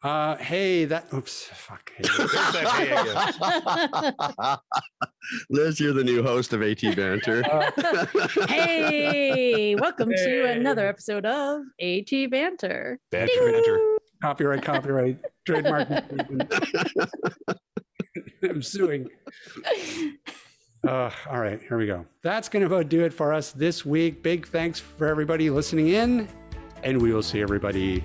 Uh, 0.03 0.37
hey, 0.37 0.85
that 0.85 1.13
oops, 1.13 1.45
fuck. 1.53 1.93
Hey. 1.97 2.05
There's 2.05 2.33
that 2.33 2.67
hey 4.41 4.49
again. 4.51 4.59
Liz, 5.51 5.81
you're 5.81 5.93
the 5.93 6.05
new 6.05 6.23
host 6.23 6.53
of 6.53 6.63
AT 6.63 6.83
Banter. 6.95 7.43
hey, 8.49 9.75
welcome 9.75 10.11
to 10.11 10.45
another 10.45 10.87
episode 10.87 11.27
of 11.27 11.63
AT 11.81 12.11
Banter. 12.31 12.99
Bad 13.11 13.29
Ding. 13.29 13.53
banter. 13.53 13.97
Copyright, 14.23 14.63
copyright, 14.63 15.19
trademark. 15.47 15.91
infringement. 15.91 16.53
I'm 18.43 18.63
suing. 18.63 19.09
Uh, 20.87 21.11
all 21.29 21.41
right, 21.41 21.61
here 21.63 21.77
we 21.77 21.87
go. 21.87 22.07
That's 22.23 22.49
going 22.49 22.61
to 22.61 22.67
about 22.67 22.89
do 22.89 23.05
it 23.05 23.13
for 23.13 23.33
us 23.33 23.51
this 23.51 23.85
week. 23.85 24.23
Big 24.23 24.47
thanks 24.47 24.79
for 24.79 25.09
everybody 25.09 25.51
listening 25.51 25.89
in, 25.89 26.29
and 26.85 27.03
we 27.03 27.13
will 27.13 27.25
see 27.25 27.43
everybody 27.43 28.05